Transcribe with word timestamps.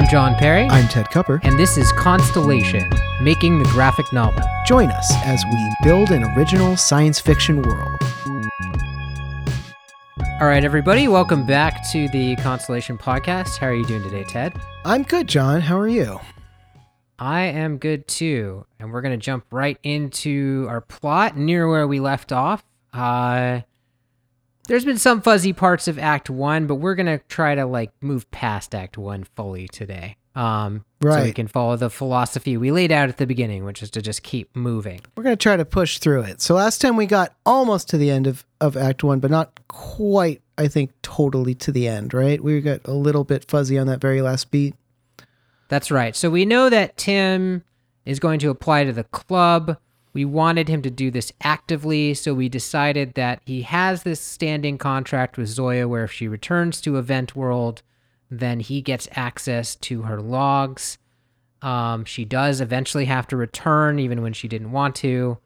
I'm 0.00 0.08
John 0.08 0.34
Perry. 0.34 0.66
I'm 0.70 0.88
Ted 0.88 1.10
Cupper. 1.10 1.40
And 1.42 1.58
this 1.58 1.76
is 1.76 1.92
Constellation, 1.92 2.88
making 3.20 3.58
the 3.58 3.66
graphic 3.66 4.10
novel. 4.14 4.42
Join 4.64 4.88
us 4.88 5.12
as 5.26 5.44
we 5.44 5.74
build 5.82 6.10
an 6.10 6.24
original 6.24 6.74
science 6.78 7.20
fiction 7.20 7.60
world. 7.60 7.98
All 10.40 10.46
right, 10.46 10.64
everybody, 10.64 11.06
welcome 11.06 11.44
back 11.44 11.86
to 11.92 12.08
the 12.08 12.34
Constellation 12.36 12.96
podcast. 12.96 13.58
How 13.58 13.66
are 13.66 13.74
you 13.74 13.84
doing 13.84 14.02
today, 14.02 14.24
Ted? 14.24 14.58
I'm 14.86 15.02
good, 15.02 15.28
John. 15.28 15.60
How 15.60 15.78
are 15.78 15.86
you? 15.86 16.18
I 17.18 17.42
am 17.42 17.76
good 17.76 18.08
too. 18.08 18.64
And 18.78 18.94
we're 18.94 19.02
going 19.02 19.20
to 19.20 19.22
jump 19.22 19.44
right 19.50 19.78
into 19.82 20.64
our 20.70 20.80
plot 20.80 21.36
near 21.36 21.68
where 21.68 21.86
we 21.86 22.00
left 22.00 22.32
off. 22.32 22.64
Uh, 22.94 23.60
there's 24.70 24.84
been 24.84 24.98
some 24.98 25.20
fuzzy 25.20 25.52
parts 25.52 25.88
of 25.88 25.98
Act 25.98 26.30
One, 26.30 26.68
but 26.68 26.76
we're 26.76 26.94
gonna 26.94 27.18
try 27.28 27.56
to 27.56 27.66
like 27.66 27.90
move 28.00 28.30
past 28.30 28.72
Act 28.72 28.96
One 28.96 29.24
fully 29.34 29.66
today. 29.66 30.16
Um, 30.36 30.84
right. 31.02 31.18
So 31.18 31.24
we 31.24 31.32
can 31.32 31.48
follow 31.48 31.76
the 31.76 31.90
philosophy 31.90 32.56
we 32.56 32.70
laid 32.70 32.92
out 32.92 33.08
at 33.08 33.16
the 33.16 33.26
beginning, 33.26 33.64
which 33.64 33.82
is 33.82 33.90
to 33.90 34.00
just 34.00 34.22
keep 34.22 34.54
moving. 34.54 35.00
We're 35.16 35.24
gonna 35.24 35.34
try 35.34 35.56
to 35.56 35.64
push 35.64 35.98
through 35.98 36.22
it. 36.22 36.40
So 36.40 36.54
last 36.54 36.80
time 36.80 36.94
we 36.94 37.06
got 37.06 37.34
almost 37.44 37.88
to 37.88 37.98
the 37.98 38.12
end 38.12 38.28
of 38.28 38.46
of 38.60 38.76
Act 38.76 39.02
One, 39.02 39.18
but 39.18 39.32
not 39.32 39.58
quite. 39.66 40.40
I 40.56 40.68
think 40.68 40.92
totally 41.02 41.56
to 41.56 41.72
the 41.72 41.88
end. 41.88 42.14
Right? 42.14 42.40
We 42.40 42.60
got 42.60 42.82
a 42.84 42.92
little 42.92 43.24
bit 43.24 43.50
fuzzy 43.50 43.76
on 43.76 43.88
that 43.88 44.00
very 44.00 44.22
last 44.22 44.52
beat. 44.52 44.76
That's 45.66 45.90
right. 45.90 46.14
So 46.14 46.30
we 46.30 46.44
know 46.44 46.70
that 46.70 46.96
Tim 46.96 47.64
is 48.04 48.20
going 48.20 48.38
to 48.38 48.50
apply 48.50 48.84
to 48.84 48.92
the 48.92 49.04
club. 49.04 49.78
We 50.12 50.24
wanted 50.24 50.68
him 50.68 50.82
to 50.82 50.90
do 50.90 51.10
this 51.10 51.32
actively, 51.42 52.14
so 52.14 52.34
we 52.34 52.48
decided 52.48 53.14
that 53.14 53.40
he 53.44 53.62
has 53.62 54.02
this 54.02 54.20
standing 54.20 54.76
contract 54.76 55.36
with 55.38 55.48
Zoya 55.48 55.86
where 55.86 56.04
if 56.04 56.12
she 56.12 56.26
returns 56.26 56.80
to 56.80 56.96
Event 56.96 57.36
World, 57.36 57.82
then 58.30 58.60
he 58.60 58.80
gets 58.80 59.08
access 59.12 59.76
to 59.76 60.02
her 60.02 60.20
logs. 60.20 60.98
Um, 61.62 62.04
she 62.04 62.24
does 62.24 62.60
eventually 62.60 63.04
have 63.04 63.26
to 63.28 63.36
return, 63.36 63.98
even 63.98 64.22
when 64.22 64.32
she 64.32 64.48
didn't 64.48 64.72
want 64.72 64.96
to. 64.96 65.38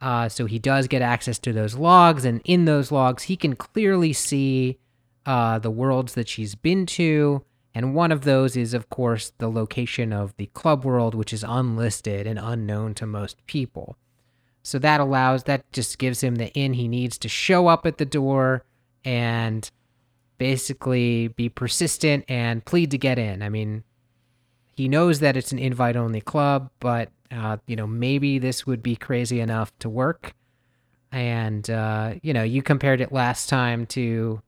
Uh, 0.00 0.28
so 0.28 0.46
he 0.46 0.58
does 0.58 0.88
get 0.88 1.00
access 1.00 1.38
to 1.38 1.52
those 1.52 1.76
logs, 1.76 2.24
and 2.24 2.40
in 2.44 2.64
those 2.64 2.90
logs, 2.90 3.24
he 3.24 3.36
can 3.36 3.54
clearly 3.54 4.12
see 4.12 4.78
uh, 5.24 5.58
the 5.58 5.70
worlds 5.70 6.14
that 6.14 6.28
she's 6.28 6.54
been 6.54 6.84
to. 6.86 7.44
And 7.74 7.94
one 7.94 8.12
of 8.12 8.22
those 8.22 8.56
is, 8.56 8.74
of 8.74 8.90
course, 8.90 9.32
the 9.38 9.48
location 9.48 10.12
of 10.12 10.36
the 10.36 10.46
club 10.46 10.84
world, 10.84 11.14
which 11.14 11.32
is 11.32 11.44
unlisted 11.46 12.26
and 12.26 12.38
unknown 12.38 12.94
to 12.94 13.06
most 13.06 13.46
people. 13.46 13.96
So 14.62 14.78
that 14.78 15.00
allows, 15.00 15.44
that 15.44 15.70
just 15.72 15.98
gives 15.98 16.22
him 16.22 16.36
the 16.36 16.52
in 16.52 16.74
he 16.74 16.88
needs 16.88 17.18
to 17.18 17.28
show 17.28 17.66
up 17.66 17.84
at 17.84 17.98
the 17.98 18.04
door 18.04 18.64
and 19.04 19.68
basically 20.38 21.28
be 21.28 21.48
persistent 21.48 22.24
and 22.28 22.64
plead 22.64 22.90
to 22.92 22.98
get 22.98 23.18
in. 23.18 23.42
I 23.42 23.48
mean, 23.48 23.84
he 24.74 24.88
knows 24.88 25.20
that 25.20 25.36
it's 25.36 25.52
an 25.52 25.58
invite 25.58 25.96
only 25.96 26.20
club, 26.20 26.70
but, 26.80 27.10
uh, 27.30 27.58
you 27.66 27.76
know, 27.76 27.86
maybe 27.86 28.38
this 28.38 28.66
would 28.66 28.82
be 28.82 28.96
crazy 28.96 29.40
enough 29.40 29.76
to 29.80 29.88
work. 29.88 30.32
And, 31.10 31.68
uh, 31.68 32.14
you 32.22 32.32
know, 32.32 32.42
you 32.42 32.62
compared 32.62 33.00
it 33.00 33.12
last 33.12 33.48
time 33.48 33.86
to 33.86 34.40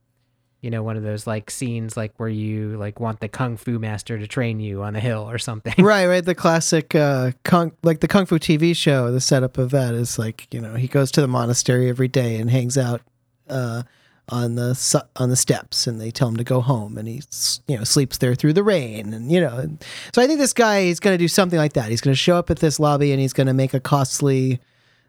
you 0.65 0.71
know 0.71 0.81
one 0.81 0.97
of 0.97 1.03
those 1.03 1.27
like 1.27 1.51
scenes 1.51 1.95
like 1.95 2.11
where 2.17 2.27
you 2.27 2.75
like 2.77 2.99
want 2.99 3.19
the 3.19 3.27
kung 3.27 3.55
fu 3.55 3.77
master 3.77 4.17
to 4.17 4.25
train 4.25 4.59
you 4.59 4.81
on 4.81 4.95
a 4.95 4.99
hill 4.99 5.29
or 5.29 5.37
something. 5.37 5.73
Right 5.85 6.07
right. 6.07 6.25
The 6.25 6.33
classic 6.33 6.95
uh 6.95 7.31
kung 7.43 7.71
like 7.83 7.99
the 7.99 8.07
kung 8.07 8.25
fu 8.25 8.39
tv 8.39 8.75
show 8.75 9.11
the 9.11 9.21
setup 9.21 9.59
of 9.59 9.69
that 9.69 9.93
is 9.93 10.17
like 10.17 10.51
you 10.51 10.59
know 10.59 10.73
he 10.73 10.87
goes 10.87 11.11
to 11.11 11.21
the 11.21 11.27
monastery 11.27 11.87
every 11.87 12.07
day 12.07 12.37
and 12.37 12.49
hangs 12.49 12.77
out 12.77 13.01
uh 13.47 13.83
on 14.29 14.55
the 14.55 15.05
on 15.17 15.29
the 15.29 15.35
steps 15.35 15.85
and 15.85 16.01
they 16.01 16.09
tell 16.09 16.27
him 16.29 16.37
to 16.37 16.43
go 16.43 16.61
home 16.61 16.97
and 16.97 17.07
he 17.07 17.21
you 17.67 17.77
know 17.77 17.83
sleeps 17.83 18.17
there 18.17 18.33
through 18.33 18.53
the 18.53 18.63
rain 18.63 19.13
and 19.13 19.31
you 19.31 19.39
know 19.39 19.69
so 20.13 20.19
i 20.19 20.25
think 20.25 20.39
this 20.39 20.53
guy 20.53 20.79
is 20.79 20.99
going 20.99 21.13
to 21.13 21.23
do 21.23 21.27
something 21.27 21.59
like 21.59 21.73
that. 21.73 21.89
He's 21.89 22.01
going 22.01 22.13
to 22.13 22.17
show 22.17 22.35
up 22.35 22.49
at 22.49 22.57
this 22.57 22.79
lobby 22.79 23.11
and 23.11 23.21
he's 23.21 23.33
going 23.33 23.47
to 23.47 23.53
make 23.53 23.75
a 23.75 23.79
costly 23.79 24.59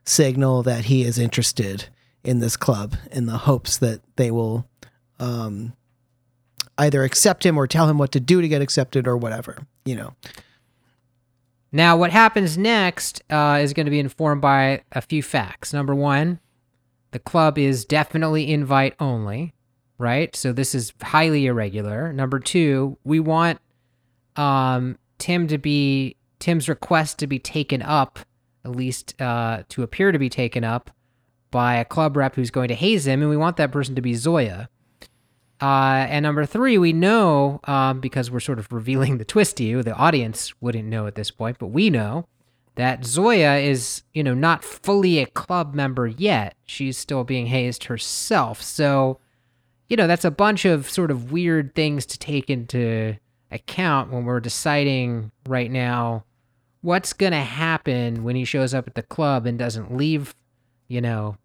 signal 0.04 0.62
that 0.64 0.84
he 0.84 1.02
is 1.02 1.18
interested 1.18 1.88
in 2.22 2.40
this 2.40 2.56
club 2.58 2.96
in 3.10 3.24
the 3.24 3.38
hopes 3.38 3.78
that 3.78 4.00
they 4.16 4.30
will 4.30 4.66
um, 5.18 5.72
either 6.78 7.04
accept 7.04 7.44
him 7.44 7.56
or 7.56 7.66
tell 7.66 7.88
him 7.88 7.98
what 7.98 8.12
to 8.12 8.20
do 8.20 8.40
to 8.40 8.48
get 8.48 8.62
accepted 8.62 9.06
or 9.06 9.16
whatever, 9.16 9.66
you 9.84 9.96
know. 9.96 10.14
Now, 11.72 11.96
what 11.96 12.10
happens 12.10 12.56
next 12.56 13.22
uh, 13.30 13.58
is 13.60 13.72
going 13.72 13.86
to 13.86 13.90
be 13.90 13.98
informed 13.98 14.40
by 14.40 14.82
a 14.92 15.00
few 15.00 15.22
facts. 15.22 15.72
Number 15.72 15.94
one, 15.94 16.40
the 17.10 17.18
club 17.18 17.58
is 17.58 17.84
definitely 17.84 18.50
invite 18.50 18.94
only, 19.00 19.54
right? 19.98 20.34
So 20.36 20.52
this 20.52 20.74
is 20.74 20.92
highly 21.02 21.46
irregular. 21.46 22.12
Number 22.12 22.38
two, 22.38 22.98
we 23.04 23.20
want 23.20 23.58
um, 24.36 24.98
Tim 25.18 25.48
to 25.48 25.58
be 25.58 26.16
Tim's 26.38 26.68
request 26.68 27.18
to 27.18 27.26
be 27.26 27.38
taken 27.38 27.82
up, 27.82 28.18
at 28.64 28.72
least 28.72 29.20
uh, 29.20 29.62
to 29.70 29.82
appear 29.82 30.12
to 30.12 30.18
be 30.18 30.28
taken 30.28 30.64
up 30.64 30.90
by 31.50 31.76
a 31.76 31.84
club 31.84 32.16
rep 32.16 32.34
who's 32.34 32.50
going 32.50 32.68
to 32.68 32.74
haze 32.74 33.06
him, 33.06 33.22
and 33.22 33.30
we 33.30 33.36
want 33.36 33.56
that 33.56 33.72
person 33.72 33.94
to 33.94 34.02
be 34.02 34.14
Zoya. 34.14 34.68
Uh, 35.60 36.06
and 36.08 36.22
number 36.22 36.44
three, 36.44 36.76
we 36.76 36.92
know 36.92 37.60
um, 37.64 38.00
because 38.00 38.30
we're 38.30 38.40
sort 38.40 38.58
of 38.58 38.70
revealing 38.72 39.18
the 39.18 39.24
twist 39.24 39.56
to 39.56 39.64
you. 39.64 39.82
The 39.82 39.94
audience 39.94 40.52
wouldn't 40.60 40.88
know 40.88 41.06
at 41.06 41.14
this 41.14 41.30
point, 41.30 41.58
but 41.58 41.68
we 41.68 41.88
know 41.88 42.26
that 42.74 43.04
Zoya 43.06 43.56
is, 43.56 44.02
you 44.12 44.22
know, 44.22 44.34
not 44.34 44.62
fully 44.62 45.18
a 45.18 45.26
club 45.26 45.74
member 45.74 46.06
yet. 46.06 46.54
She's 46.66 46.98
still 46.98 47.24
being 47.24 47.46
hazed 47.46 47.84
herself. 47.84 48.62
So, 48.62 49.18
you 49.88 49.96
know, 49.96 50.06
that's 50.06 50.26
a 50.26 50.30
bunch 50.30 50.66
of 50.66 50.90
sort 50.90 51.10
of 51.10 51.32
weird 51.32 51.74
things 51.74 52.04
to 52.06 52.18
take 52.18 52.50
into 52.50 53.16
account 53.50 54.12
when 54.12 54.24
we're 54.24 54.40
deciding 54.40 55.30
right 55.48 55.70
now 55.70 56.24
what's 56.82 57.14
going 57.14 57.32
to 57.32 57.38
happen 57.38 58.24
when 58.24 58.36
he 58.36 58.44
shows 58.44 58.74
up 58.74 58.86
at 58.86 58.94
the 58.94 59.02
club 59.02 59.46
and 59.46 59.58
doesn't 59.58 59.96
leave, 59.96 60.34
you 60.88 61.00
know, 61.00 61.36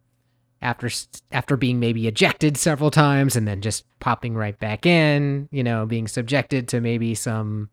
after 0.62 0.90
after 1.32 1.58
being 1.58 1.80
maybe 1.80 2.08
ejected 2.08 2.58
several 2.58 2.92
times 2.92 3.36
and 3.36 3.48
then 3.48 3.62
just 3.62 3.86
popping 4.00 4.36
right 4.36 4.58
back 4.60 4.86
in, 4.86 5.50
you 5.52 5.64
know, 5.64 5.86
being 5.86 6.08
subjected 6.08 6.68
to 6.70 6.82
maybe 6.82 7.16
some, 7.16 7.70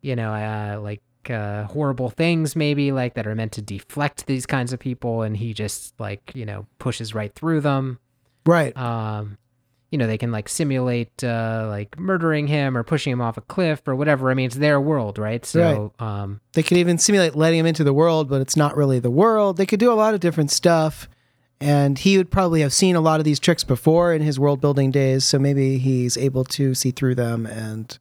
you 0.00 0.14
know, 0.14 0.32
uh, 0.32 0.80
like 0.80 1.02
uh, 1.28 1.64
horrible 1.64 2.10
things 2.10 2.56
maybe 2.56 2.92
like 2.92 3.14
that 3.14 3.26
are 3.26 3.34
meant 3.34 3.52
to 3.52 3.62
deflect 3.62 4.26
these 4.26 4.46
kinds 4.46 4.72
of 4.72 4.78
people, 4.78 5.22
and 5.22 5.36
he 5.36 5.52
just 5.52 5.98
like 5.98 6.32
you 6.34 6.46
know 6.46 6.66
pushes 6.78 7.14
right 7.14 7.34
through 7.34 7.60
them. 7.60 7.98
Right. 8.46 8.76
Um, 8.76 9.36
you 9.90 9.96
know, 9.98 10.06
they 10.06 10.18
can 10.18 10.32
like 10.32 10.48
simulate 10.48 11.24
uh, 11.24 11.66
like 11.68 11.98
murdering 11.98 12.46
him 12.46 12.76
or 12.76 12.82
pushing 12.82 13.12
him 13.12 13.20
off 13.20 13.36
a 13.36 13.40
cliff 13.40 13.86
or 13.86 13.96
whatever. 13.96 14.30
I 14.30 14.34
mean, 14.34 14.46
it's 14.46 14.56
their 14.56 14.80
world, 14.80 15.18
right? 15.18 15.44
So 15.44 15.92
right. 15.98 16.06
Um, 16.06 16.40
they 16.52 16.62
could 16.62 16.76
even 16.76 16.98
simulate 16.98 17.34
letting 17.34 17.60
him 17.60 17.66
into 17.66 17.84
the 17.84 17.94
world, 17.94 18.28
but 18.28 18.40
it's 18.40 18.56
not 18.56 18.76
really 18.76 18.98
the 18.98 19.10
world. 19.10 19.56
They 19.56 19.66
could 19.66 19.80
do 19.80 19.92
a 19.92 19.94
lot 19.94 20.14
of 20.14 20.20
different 20.20 20.50
stuff 20.50 21.08
and 21.60 21.98
he 21.98 22.16
would 22.16 22.30
probably 22.30 22.60
have 22.60 22.72
seen 22.72 22.94
a 22.94 23.00
lot 23.00 23.20
of 23.20 23.24
these 23.24 23.40
tricks 23.40 23.64
before 23.64 24.12
in 24.12 24.22
his 24.22 24.38
world 24.38 24.60
building 24.60 24.90
days 24.90 25.24
so 25.24 25.38
maybe 25.38 25.78
he's 25.78 26.16
able 26.16 26.44
to 26.44 26.74
see 26.74 26.90
through 26.90 27.14
them 27.14 27.46
and 27.46 27.98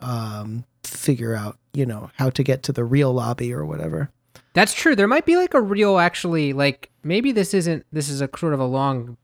um, 0.00 0.64
figure 0.84 1.34
out 1.34 1.58
you 1.72 1.86
know 1.86 2.10
how 2.16 2.30
to 2.30 2.42
get 2.42 2.62
to 2.62 2.72
the 2.72 2.84
real 2.84 3.12
lobby 3.12 3.52
or 3.52 3.64
whatever 3.64 4.10
that's 4.54 4.74
true 4.74 4.96
there 4.96 5.08
might 5.08 5.26
be 5.26 5.36
like 5.36 5.54
a 5.54 5.60
real 5.60 5.98
actually 5.98 6.52
like 6.52 6.90
maybe 7.02 7.32
this 7.32 7.54
isn't 7.54 7.84
this 7.92 8.08
is 8.08 8.20
a 8.20 8.28
sort 8.36 8.54
of 8.54 8.60
a 8.60 8.64
longer 8.64 9.16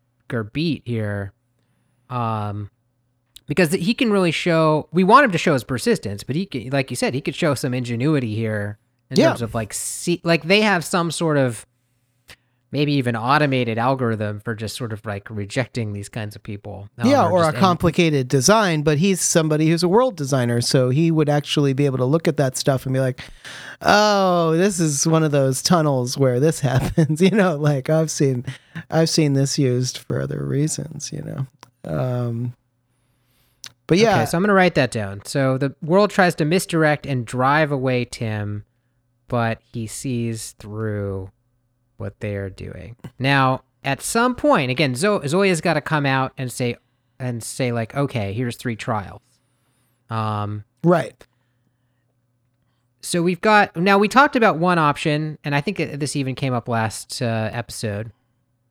beat 0.52 0.82
here 0.84 1.32
um 2.10 2.70
because 3.46 3.72
he 3.72 3.94
can 3.94 4.10
really 4.10 4.30
show 4.30 4.88
we 4.92 5.04
want 5.04 5.24
him 5.24 5.32
to 5.32 5.38
show 5.38 5.52
his 5.52 5.64
persistence 5.64 6.22
but 6.22 6.36
he 6.36 6.46
can 6.46 6.70
like 6.70 6.90
you 6.90 6.96
said 6.96 7.14
he 7.14 7.20
could 7.20 7.34
show 7.34 7.54
some 7.54 7.74
ingenuity 7.74 8.34
here 8.34 8.78
in 9.10 9.18
yeah. 9.18 9.28
terms 9.28 9.42
of 9.42 9.54
like 9.54 9.72
see 9.72 10.20
like 10.24 10.44
they 10.44 10.60
have 10.60 10.84
some 10.84 11.10
sort 11.10 11.36
of 11.36 11.66
maybe 12.76 12.92
even 12.92 13.16
automated 13.16 13.78
algorithm 13.78 14.38
for 14.38 14.54
just 14.54 14.76
sort 14.76 14.92
of 14.92 15.02
like 15.06 15.30
rejecting 15.30 15.94
these 15.94 16.10
kinds 16.10 16.36
of 16.36 16.42
people. 16.42 16.90
Um, 16.98 17.08
yeah, 17.08 17.24
or, 17.24 17.44
or 17.44 17.48
a 17.48 17.52
complicated 17.54 18.28
design, 18.28 18.82
but 18.82 18.98
he's 18.98 19.22
somebody 19.22 19.70
who's 19.70 19.82
a 19.82 19.88
world 19.88 20.14
designer, 20.14 20.60
so 20.60 20.90
he 20.90 21.10
would 21.10 21.30
actually 21.30 21.72
be 21.72 21.86
able 21.86 21.96
to 21.96 22.04
look 22.04 22.28
at 22.28 22.36
that 22.36 22.54
stuff 22.54 22.84
and 22.84 22.92
be 22.92 23.00
like, 23.00 23.24
"Oh, 23.80 24.54
this 24.58 24.78
is 24.78 25.06
one 25.06 25.22
of 25.22 25.32
those 25.32 25.62
tunnels 25.62 26.18
where 26.18 26.38
this 26.38 26.60
happens." 26.72 27.20
you 27.26 27.30
know, 27.30 27.56
like 27.56 27.88
I've 27.88 28.10
seen 28.10 28.44
I've 28.90 29.08
seen 29.08 29.32
this 29.32 29.58
used 29.58 29.96
for 29.96 30.20
other 30.20 30.44
reasons, 30.44 31.10
you 31.10 31.22
know. 31.22 31.46
Um 31.90 32.54
but 33.86 33.96
yeah. 33.96 34.16
Okay, 34.16 34.26
so 34.26 34.36
I'm 34.36 34.42
going 34.42 34.48
to 34.48 34.54
write 34.54 34.74
that 34.74 34.90
down. 34.90 35.24
So 35.24 35.58
the 35.58 35.74
world 35.80 36.10
tries 36.10 36.34
to 36.34 36.44
misdirect 36.44 37.06
and 37.06 37.24
drive 37.24 37.70
away 37.70 38.04
Tim, 38.04 38.64
but 39.28 39.60
he 39.72 39.86
sees 39.86 40.56
through 40.58 41.30
what 41.96 42.20
they 42.20 42.36
are 42.36 42.50
doing. 42.50 42.96
Now, 43.18 43.62
at 43.84 44.02
some 44.02 44.34
point, 44.34 44.70
again, 44.70 44.94
Zo- 44.94 45.20
Zoya's 45.20 45.60
got 45.60 45.74
to 45.74 45.80
come 45.80 46.06
out 46.06 46.32
and 46.36 46.50
say 46.50 46.76
and 47.18 47.42
say 47.42 47.72
like, 47.72 47.94
okay, 47.94 48.32
here's 48.32 48.56
three 48.56 48.76
trials. 48.76 49.22
Um, 50.10 50.64
right. 50.84 51.14
So 53.00 53.22
we've 53.22 53.40
got 53.40 53.76
now 53.76 53.98
we 53.98 54.08
talked 54.08 54.34
about 54.34 54.58
one 54.58 54.78
option, 54.78 55.38
and 55.44 55.54
I 55.54 55.60
think 55.60 55.78
this 55.78 56.16
even 56.16 56.34
came 56.34 56.52
up 56.52 56.68
last 56.68 57.22
uh, 57.22 57.50
episode 57.52 58.10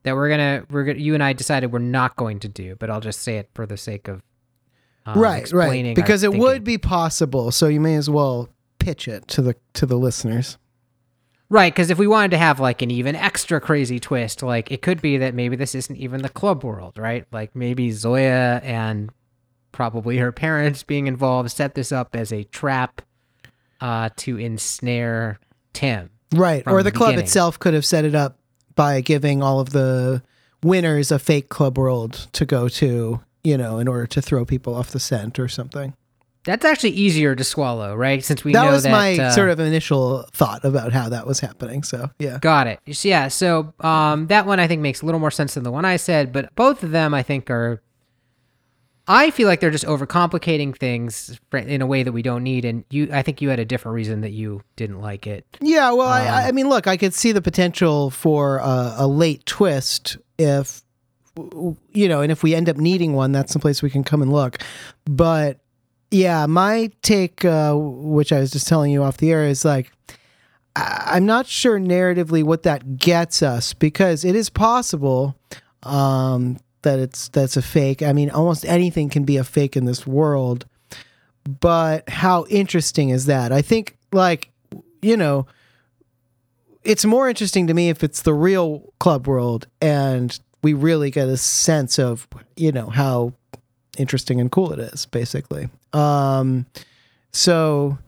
that 0.02 0.14
we're 0.14 0.28
gonna 0.28 0.64
we're 0.70 0.84
gonna 0.84 0.98
you 0.98 1.14
and 1.14 1.22
I 1.22 1.32
decided 1.32 1.72
we're 1.72 1.78
not 1.78 2.16
going 2.16 2.40
to 2.40 2.48
do, 2.48 2.76
but 2.76 2.90
I'll 2.90 3.00
just 3.00 3.22
say 3.22 3.38
it 3.38 3.48
for 3.54 3.66
the 3.66 3.76
sake 3.78 4.08
of 4.08 4.22
um, 5.06 5.18
right, 5.18 5.40
explaining 5.40 5.90
right. 5.90 5.96
Because 5.96 6.22
it 6.22 6.28
thinking. 6.28 6.42
would 6.42 6.64
be 6.64 6.76
possible, 6.76 7.50
so 7.50 7.66
you 7.66 7.80
may 7.80 7.94
as 7.96 8.10
well 8.10 8.50
pitch 8.78 9.08
it 9.08 9.26
to 9.28 9.42
the 9.42 9.56
to 9.74 9.86
the 9.86 9.96
listeners. 9.96 10.58
Right, 11.48 11.72
because 11.72 11.90
if 11.90 11.98
we 11.98 12.08
wanted 12.08 12.32
to 12.32 12.38
have 12.38 12.58
like 12.58 12.82
an 12.82 12.90
even 12.90 13.14
extra 13.14 13.60
crazy 13.60 14.00
twist, 14.00 14.42
like 14.42 14.72
it 14.72 14.82
could 14.82 15.00
be 15.00 15.18
that 15.18 15.34
maybe 15.34 15.54
this 15.54 15.74
isn't 15.74 15.96
even 15.96 16.22
the 16.22 16.28
club 16.28 16.64
world, 16.64 16.98
right? 16.98 17.24
Like 17.30 17.54
maybe 17.54 17.92
Zoya 17.92 18.60
and 18.64 19.10
probably 19.70 20.16
her 20.16 20.32
parents 20.32 20.82
being 20.82 21.06
involved 21.06 21.50
set 21.52 21.74
this 21.74 21.92
up 21.92 22.16
as 22.16 22.32
a 22.32 22.44
trap 22.44 23.02
uh, 23.80 24.08
to 24.16 24.38
ensnare 24.38 25.38
Tim. 25.72 26.10
Right. 26.34 26.64
Or 26.66 26.82
the 26.82 26.90
the 26.90 26.96
club 26.96 27.10
beginning. 27.10 27.24
itself 27.26 27.58
could 27.58 27.74
have 27.74 27.84
set 27.84 28.04
it 28.04 28.14
up 28.14 28.38
by 28.74 29.00
giving 29.00 29.42
all 29.42 29.60
of 29.60 29.70
the 29.70 30.22
winners 30.62 31.12
a 31.12 31.18
fake 31.18 31.48
club 31.48 31.78
world 31.78 32.26
to 32.32 32.44
go 32.44 32.68
to, 32.68 33.20
you 33.44 33.56
know, 33.56 33.78
in 33.78 33.86
order 33.86 34.06
to 34.06 34.20
throw 34.20 34.44
people 34.44 34.74
off 34.74 34.90
the 34.90 34.98
scent 34.98 35.38
or 35.38 35.46
something. 35.46 35.94
That's 36.46 36.64
actually 36.64 36.90
easier 36.90 37.34
to 37.34 37.44
swallow, 37.44 37.94
right? 37.94 38.24
Since 38.24 38.44
we 38.44 38.52
know 38.52 38.60
that 38.60 38.66
know 38.66 38.72
was 38.72 38.84
that 38.84 38.90
my 38.92 39.18
uh, 39.18 39.30
sort 39.32 39.50
of 39.50 39.58
initial 39.60 40.22
thought 40.32 40.64
about 40.64 40.92
how 40.92 41.08
that 41.08 41.26
was 41.26 41.40
happening. 41.40 41.82
So, 41.82 42.08
yeah. 42.20 42.38
Got 42.40 42.68
it. 42.68 42.80
Yeah. 42.86 43.28
So 43.28 43.74
um, 43.80 44.28
that 44.28 44.46
one 44.46 44.60
I 44.60 44.68
think 44.68 44.80
makes 44.80 45.02
a 45.02 45.06
little 45.06 45.20
more 45.20 45.32
sense 45.32 45.54
than 45.54 45.64
the 45.64 45.72
one 45.72 45.84
I 45.84 45.96
said, 45.96 46.32
but 46.32 46.54
both 46.54 46.82
of 46.84 46.92
them 46.92 47.12
I 47.12 47.22
think 47.22 47.50
are. 47.50 47.82
I 49.08 49.30
feel 49.30 49.46
like 49.46 49.60
they're 49.60 49.70
just 49.70 49.84
overcomplicating 49.84 50.76
things 50.76 51.38
in 51.52 51.80
a 51.80 51.86
way 51.86 52.02
that 52.02 52.10
we 52.10 52.22
don't 52.22 52.42
need, 52.42 52.64
and 52.64 52.84
you. 52.90 53.08
I 53.12 53.22
think 53.22 53.40
you 53.40 53.48
had 53.50 53.60
a 53.60 53.64
different 53.64 53.94
reason 53.94 54.22
that 54.22 54.32
you 54.32 54.62
didn't 54.74 55.00
like 55.00 55.28
it. 55.28 55.44
Yeah, 55.60 55.92
well, 55.92 56.08
I, 56.08 56.26
Um, 56.26 56.34
I 56.48 56.52
mean, 56.52 56.68
look, 56.68 56.86
I 56.88 56.96
could 56.96 57.14
see 57.14 57.30
the 57.30 57.42
potential 57.42 58.10
for 58.10 58.58
a, 58.58 58.94
a 58.98 59.06
late 59.06 59.46
twist 59.46 60.16
if, 60.38 60.82
you 61.36 62.08
know, 62.08 62.20
and 62.20 62.32
if 62.32 62.42
we 62.42 62.54
end 62.54 62.68
up 62.68 62.78
needing 62.78 63.12
one, 63.12 63.30
that's 63.30 63.52
the 63.52 63.60
place 63.60 63.80
we 63.80 63.90
can 63.90 64.02
come 64.02 64.22
and 64.22 64.32
look. 64.32 64.58
But 65.04 65.60
yeah, 66.10 66.46
my 66.46 66.90
take, 67.02 67.44
uh, 67.44 67.74
which 67.74 68.32
I 68.32 68.40
was 68.40 68.50
just 68.50 68.68
telling 68.68 68.92
you 68.92 69.02
off 69.02 69.16
the 69.16 69.32
air, 69.32 69.44
is 69.46 69.64
like, 69.64 69.90
I- 70.74 71.12
I'm 71.14 71.26
not 71.26 71.46
sure 71.46 71.78
narratively 71.80 72.42
what 72.44 72.62
that 72.64 72.96
gets 72.98 73.42
us 73.42 73.72
because 73.74 74.24
it 74.24 74.34
is 74.36 74.48
possible 74.50 75.36
um, 75.82 76.58
that 76.82 76.98
it's 76.98 77.28
that's 77.28 77.56
a 77.56 77.62
fake. 77.62 78.02
I 78.02 78.12
mean, 78.12 78.30
almost 78.30 78.64
anything 78.64 79.08
can 79.08 79.24
be 79.24 79.36
a 79.36 79.44
fake 79.44 79.76
in 79.76 79.84
this 79.84 80.06
world. 80.06 80.66
But 81.60 82.08
how 82.08 82.44
interesting 82.50 83.10
is 83.10 83.26
that? 83.26 83.52
I 83.52 83.62
think, 83.62 83.96
like, 84.12 84.50
you 85.00 85.16
know, 85.16 85.46
it's 86.82 87.04
more 87.04 87.28
interesting 87.28 87.66
to 87.68 87.74
me 87.74 87.88
if 87.88 88.02
it's 88.02 88.22
the 88.22 88.34
real 88.34 88.92
club 88.98 89.26
world 89.28 89.66
and 89.80 90.38
we 90.62 90.72
really 90.72 91.10
get 91.10 91.28
a 91.28 91.36
sense 91.36 91.98
of, 91.98 92.26
you 92.56 92.72
know, 92.72 92.88
how 92.88 93.32
interesting 93.98 94.40
and 94.40 94.50
cool 94.50 94.72
it 94.72 94.78
is, 94.78 95.06
basically. 95.06 95.68
Um, 95.92 96.66
so, 97.32 97.98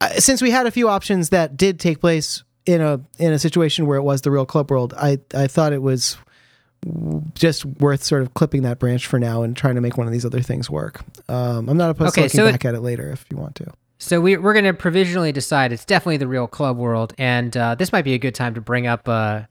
uh, 0.00 0.08
since 0.10 0.42
we 0.42 0.50
had 0.50 0.66
a 0.66 0.70
few 0.70 0.88
options 0.88 1.30
that 1.30 1.56
did 1.56 1.80
take 1.80 2.00
place 2.00 2.42
in 2.66 2.80
a 2.80 3.00
in 3.18 3.32
a 3.32 3.38
situation 3.38 3.86
where 3.86 3.96
it 3.98 4.02
was 4.02 4.22
the 4.22 4.30
real 4.30 4.46
club 4.46 4.70
world, 4.70 4.94
I 4.96 5.18
I 5.34 5.46
thought 5.46 5.72
it 5.72 5.82
was 5.82 6.16
just 7.34 7.64
worth 7.64 8.04
sort 8.04 8.22
of 8.22 8.34
clipping 8.34 8.62
that 8.62 8.78
branch 8.78 9.06
for 9.06 9.18
now 9.18 9.42
and 9.42 9.56
trying 9.56 9.74
to 9.74 9.80
make 9.80 9.96
one 9.96 10.06
of 10.06 10.12
these 10.12 10.24
other 10.24 10.40
things 10.42 10.70
work. 10.70 11.00
Um, 11.28 11.68
I'm 11.68 11.76
not 11.76 11.90
opposed 11.90 12.10
Okay, 12.16 12.22
to 12.28 12.36
looking 12.36 12.38
so 12.38 12.46
it- 12.46 12.52
back 12.52 12.64
at 12.64 12.74
it 12.74 12.80
later 12.80 13.10
if 13.10 13.24
you 13.30 13.36
want 13.36 13.54
to. 13.56 13.72
So 13.98 14.20
we, 14.20 14.36
we're 14.36 14.52
going 14.52 14.66
to 14.66 14.74
provisionally 14.74 15.32
decide 15.32 15.72
it's 15.72 15.86
definitely 15.86 16.18
the 16.18 16.28
real 16.28 16.46
club 16.46 16.76
world, 16.76 17.14
and 17.16 17.56
uh, 17.56 17.74
this 17.76 17.92
might 17.92 18.02
be 18.02 18.12
a 18.12 18.18
good 18.18 18.34
time 18.34 18.52
to 18.54 18.60
bring 18.60 18.86
up 18.86 19.08
uh, 19.08 19.42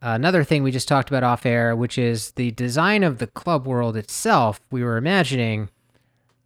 another 0.00 0.44
thing 0.44 0.62
we 0.62 0.70
just 0.70 0.88
talked 0.88 1.08
about 1.10 1.22
off 1.22 1.44
air, 1.46 1.74
which 1.76 1.98
is 1.98 2.32
the 2.32 2.50
design 2.52 3.02
of 3.02 3.18
the 3.18 3.26
club 3.26 3.66
world 3.66 3.96
itself. 3.96 4.60
We 4.70 4.82
were 4.84 4.96
imagining, 4.96 5.70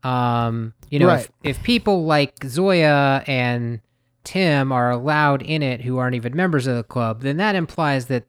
um, 0.02 0.74
you 0.90 0.98
know, 0.98 1.06
Right. 1.08 1.28
if, 1.44 1.58
if 1.58 1.62
people 1.62 2.04
like 2.04 2.34
Zoya 2.44 3.22
and 3.26 3.80
Tim 4.24 4.72
are 4.72 4.90
allowed 4.90 5.42
in 5.42 5.62
it 5.62 5.82
who 5.82 5.98
aren't 5.98 6.14
even 6.16 6.36
members 6.36 6.66
of 6.66 6.76
the 6.76 6.82
club, 6.84 7.22
then 7.22 7.36
that 7.38 7.54
implies 7.54 8.06
that 8.06 8.24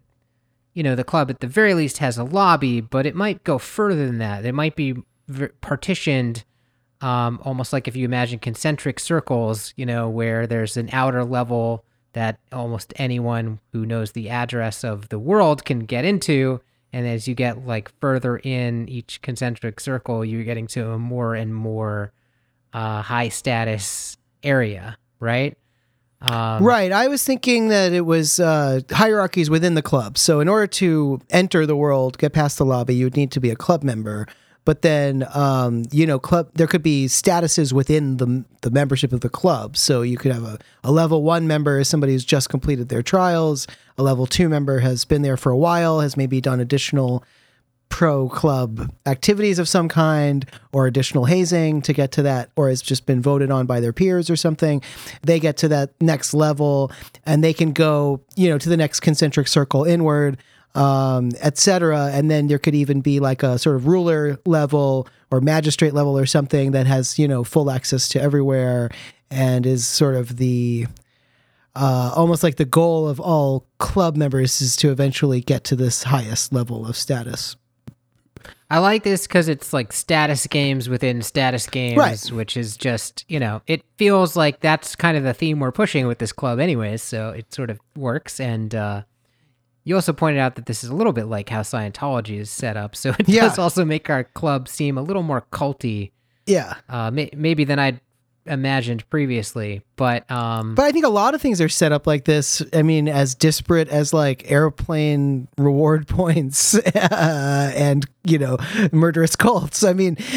you 0.73 0.81
know 0.81 0.95
the 0.95 1.03
club 1.03 1.29
at 1.29 1.39
the 1.39 1.45
very 1.47 1.75
least 1.75 1.99
has 1.99 2.17
a 2.17 2.23
lobby, 2.23 2.81
but 2.81 3.05
it 3.05 3.13
might 3.15 3.43
go 3.43 3.57
further 3.59 4.05
than 4.07 4.17
that. 4.17 4.43
It 4.43 4.53
might 4.53 4.75
be 4.75 4.95
v- 5.27 5.47
partitioned 5.61 6.43
um, 6.99 7.39
almost 7.43 7.73
like 7.73 7.87
if 7.87 7.95
you 7.95 8.05
imagine 8.05 8.39
concentric 8.39 8.99
circles, 8.99 9.73
you 9.75 9.85
know, 9.85 10.09
where 10.09 10.47
there's 10.47 10.75
an 10.77 10.89
outer 10.91 11.23
level 11.25 11.85
that 12.13 12.39
almost 12.51 12.94
anyone 12.95 13.60
who 13.71 13.86
knows 13.86 14.12
the 14.12 14.30
address 14.30 14.83
of 14.83 15.10
the 15.10 15.19
world 15.19 15.65
can 15.65 15.80
get 15.80 16.06
into. 16.06 16.62
And 16.92 17.07
as 17.07 17.27
you 17.27 17.36
get 17.36 17.65
like 17.65 17.92
further 18.00 18.38
in 18.38 18.88
each 18.88 19.21
concentric 19.21 19.80
circle, 19.80 20.24
you're 20.24 20.44
getting 20.44 20.68
to 20.68 20.92
a 20.92 21.00
more 21.00 21.36
and 21.36 21.54
more 21.54 22.13
uh, 22.71 23.01
high 23.01 23.30
status 23.30 24.18
area, 24.44 24.98
right? 25.19 25.57
Um, 26.21 26.63
right. 26.63 26.92
I 26.92 27.10
was 27.10 27.24
thinking 27.24 27.68
that 27.68 27.92
it 27.92 28.06
was 28.06 28.39
uh, 28.39 28.80
hierarchies 28.92 29.50
within 29.50 29.74
the 29.74 29.81
club. 29.81 30.18
So, 30.18 30.39
in 30.39 30.48
order 30.48 30.68
to 30.68 31.19
enter 31.30 31.65
the 31.65 31.75
world, 31.75 32.18
get 32.18 32.31
past 32.31 32.57
the 32.57 32.65
lobby, 32.65 32.95
you 32.95 33.07
would 33.07 33.18
need 33.18 33.31
to 33.31 33.42
be 33.42 33.50
a 33.50 33.57
club 33.57 33.83
member. 33.83 34.27
But 34.65 34.81
then, 34.81 35.25
um, 35.33 35.83
you 35.92 36.06
know, 36.06 36.19
club 36.19 36.50
there 36.54 36.68
could 36.68 36.83
be 36.83 37.07
statuses 37.07 37.74
within 37.74 38.18
the 38.18 38.45
the 38.62 38.71
membership 38.71 39.12
of 39.12 39.21
the 39.21 39.30
club. 39.30 39.75
So 39.75 40.01
you 40.01 40.18
could 40.18 40.31
have 40.31 40.44
a, 40.44 40.60
a 40.83 40.92
level 40.92 41.24
one 41.24 41.48
member 41.48 41.80
is 41.80 41.89
somebody 41.89 42.13
who's 42.13 42.25
just 42.25 42.50
completed 42.50 42.89
their 42.89 43.04
trials. 43.04 43.68
A 43.98 44.04
level 44.04 44.25
two 44.25 44.48
member 44.48 44.80
has 44.80 45.06
been 45.06 45.21
there 45.21 45.38
for 45.38 45.51
a 45.51 45.57
while, 45.57 46.00
has 46.00 46.15
maybe 46.15 46.39
done 46.39 46.60
additional 46.60 47.24
pro 47.94 48.27
club 48.27 48.92
activities 49.06 49.60
of 49.60 49.69
some 49.69 49.88
kind 49.88 50.50
or 50.71 50.88
additional 50.88 51.25
hazing 51.25 51.80
to 51.80 51.94
get 51.94 52.12
to 52.12 52.24
that 52.24 52.50
or 52.56 52.68
has 52.68 52.81
just 52.81 53.06
been 53.06 53.21
voted 53.21 53.51
on 53.51 53.68
by 53.68 53.80
their 53.80 53.94
peers 53.94 54.31
or 54.31 54.36
something 54.36 54.81
they 55.21 55.39
get 55.39 55.57
to 55.57 55.68
that 55.68 55.92
next 56.01 56.33
level 56.33 56.92
and 57.27 57.44
they 57.44 57.54
can 57.54 57.71
go 57.71 58.19
you 58.36 58.50
know 58.50 58.57
to 58.57 58.68
the 58.68 58.75
next 58.75 59.01
concentric 59.01 59.48
circle 59.48 59.83
inward 59.83 60.39
um, 60.75 61.29
etc 61.41 62.09
and 62.13 62.31
then 62.31 62.47
there 62.47 62.57
could 62.57 62.73
even 62.75 62.99
be 63.01 63.19
like 63.19 63.43
a 63.43 63.59
sort 63.59 63.75
of 63.75 63.85
ruler 63.87 64.37
level 64.45 65.07
or 65.31 65.39
magistrate 65.41 65.93
level 65.93 66.17
or 66.17 66.25
something 66.25 66.71
that 66.71 66.87
has 66.87 67.19
you 67.19 67.27
know 67.27 67.43
full 67.43 67.69
access 67.69 68.07
to 68.09 68.19
everywhere 68.21 68.89
and 69.29 69.65
is 69.65 69.85
sort 69.85 70.15
of 70.15 70.37
the 70.37 70.85
uh, 71.75 72.12
almost 72.15 72.43
like 72.43 72.57
the 72.57 72.65
goal 72.65 73.07
of 73.07 73.19
all 73.19 73.65
club 73.79 74.15
members 74.15 74.62
is 74.62 74.75
to 74.75 74.91
eventually 74.91 75.41
get 75.41 75.63
to 75.63 75.75
this 75.75 76.03
highest 76.03 76.53
level 76.53 76.86
of 76.88 76.95
status 76.95 77.55
I 78.69 78.79
like 78.79 79.03
this 79.03 79.27
because 79.27 79.50
it's 79.50 79.71
like 79.71 79.93
status 79.93 80.48
games 80.48 80.89
within 80.89 81.21
status 81.21 81.67
games, 81.67 81.95
Right. 81.98 82.19
which 82.31 82.57
is 82.57 82.75
just, 82.75 83.24
you 83.27 83.39
know, 83.39 83.62
it 83.67 83.83
feels 83.98 84.36
like 84.36 84.62
that's 84.62 84.95
kind 84.95 85.15
of 85.15 85.24
the 85.24 85.33
theme 85.33 85.59
we're 85.59 85.71
pushing 85.71 86.07
with 86.07 86.17
this 86.17 86.31
club, 86.31 86.59
anyways. 86.59 87.03
So 87.03 87.29
it 87.29 87.53
sort 87.53 87.69
of 87.69 87.79
works. 87.95 88.39
And 88.39 88.74
uh, 88.74 89.03
you 89.83 89.95
also 89.95 90.13
pointed 90.13 90.39
out 90.39 90.55
that 90.55 90.65
this 90.65 90.83
is 90.83 90.89
a 90.89 90.95
little 90.95 91.13
bit 91.13 91.25
like 91.25 91.49
how 91.49 91.61
Scientology 91.61 92.39
is 92.39 92.49
set 92.49 92.77
up. 92.77 92.95
So 92.95 93.09
it 93.19 93.27
Yeah. 93.27 93.41
does 93.41 93.59
also 93.59 93.83
make 93.85 94.09
our 94.09 94.23
club 94.23 94.67
seem 94.67 94.97
a 94.97 95.01
little 95.01 95.23
more 95.23 95.43
culty, 95.51 96.11
yeah 96.45 96.75
uh, 96.89 97.09
may- 97.11 97.29
maybe 97.35 97.63
than 97.63 97.79
I'd 97.79 97.99
imagined 98.45 99.09
previously. 99.09 99.81
But 99.95 100.29
um, 100.29 100.75
But 100.75 100.83
I 100.85 100.91
think 100.91 101.05
a 101.05 101.09
lot 101.09 101.33
of 101.33 101.41
things 101.41 101.61
are 101.61 101.69
set 101.69 101.91
up 101.93 102.05
like 102.05 102.25
this. 102.25 102.61
I 102.73 102.81
mean, 102.81 103.07
as 103.07 103.35
disparate 103.35 103.87
as 103.87 104.13
like 104.13 104.49
airplane 104.51 105.47
reward 105.57 106.07
points 106.09 106.75
uh, 106.75 107.71
and, 107.75 108.05
you 108.25 108.37
know, 108.37 108.57
murderous 108.91 109.35
cults. 109.37 109.83
I 109.83 109.93
mean, 109.93 110.17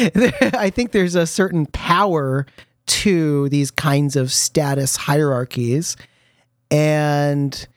I 0.53 0.69
think 0.69 0.91
there's 0.93 1.15
a 1.15 1.27
certain 1.27 1.65
power 1.67 2.45
to 2.87 3.49
these 3.49 3.71
kinds 3.71 4.15
of 4.15 4.31
status 4.31 4.95
hierarchies. 4.95 5.97
And 6.71 7.67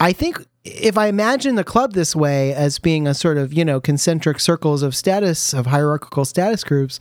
I 0.00 0.12
think 0.12 0.44
if 0.64 0.96
I 0.96 1.06
imagine 1.06 1.56
the 1.56 1.64
club 1.64 1.92
this 1.92 2.14
way 2.14 2.54
as 2.54 2.78
being 2.78 3.06
a 3.06 3.14
sort 3.14 3.36
of, 3.36 3.52
you 3.52 3.64
know, 3.64 3.80
concentric 3.80 4.38
circles 4.38 4.82
of 4.82 4.94
status, 4.94 5.52
of 5.52 5.66
hierarchical 5.66 6.24
status 6.24 6.62
groups, 6.62 7.00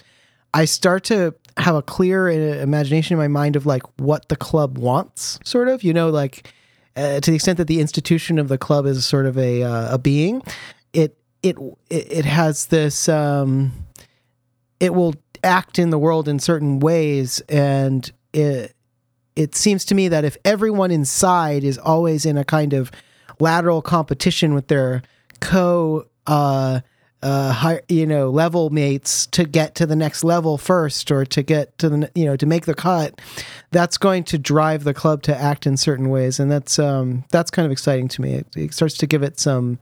I 0.54 0.66
start 0.66 1.04
to 1.06 1.36
have 1.58 1.76
a 1.76 1.82
clear 1.82 2.28
uh, 2.28 2.62
imagination 2.62 3.14
in 3.14 3.20
my 3.20 3.28
mind 3.28 3.56
of 3.56 3.66
like 3.66 3.84
what 4.00 4.30
the 4.30 4.36
club 4.36 4.78
wants, 4.78 5.40
sort 5.44 5.68
of, 5.68 5.84
you 5.84 5.94
know, 5.94 6.10
like 6.10 6.52
uh, 6.96 7.20
to 7.20 7.32
the 7.32 7.36
extent 7.36 7.58
that 7.58 7.68
the 7.68 7.80
institution 7.80 8.40
of 8.40 8.48
the 8.48 8.58
club 8.58 8.86
is 8.86 9.06
sort 9.06 9.26
of 9.26 9.38
a 9.38 9.64
uh, 9.64 9.96
a 9.96 9.98
being, 9.98 10.42
it 10.94 11.18
it 11.44 11.58
it 11.90 12.26
has 12.26 12.68
this 12.68 13.08
um, 13.08 13.72
it 14.80 14.94
will 14.94 15.16
act 15.44 15.80
in 15.80 15.90
the 15.90 16.00
world 16.00 16.28
in 16.28 16.40
certain 16.40 16.80
ways, 16.80 17.42
and 17.48 18.12
it 18.34 18.76
it 19.36 19.56
seems 19.56 19.86
to 19.86 19.96
me 19.96 20.10
that 20.10 20.26
if 20.26 20.36
everyone 20.44 20.92
inside 20.92 21.64
is 21.64 21.78
always 21.78 22.26
in 22.26 22.38
a 22.38 22.44
kind 22.44 22.74
of 22.74 22.92
lateral 23.42 23.82
competition 23.82 24.54
with 24.54 24.68
their 24.68 25.02
co 25.40 26.06
uh, 26.28 26.82
uh, 27.24 27.78
you 27.88 28.06
know 28.06 28.30
level 28.30 28.70
mates 28.70 29.28
to 29.28 29.44
get 29.44 29.76
to 29.76 29.86
the 29.86 29.96
next 29.96 30.24
level 30.24 30.58
first 30.58 31.12
or 31.12 31.26
to 31.26 31.44
get 31.44 31.78
to 31.78 31.90
the 31.90 32.12
you 32.16 32.26
know 32.26 32.36
to 32.36 32.46
make 32.46 32.66
the 32.66 32.74
cut 32.74 33.20
that's 33.72 33.98
going 33.98 34.24
to 34.24 34.38
drive 34.38 34.84
the 34.84 34.94
club 34.94 35.22
to 35.24 35.36
act 35.36 35.66
in 35.66 35.78
certain 35.78 36.10
ways. 36.10 36.40
And 36.40 36.52
that's 36.52 36.80
um 36.80 37.26
that's 37.32 37.52
kind 37.52 37.66
of 37.66 37.72
exciting 37.72 38.08
to 38.10 38.22
me. 38.22 38.34
It, 38.34 38.48
it 38.56 38.74
starts 38.74 38.98
to 38.98 39.08
give 39.08 39.24
it 39.24 39.40
some 39.40 39.80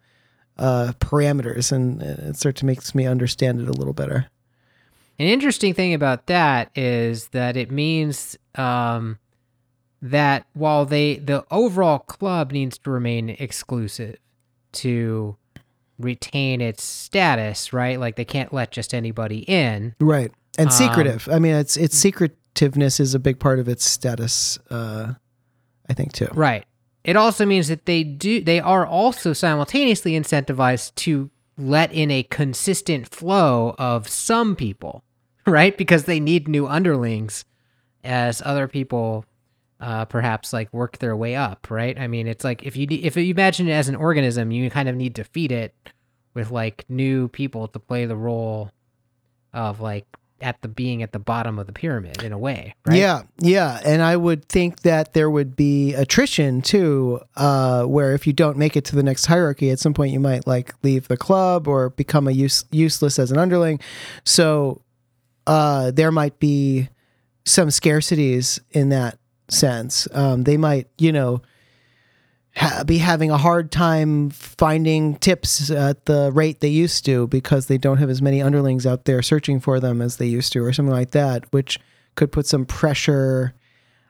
uh 0.58 0.94
parameters 1.00 1.72
and 1.72 2.02
it 2.02 2.36
starts 2.38 2.60
to 2.62 2.66
makes 2.66 2.94
me 2.96 3.06
understand 3.06 3.62
it 3.62 3.68
a 3.68 3.74
little 3.74 3.94
better. 3.94 4.28
An 5.20 5.28
interesting 5.28 5.74
thing 5.74 5.94
about 5.94 6.28
that 6.28 6.72
is 6.76 7.28
that 7.30 7.58
it 7.58 7.72
means 7.72 8.38
um, 8.56 9.20
that 10.02 10.46
while 10.54 10.86
they 10.86 11.18
the 11.18 11.46
overall 11.52 12.00
club 12.00 12.52
needs 12.52 12.78
to 12.80 12.90
remain 12.92 13.30
exclusive 13.30 14.18
to 14.72 15.36
retain 15.98 16.62
its 16.62 16.84
status, 16.84 17.74
right? 17.74 18.00
Like 18.00 18.16
they 18.16 18.26
can't 18.26 18.54
let 18.54 18.72
just 18.72 18.94
anybody 18.94 19.40
in. 19.40 19.96
Right. 20.00 20.32
And 20.58 20.70
Um, 20.70 20.74
secretive. 20.74 21.28
I 21.32 21.40
mean, 21.40 21.56
it's 21.56 21.76
its 21.78 21.98
secretiveness 21.98 23.00
is 23.00 23.14
a 23.14 23.20
big 23.20 23.40
part 23.40 23.60
of 23.60 23.68
its 23.68 23.86
status. 23.86 24.58
Uh, 24.70 25.14
I 25.90 25.94
think 25.94 26.14
too. 26.14 26.30
Right. 26.34 26.66
It 27.04 27.16
also 27.16 27.46
means 27.46 27.68
that 27.68 27.86
they 27.86 28.04
do 28.04 28.42
they 28.42 28.60
are 28.60 28.86
also 28.86 29.34
simultaneously 29.34 30.14
incentivized 30.14 30.96
to 30.96 31.30
let 31.58 31.92
in 31.92 32.10
a 32.10 32.24
consistent 32.24 33.08
flow 33.14 33.76
of 33.78 34.08
some 34.08 34.56
people, 34.56 35.04
right? 35.46 35.78
Because 35.78 36.06
they 36.06 36.20
need 36.20 36.48
new 36.48 36.68
underlings 36.68 37.44
as 38.04 38.42
other 38.46 38.68
people 38.68 39.26
uh, 39.80 40.06
perhaps 40.06 40.52
like 40.52 40.74
work 40.74 40.98
their 40.98 41.16
way 41.16 41.36
up, 41.36 41.68
right? 41.70 41.98
I 42.00 42.08
mean, 42.08 42.28
it's 42.28 42.44
like 42.44 42.64
if 42.64 42.76
you 42.76 42.88
if 42.90 43.16
you 43.16 43.32
imagine 43.32 43.68
it 43.68 43.74
as 43.74 43.90
an 43.90 43.96
organism, 43.96 44.52
you 44.52 44.70
kind 44.70 44.90
of 44.90 44.96
need 44.96 45.16
to 45.16 45.24
feed 45.24 45.52
it 45.52 45.74
with 46.34 46.52
like 46.52 46.86
new 46.90 47.28
people 47.30 47.68
to 47.70 47.80
play 47.80 48.06
the 48.06 48.16
role 48.16 48.72
of 49.54 49.80
like 49.80 50.06
at 50.42 50.62
the 50.62 50.68
being 50.68 51.04
at 51.04 51.12
the 51.12 51.20
bottom 51.20 51.60
of 51.60 51.68
the 51.68 51.74
pyramid 51.74 52.24
in 52.24 52.32
a 52.32 52.38
way, 52.38 52.76
right? 52.86 52.98
Yeah, 52.98 53.24
yeah, 53.40 53.80
and 53.86 54.02
I 54.02 54.16
would 54.16 54.46
think 54.48 54.82
that 54.82 55.14
there 55.14 55.30
would 55.30 55.56
be 55.56 55.94
attrition 55.94 56.62
too, 56.62 57.20
uh, 57.36 57.84
where 57.84 58.14
if 58.14 58.26
you 58.26 58.34
don't 58.34 58.58
make 58.58 58.78
it 58.78 58.86
to 58.86 58.96
the 58.96 59.04
next 59.04 59.26
hierarchy, 59.26 59.70
at 59.70 59.80
some 59.80 59.94
point 59.94 60.14
you 60.14 60.20
might 60.20 60.48
like 60.48 60.74
leave 60.84 61.08
the 61.08 61.18
club 61.18 61.68
or 61.68 61.90
become 61.90 62.28
a 62.28 62.32
use, 62.32 62.64
useless 62.72 63.20
as 63.20 63.32
an 63.32 63.38
underling. 63.38 63.80
So 64.24 64.82
uh, 65.48 65.92
there 65.92 66.12
might 66.12 66.40
be 66.40 66.90
some 67.46 67.70
scarcities 67.70 68.60
in 68.72 68.90
that 68.90 69.18
sense. 69.52 70.08
Um, 70.14 70.44
they 70.44 70.58
might, 70.58 70.88
you 70.98 71.12
know, 71.12 71.42
ha- 72.56 72.84
be 72.86 72.98
having 72.98 73.32
a 73.32 73.38
hard 73.38 73.72
time 73.72 74.30
finding 74.30 75.16
tips 75.18 75.70
at 75.72 76.06
the 76.06 76.32
rate 76.32 76.60
they 76.60 76.70
used 76.70 77.06
to 77.06 77.28
because 77.28 77.68
they 77.68 77.78
don't 77.78 77.98
have 77.98 78.10
as 78.10 78.22
many 78.22 78.42
underlings 78.42 78.86
out 78.86 79.06
there 79.06 79.22
searching 79.22 79.60
for 79.60 79.80
them 79.80 80.02
as 80.02 80.18
they 80.18 80.28
used 80.28 80.54
to, 80.54 80.64
or 80.64 80.74
something 80.74 80.94
like 80.94 81.12
that, 81.12 81.52
which 81.52 81.80
could 82.16 82.32
put 82.32 82.46
some 82.46 82.66
pressure. 82.66 83.54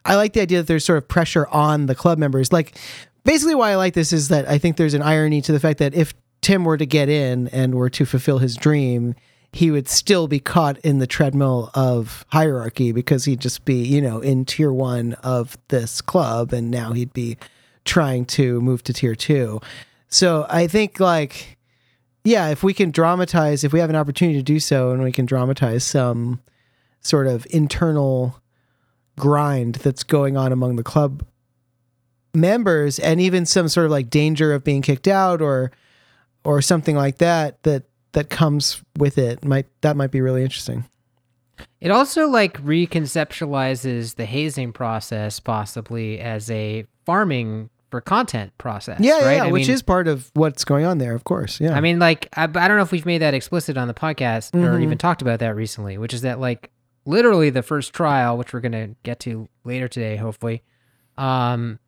I 0.05 0.15
like 0.15 0.33
the 0.33 0.41
idea 0.41 0.59
that 0.59 0.67
there's 0.67 0.85
sort 0.85 0.97
of 0.97 1.07
pressure 1.07 1.47
on 1.47 1.85
the 1.85 1.95
club 1.95 2.17
members. 2.17 2.51
Like, 2.51 2.77
basically, 3.23 3.55
why 3.55 3.71
I 3.71 3.75
like 3.75 3.93
this 3.93 4.13
is 4.13 4.29
that 4.29 4.47
I 4.47 4.57
think 4.57 4.77
there's 4.77 4.93
an 4.93 5.01
irony 5.01 5.41
to 5.41 5.51
the 5.51 5.59
fact 5.59 5.79
that 5.79 5.93
if 5.93 6.13
Tim 6.41 6.63
were 6.63 6.77
to 6.77 6.85
get 6.85 7.09
in 7.09 7.49
and 7.49 7.75
were 7.75 7.89
to 7.89 8.05
fulfill 8.05 8.39
his 8.39 8.55
dream, 8.55 9.13
he 9.51 9.71
would 9.71 9.87
still 9.87 10.27
be 10.27 10.39
caught 10.39 10.77
in 10.79 10.99
the 10.99 11.07
treadmill 11.07 11.71
of 11.73 12.25
hierarchy 12.31 12.91
because 12.91 13.25
he'd 13.25 13.41
just 13.41 13.65
be, 13.65 13.83
you 13.83 14.01
know, 14.01 14.19
in 14.19 14.45
tier 14.45 14.71
one 14.71 15.13
of 15.23 15.57
this 15.69 16.01
club, 16.01 16.53
and 16.53 16.69
now 16.69 16.93
he'd 16.93 17.13
be 17.13 17.37
trying 17.85 18.25
to 18.25 18.61
move 18.61 18.83
to 18.83 18.93
tier 18.93 19.15
two. 19.15 19.59
So 20.07 20.45
I 20.49 20.67
think, 20.67 20.99
like, 20.99 21.57
yeah, 22.23 22.49
if 22.49 22.61
we 22.63 22.73
can 22.73 22.91
dramatize, 22.91 23.63
if 23.63 23.73
we 23.73 23.79
have 23.79 23.89
an 23.89 23.95
opportunity 23.95 24.37
to 24.37 24.43
do 24.43 24.59
so, 24.59 24.91
and 24.91 25.01
we 25.01 25.11
can 25.11 25.25
dramatize 25.25 25.83
some 25.83 26.41
sort 27.01 27.27
of 27.27 27.47
internal 27.49 28.39
grind 29.17 29.75
that's 29.75 30.03
going 30.03 30.37
on 30.37 30.51
among 30.51 30.75
the 30.75 30.83
club 30.83 31.25
members 32.33 32.99
and 32.99 33.19
even 33.19 33.45
some 33.45 33.67
sort 33.67 33.85
of 33.85 33.91
like 33.91 34.09
danger 34.09 34.53
of 34.53 34.63
being 34.63 34.81
kicked 34.81 35.07
out 35.07 35.41
or 35.41 35.71
or 36.43 36.61
something 36.61 36.95
like 36.95 37.17
that 37.17 37.61
that 37.63 37.83
that 38.13 38.29
comes 38.29 38.81
with 38.97 39.17
it 39.17 39.43
might 39.45 39.67
that 39.81 39.95
might 39.97 40.11
be 40.11 40.21
really 40.21 40.43
interesting 40.43 40.85
It 41.81 41.91
also 41.91 42.27
like 42.27 42.61
reconceptualizes 42.63 44.15
the 44.15 44.25
hazing 44.25 44.71
process 44.73 45.39
possibly 45.39 46.19
as 46.19 46.49
a 46.49 46.85
farming 47.05 47.69
for 47.91 48.01
content 48.01 48.55
process. 48.59 48.99
yeah 49.01 49.25
right? 49.25 49.35
yeah 49.37 49.43
I 49.45 49.51
which 49.51 49.67
mean, 49.67 49.73
is 49.73 49.81
part 49.81 50.07
of 50.07 50.29
what's 50.35 50.63
going 50.63 50.85
on 50.85 50.99
there 50.99 51.15
of 51.15 51.23
course 51.23 51.59
yeah 51.59 51.73
I 51.75 51.81
mean, 51.81 51.97
like 51.99 52.27
I, 52.37 52.43
I 52.43 52.47
don't 52.67 52.77
know 52.77 52.83
if 52.83 52.91
we've 52.91 53.05
made 53.05 53.19
that 53.19 53.33
explicit 53.33 53.77
on 53.77 53.87
the 53.87 53.93
podcast 53.95 54.53
or 54.53 54.77
Mhm. 54.77 54.83
even 54.83 54.97
talked 54.97 55.21
about 55.23 55.39
that 55.39 55.55
recently, 55.55 55.97
which 55.97 56.13
is 56.13 56.21
that 56.21 56.39
like 56.39 56.69
literally 57.05 57.49
the 57.49 57.63
first 57.63 57.91
trial, 57.93 58.37
which 58.37 58.53
we're 58.53 58.59
gonna 58.59 58.89
get 59.03 59.19
to 59.21 59.47
later 59.63 59.87
today, 59.87 60.17
hopefully, 60.17 60.61
um, 61.17 61.79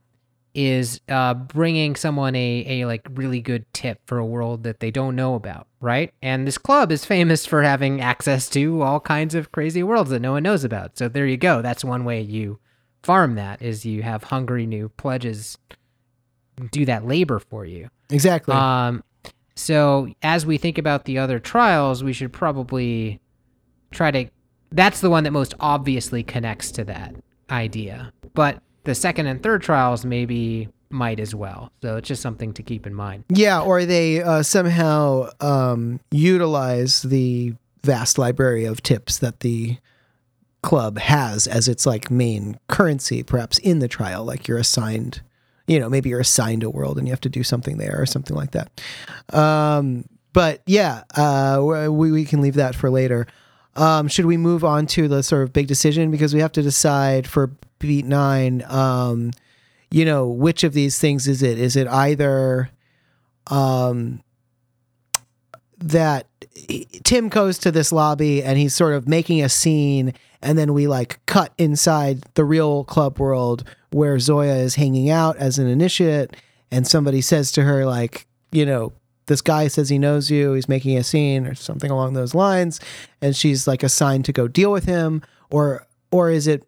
is 0.54 1.00
uh 1.08 1.34
bringing 1.34 1.96
someone 1.96 2.36
a 2.36 2.82
a 2.82 2.86
like 2.86 3.08
really 3.14 3.42
good 3.42 3.66
tip 3.74 4.00
for 4.06 4.18
a 4.18 4.26
world 4.26 4.64
that 4.64 4.80
they 4.80 4.92
don't 4.92 5.16
know 5.16 5.36
about, 5.36 5.68
right? 5.80 6.14
And 6.22 6.48
this 6.48 6.58
club 6.58 6.92
is 6.92 7.06
famous 7.06 7.46
for 7.46 7.64
having 7.64 8.02
access 8.02 8.50
to 8.50 8.82
all 8.82 9.00
kinds 9.00 9.36
of 9.36 9.52
crazy 9.52 9.84
worlds 9.84 10.10
that 10.10 10.22
no 10.22 10.34
one 10.34 10.44
knows 10.44 10.64
about. 10.64 10.98
So 10.98 11.08
there 11.08 11.28
you 11.28 11.38
go. 11.38 11.62
That's 11.62 11.84
one 11.84 12.04
way 12.06 12.22
you 12.22 12.60
farm 13.04 13.36
that 13.36 13.62
is 13.62 13.86
you 13.86 14.04
have 14.04 14.26
hungry 14.26 14.66
new 14.66 14.90
pledges 14.90 15.58
do 16.72 16.86
that 16.86 17.08
labor 17.08 17.40
for 17.40 17.66
you. 17.66 17.90
exactly 18.10 18.54
Um, 18.54 19.04
so 19.56 20.08
as 20.22 20.46
we 20.46 20.58
think 20.58 20.78
about 20.78 21.06
the 21.06 21.18
other 21.18 21.40
trials, 21.40 22.04
we 22.04 22.14
should 22.14 22.34
probably 22.34 23.20
try 23.92 24.12
to. 24.12 24.26
That's 24.72 25.02
the 25.02 25.10
one 25.10 25.24
that 25.26 25.32
most 25.32 25.54
obviously 25.60 26.24
connects 26.24 26.72
to 26.72 26.84
that 26.86 27.16
idea. 27.50 28.14
But 28.34 28.62
the 28.84 28.96
second 28.96 29.28
and 29.28 29.42
third 29.44 29.62
trials 29.62 30.06
maybe 30.06 30.70
might 30.90 31.20
as 31.20 31.34
well. 31.34 31.72
So 31.82 31.98
it's 31.98 32.08
just 32.08 32.22
something 32.22 32.54
to 32.54 32.64
keep 32.64 32.86
in 32.86 32.94
mind. 32.94 33.24
yeah 33.30 33.62
or 33.62 33.86
they 33.86 34.22
uh, 34.22 34.44
somehow 34.44 35.30
um, 35.40 36.00
utilize 36.12 37.02
the 37.04 37.54
vast 37.84 38.18
library 38.18 38.66
of 38.66 38.84
tips 38.84 39.18
that 39.20 39.40
the 39.40 39.78
club 40.64 41.00
has 41.00 41.48
as 41.48 41.68
its 41.68 41.86
like 41.88 42.12
main 42.12 42.56
currency 42.68 43.24
perhaps 43.24 43.58
in 43.58 43.80
the 43.80 43.88
trial 43.88 44.24
like 44.24 44.48
you're 44.48 44.60
assigned 44.60 45.20
you 45.66 45.80
know 45.80 45.90
maybe 45.90 46.08
you're 46.10 46.20
assigned 46.20 46.62
a 46.62 46.70
world 46.70 47.00
and 47.00 47.08
you 47.08 47.12
have 47.12 47.20
to 47.22 47.30
do 47.30 47.42
something 47.42 47.78
there 47.78 48.00
or 48.00 48.06
something 48.06 48.38
like 48.38 48.52
that 48.52 48.70
um 49.34 50.06
but 50.34 50.62
yeah 50.68 51.02
uh 51.16 51.60
we, 51.90 52.12
we 52.12 52.24
can 52.26 52.42
leave 52.42 52.54
that 52.54 52.76
for 52.76 52.92
later 52.92 53.26
um 53.76 54.08
should 54.08 54.26
we 54.28 54.38
move 54.38 54.64
on 54.64 54.86
to 54.86 55.08
the 55.08 55.24
sort 55.24 55.42
of 55.42 55.52
big 55.52 55.66
decision 55.66 56.12
because 56.12 56.32
we 56.32 56.40
have 56.40 56.52
to 56.52 56.62
decide 56.62 57.26
for 57.26 57.50
beat 57.88 58.06
nine 58.06 58.64
um 58.68 59.32
you 59.90 60.06
know 60.06 60.28
which 60.28 60.64
of 60.64 60.74
these 60.74 60.98
things 60.98 61.28
is 61.28 61.44
it? 61.44 61.60
Is 61.60 61.76
it 61.76 61.88
either 61.88 62.70
um 63.48 64.24
that 65.80 66.28
Tim 67.04 67.30
goes 67.30 67.58
to 67.60 67.72
this 67.72 67.92
lobby 67.92 68.44
and 68.44 68.58
he's 68.58 68.76
sort 68.76 68.94
of 68.94 69.08
making 69.08 69.42
a 69.42 69.50
scene, 69.50 70.14
and 70.42 70.58
then 70.58 70.74
we 70.74 70.88
like 70.88 71.20
cut 71.26 71.54
inside 71.58 72.24
the 72.36 72.46
real 72.46 72.84
club 72.84 73.20
world 73.20 73.64
where 73.92 74.20
Zoya 74.20 74.56
is 74.56 74.76
hanging 74.76 75.10
out 75.10 75.38
as 75.38 75.60
an 75.60 75.68
initiate, 75.68 76.36
and 76.72 76.88
somebody 76.88 77.20
says 77.20 77.52
to 77.54 77.64
her, 77.64 77.86
like, 77.86 78.28
you 78.52 78.66
know, 78.66 78.94
this 79.26 79.42
guy 79.42 79.68
says 79.68 79.90
he 79.90 79.98
knows 79.98 80.32
you, 80.32 80.54
he's 80.54 80.70
making 80.70 80.98
a 80.98 81.04
scene 81.04 81.46
or 81.46 81.56
something 81.56 81.92
along 81.92 82.14
those 82.14 82.36
lines, 82.36 82.80
and 83.22 83.36
she's 83.36 83.68
like 83.68 83.84
assigned 83.84 84.26
to 84.26 84.34
go 84.34 84.48
deal 84.48 84.72
with 84.72 84.86
him, 84.86 85.22
or 85.50 85.86
or 86.12 86.30
is 86.30 86.48
it 86.48 86.68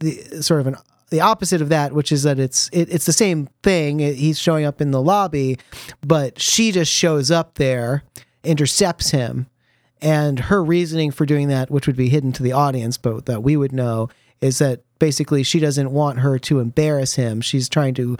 the 0.00 0.42
sort 0.42 0.60
of 0.60 0.66
an 0.66 0.76
the 1.10 1.20
opposite 1.20 1.62
of 1.62 1.68
that, 1.68 1.92
which 1.92 2.10
is 2.10 2.24
that 2.24 2.38
it's 2.38 2.68
it, 2.72 2.88
it's 2.92 3.06
the 3.06 3.12
same 3.12 3.48
thing. 3.62 3.98
He's 3.98 4.38
showing 4.38 4.64
up 4.64 4.80
in 4.80 4.90
the 4.90 5.02
lobby, 5.02 5.58
but 6.04 6.40
she 6.40 6.72
just 6.72 6.92
shows 6.92 7.30
up 7.30 7.54
there, 7.54 8.02
intercepts 8.42 9.10
him, 9.10 9.46
and 10.00 10.40
her 10.40 10.62
reasoning 10.62 11.10
for 11.10 11.24
doing 11.24 11.48
that, 11.48 11.70
which 11.70 11.86
would 11.86 11.96
be 11.96 12.08
hidden 12.08 12.32
to 12.32 12.42
the 12.42 12.52
audience, 12.52 12.98
but 12.98 13.26
that 13.26 13.42
we 13.42 13.56
would 13.56 13.72
know, 13.72 14.08
is 14.40 14.58
that 14.58 14.82
basically 14.98 15.42
she 15.42 15.60
doesn't 15.60 15.92
want 15.92 16.20
her 16.20 16.38
to 16.40 16.58
embarrass 16.58 17.14
him. 17.14 17.40
She's 17.40 17.68
trying 17.68 17.94
to 17.94 18.16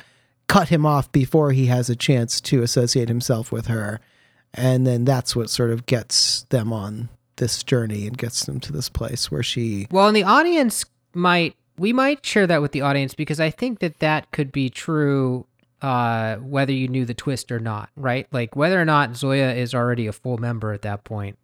cut 0.46 0.68
him 0.68 0.86
off 0.86 1.10
before 1.10 1.50
he 1.50 1.66
has 1.66 1.90
a 1.90 1.96
chance 1.96 2.40
to 2.42 2.62
associate 2.62 3.08
himself 3.08 3.50
with 3.50 3.66
her, 3.66 4.00
and 4.54 4.86
then 4.86 5.04
that's 5.04 5.34
what 5.34 5.50
sort 5.50 5.70
of 5.70 5.86
gets 5.86 6.44
them 6.50 6.72
on 6.72 7.08
this 7.34 7.62
journey 7.62 8.06
and 8.06 8.16
gets 8.16 8.46
them 8.46 8.60
to 8.60 8.72
this 8.72 8.88
place 8.88 9.30
where 9.30 9.42
she 9.42 9.88
Well, 9.90 10.06
and 10.06 10.16
the 10.16 10.22
audience 10.22 10.84
might 11.12 11.56
we 11.78 11.92
might 11.92 12.24
share 12.24 12.46
that 12.46 12.62
with 12.62 12.72
the 12.72 12.82
audience 12.82 13.14
because 13.14 13.40
I 13.40 13.50
think 13.50 13.80
that 13.80 13.98
that 14.00 14.30
could 14.30 14.52
be 14.52 14.70
true 14.70 15.46
uh, 15.82 16.36
whether 16.36 16.72
you 16.72 16.88
knew 16.88 17.04
the 17.04 17.14
twist 17.14 17.52
or 17.52 17.58
not, 17.58 17.90
right? 17.96 18.26
Like 18.32 18.56
whether 18.56 18.80
or 18.80 18.84
not 18.84 19.16
Zoya 19.16 19.54
is 19.54 19.74
already 19.74 20.06
a 20.06 20.12
full 20.12 20.38
member 20.38 20.72
at 20.72 20.82
that 20.82 21.04
point. 21.04 21.38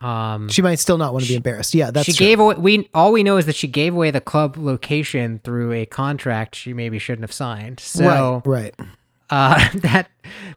Um, 0.00 0.48
she 0.48 0.60
might 0.60 0.78
still 0.78 0.98
not 0.98 1.12
want 1.12 1.24
to 1.24 1.30
be 1.30 1.36
embarrassed. 1.36 1.74
Yeah, 1.74 1.90
that's 1.90 2.06
she 2.06 2.12
true. 2.12 2.26
gave 2.26 2.40
away. 2.40 2.56
We 2.56 2.90
all 2.92 3.12
we 3.12 3.22
know 3.22 3.38
is 3.38 3.46
that 3.46 3.56
she 3.56 3.68
gave 3.68 3.94
away 3.94 4.10
the 4.10 4.20
club 4.20 4.56
location 4.56 5.40
through 5.42 5.72
a 5.72 5.86
contract 5.86 6.54
she 6.56 6.74
maybe 6.74 6.98
shouldn't 6.98 7.22
have 7.22 7.32
signed. 7.32 7.80
So 7.80 8.42
right, 8.44 8.74
right. 8.78 8.88
Uh, 9.34 9.68
that 9.74 10.08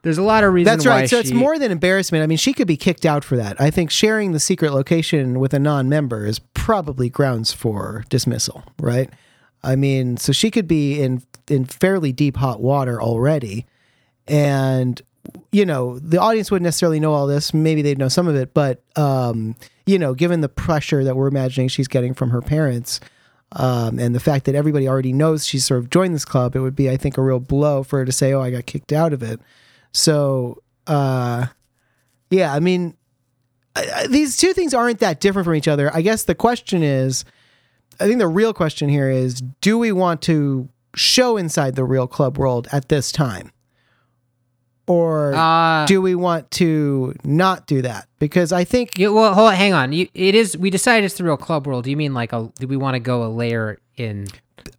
there's 0.03 0.17
a 0.17 0.23
lot 0.23 0.43
of 0.43 0.53
reasons. 0.53 0.83
That's 0.83 0.87
right. 0.87 1.09
So 1.09 1.17
it's 1.17 1.31
more 1.31 1.57
than 1.57 1.71
embarrassment. 1.71 2.23
I 2.23 2.27
mean, 2.27 2.37
she 2.37 2.53
could 2.53 2.67
be 2.67 2.77
kicked 2.77 3.05
out 3.05 3.23
for 3.23 3.35
that. 3.35 3.59
I 3.59 3.71
think 3.71 3.89
sharing 3.89 4.31
the 4.31 4.39
secret 4.39 4.71
location 4.71 5.39
with 5.39 5.53
a 5.53 5.59
non-member 5.59 6.25
is 6.25 6.39
probably 6.39 7.09
grounds 7.09 7.51
for 7.51 8.05
dismissal, 8.09 8.63
right? 8.79 9.09
I 9.63 9.75
mean, 9.75 10.17
so 10.17 10.31
she 10.31 10.51
could 10.51 10.67
be 10.67 11.01
in 11.01 11.23
in 11.49 11.65
fairly 11.65 12.11
deep 12.11 12.37
hot 12.37 12.61
water 12.61 13.01
already, 13.01 13.65
and 14.27 15.01
you 15.51 15.65
know, 15.65 15.99
the 15.99 16.19
audience 16.19 16.51
wouldn't 16.51 16.63
necessarily 16.65 16.99
know 16.99 17.13
all 17.13 17.27
this. 17.27 17.53
Maybe 17.53 17.81
they'd 17.81 17.97
know 17.97 18.07
some 18.07 18.27
of 18.27 18.35
it, 18.35 18.53
but 18.53 18.81
um, 18.95 19.55
you 19.85 19.97
know, 19.97 20.13
given 20.13 20.41
the 20.41 20.49
pressure 20.49 21.03
that 21.03 21.15
we're 21.15 21.27
imagining 21.27 21.67
she's 21.67 21.87
getting 21.87 22.13
from 22.13 22.29
her 22.29 22.41
parents, 22.41 22.99
um, 23.53 23.99
and 23.99 24.13
the 24.13 24.19
fact 24.19 24.45
that 24.45 24.55
everybody 24.55 24.87
already 24.87 25.13
knows 25.13 25.45
she's 25.45 25.65
sort 25.65 25.79
of 25.79 25.89
joined 25.89 26.13
this 26.13 26.25
club, 26.25 26.55
it 26.55 26.59
would 26.59 26.75
be, 26.75 26.89
I 26.89 26.97
think, 26.97 27.17
a 27.17 27.21
real 27.21 27.39
blow 27.39 27.83
for 27.83 27.99
her 27.99 28.05
to 28.05 28.11
say, 28.11 28.33
"Oh, 28.33 28.41
I 28.41 28.51
got 28.51 28.65
kicked 28.65 28.91
out 28.91 29.13
of 29.13 29.23
it." 29.23 29.39
So, 29.93 30.61
uh, 30.85 31.47
yeah, 32.29 32.53
I 32.53 32.59
mean, 32.59 32.95
I, 33.75 33.85
I, 33.95 34.07
these 34.07 34.37
two 34.37 34.53
things 34.53 34.73
aren't 34.73 34.99
that 34.99 35.19
different 35.19 35.45
from 35.45 35.55
each 35.55 35.67
other. 35.67 35.93
I 35.95 36.01
guess 36.01 36.23
the 36.23 36.35
question 36.35 36.83
is, 36.83 37.23
I 37.99 38.05
think 38.05 38.19
the 38.19 38.27
real 38.27 38.53
question 38.53 38.89
here 38.89 39.09
is, 39.09 39.41
do 39.61 39.77
we 39.77 39.91
want 39.91 40.21
to 40.23 40.69
show 40.95 41.37
inside 41.37 41.75
the 41.75 41.83
real 41.83 42.07
club 42.07 42.37
world 42.37 42.67
at 42.71 42.89
this 42.89 43.11
time? 43.11 43.51
Or 44.87 45.33
Uh, 45.35 45.85
do 45.85 46.01
we 46.01 46.15
want 46.15 46.49
to 46.51 47.13
not 47.25 47.67
do 47.67 47.81
that? 47.81 48.07
Because 48.19 48.53
I 48.53 48.63
think 48.63 48.97
you, 48.97 49.13
well, 49.13 49.33
hold 49.33 49.49
on, 49.49 49.55
hang 49.55 49.73
on. 49.73 49.91
You, 49.91 50.07
it 50.13 50.33
is. 50.33 50.57
We 50.57 50.69
decided 50.69 51.05
it's 51.05 51.15
the 51.15 51.25
real 51.25 51.35
club 51.37 51.67
world. 51.67 51.83
Do 51.83 51.89
you 51.89 51.97
mean 51.97 52.13
like 52.13 52.31
a? 52.31 52.49
Do 52.57 52.67
we 52.67 52.77
want 52.77 52.95
to 52.95 52.99
go 52.99 53.23
a 53.25 53.27
layer 53.27 53.79
in 53.97 54.27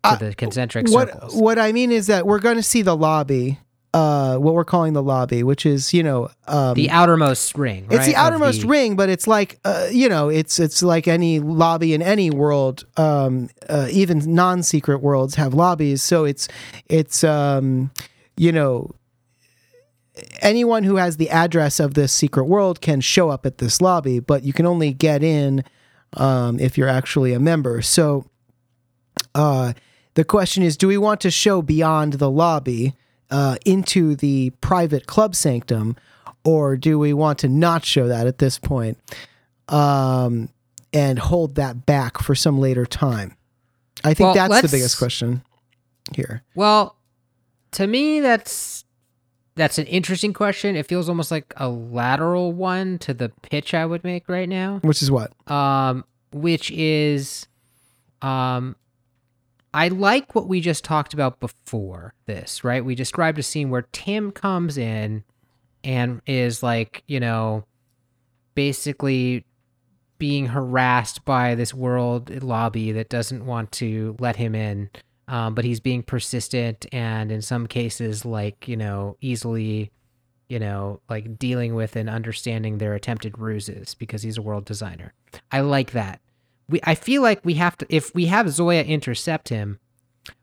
to 0.04 0.16
the 0.18 0.34
concentric 0.34 0.88
what 0.88 1.10
circles? 1.12 1.34
what 1.36 1.58
I 1.58 1.72
mean 1.72 1.92
is 1.92 2.06
that 2.06 2.26
we're 2.26 2.38
going 2.38 2.56
to 2.56 2.62
see 2.62 2.80
the 2.82 2.96
lobby, 2.96 3.58
uh, 3.92 4.36
what 4.38 4.54
we're 4.54 4.64
calling 4.64 4.92
the 4.94 5.02
lobby, 5.02 5.42
which 5.42 5.66
is 5.66 5.92
you 5.92 6.02
know 6.02 6.30
um, 6.46 6.72
the 6.74 6.88
outermost 6.88 7.56
ring. 7.56 7.86
it's 7.90 8.06
the 8.06 8.16
outermost 8.16 8.62
the- 8.62 8.66
ring, 8.68 8.96
but 8.96 9.10
it's 9.10 9.26
like 9.26 9.60
uh, 9.66 9.88
you 9.92 10.08
know, 10.08 10.30
it's 10.30 10.58
it's 10.58 10.82
like 10.82 11.06
any 11.06 11.38
lobby 11.38 11.92
in 11.92 12.00
any 12.00 12.30
world. 12.30 12.86
Um, 12.96 13.50
uh, 13.68 13.88
even 13.90 14.22
non-secret 14.34 15.02
worlds 15.02 15.34
have 15.34 15.52
lobbies, 15.52 16.02
so 16.02 16.24
it's 16.24 16.48
it's 16.88 17.22
um, 17.24 17.90
you 18.38 18.52
know, 18.52 18.90
anyone 20.40 20.84
who 20.84 20.96
has 20.96 21.16
the 21.16 21.30
address 21.30 21.80
of 21.80 21.94
this 21.94 22.12
secret 22.12 22.44
world 22.44 22.80
can 22.80 23.00
show 23.00 23.30
up 23.30 23.46
at 23.46 23.58
this 23.58 23.80
lobby, 23.80 24.20
but 24.20 24.42
you 24.42 24.52
can 24.52 24.66
only 24.66 24.92
get 24.92 25.22
in 25.22 25.64
um, 26.14 26.58
if 26.58 26.78
you're 26.78 26.88
actually 26.88 27.32
a 27.32 27.40
member. 27.40 27.82
So, 27.82 28.26
uh, 29.34 29.72
the 30.14 30.24
question 30.24 30.62
is, 30.62 30.76
do 30.76 30.88
we 30.88 30.98
want 30.98 31.20
to 31.20 31.30
show 31.30 31.62
beyond 31.62 32.14
the 32.14 32.30
lobby 32.30 32.94
uh, 33.30 33.56
into 33.64 34.16
the 34.16 34.50
private 34.60 35.06
club 35.06 35.34
sanctum? 35.34 35.96
or 36.48 36.76
do 36.76 36.98
we 36.98 37.12
want 37.12 37.38
to 37.40 37.48
not 37.48 37.84
show 37.84 38.08
that 38.08 38.26
at 38.26 38.38
this 38.38 38.58
point 38.58 38.98
um, 39.68 40.48
and 40.92 41.18
hold 41.18 41.56
that 41.56 41.84
back 41.84 42.18
for 42.22 42.34
some 42.34 42.58
later 42.58 42.86
time? 42.86 43.36
I 44.04 44.14
think 44.14 44.34
Well, 44.34 44.48
that's 44.48 44.62
the 44.62 44.74
biggest 44.74 44.98
question 44.98 45.42
here. 46.14 46.42
Well, 46.54 46.96
to 47.72 47.86
me, 47.86 48.20
that's 48.20 48.84
that's 49.58 49.78
an 49.78 49.86
interesting 49.86 50.32
question. 50.32 50.76
It 50.76 50.86
feels 50.86 51.08
almost 51.08 51.30
like 51.30 51.52
a 51.56 51.68
lateral 51.68 52.52
one 52.52 52.98
to 53.00 53.12
the 53.12 53.28
pitch 53.42 53.74
I 53.74 53.84
would 53.84 54.04
make 54.04 54.28
right 54.28 54.48
now. 54.48 54.78
Which 54.82 55.02
is 55.02 55.10
what? 55.10 55.32
um, 55.50 56.04
which 56.32 56.70
is, 56.70 57.46
um, 58.22 58.76
I 59.74 59.88
like 59.88 60.34
what 60.34 60.48
we 60.48 60.60
just 60.60 60.84
talked 60.84 61.12
about 61.12 61.40
before 61.40 62.14
this, 62.26 62.64
right? 62.64 62.84
We 62.84 62.94
described 62.94 63.38
a 63.38 63.42
scene 63.42 63.70
where 63.70 63.86
Tim 63.92 64.32
comes 64.32 64.78
in 64.78 65.24
and 65.84 66.22
is 66.26 66.62
like, 66.62 67.02
you 67.06 67.20
know, 67.20 67.64
basically 68.54 69.44
being 70.18 70.46
harassed 70.46 71.24
by 71.24 71.54
this 71.54 71.72
world 71.72 72.42
lobby 72.42 72.92
that 72.92 73.08
doesn't 73.08 73.46
want 73.46 73.72
to 73.72 74.16
let 74.18 74.36
him 74.36 74.54
in. 74.54 74.90
Um, 75.28 75.54
but 75.54 75.64
he's 75.64 75.78
being 75.78 76.02
persistent 76.02 76.86
and 76.90 77.30
in 77.30 77.42
some 77.42 77.66
cases, 77.66 78.24
like, 78.24 78.66
you 78.66 78.76
know, 78.76 79.16
easily 79.20 79.92
you 80.48 80.58
know, 80.58 81.00
like 81.08 81.38
dealing 81.38 81.74
with 81.74 81.94
and 81.94 82.08
understanding 82.08 82.78
their 82.78 82.94
attempted 82.94 83.38
ruses 83.38 83.94
because 83.94 84.22
he's 84.22 84.38
a 84.38 84.42
world 84.42 84.64
designer. 84.64 85.12
I 85.52 85.60
like 85.60 85.92
that. 85.92 86.20
We 86.68 86.80
I 86.84 86.94
feel 86.94 87.22
like 87.22 87.44
we 87.44 87.54
have 87.54 87.76
to 87.78 87.86
if 87.88 88.14
we 88.14 88.26
have 88.26 88.50
Zoya 88.50 88.82
intercept 88.82 89.50
him, 89.50 89.78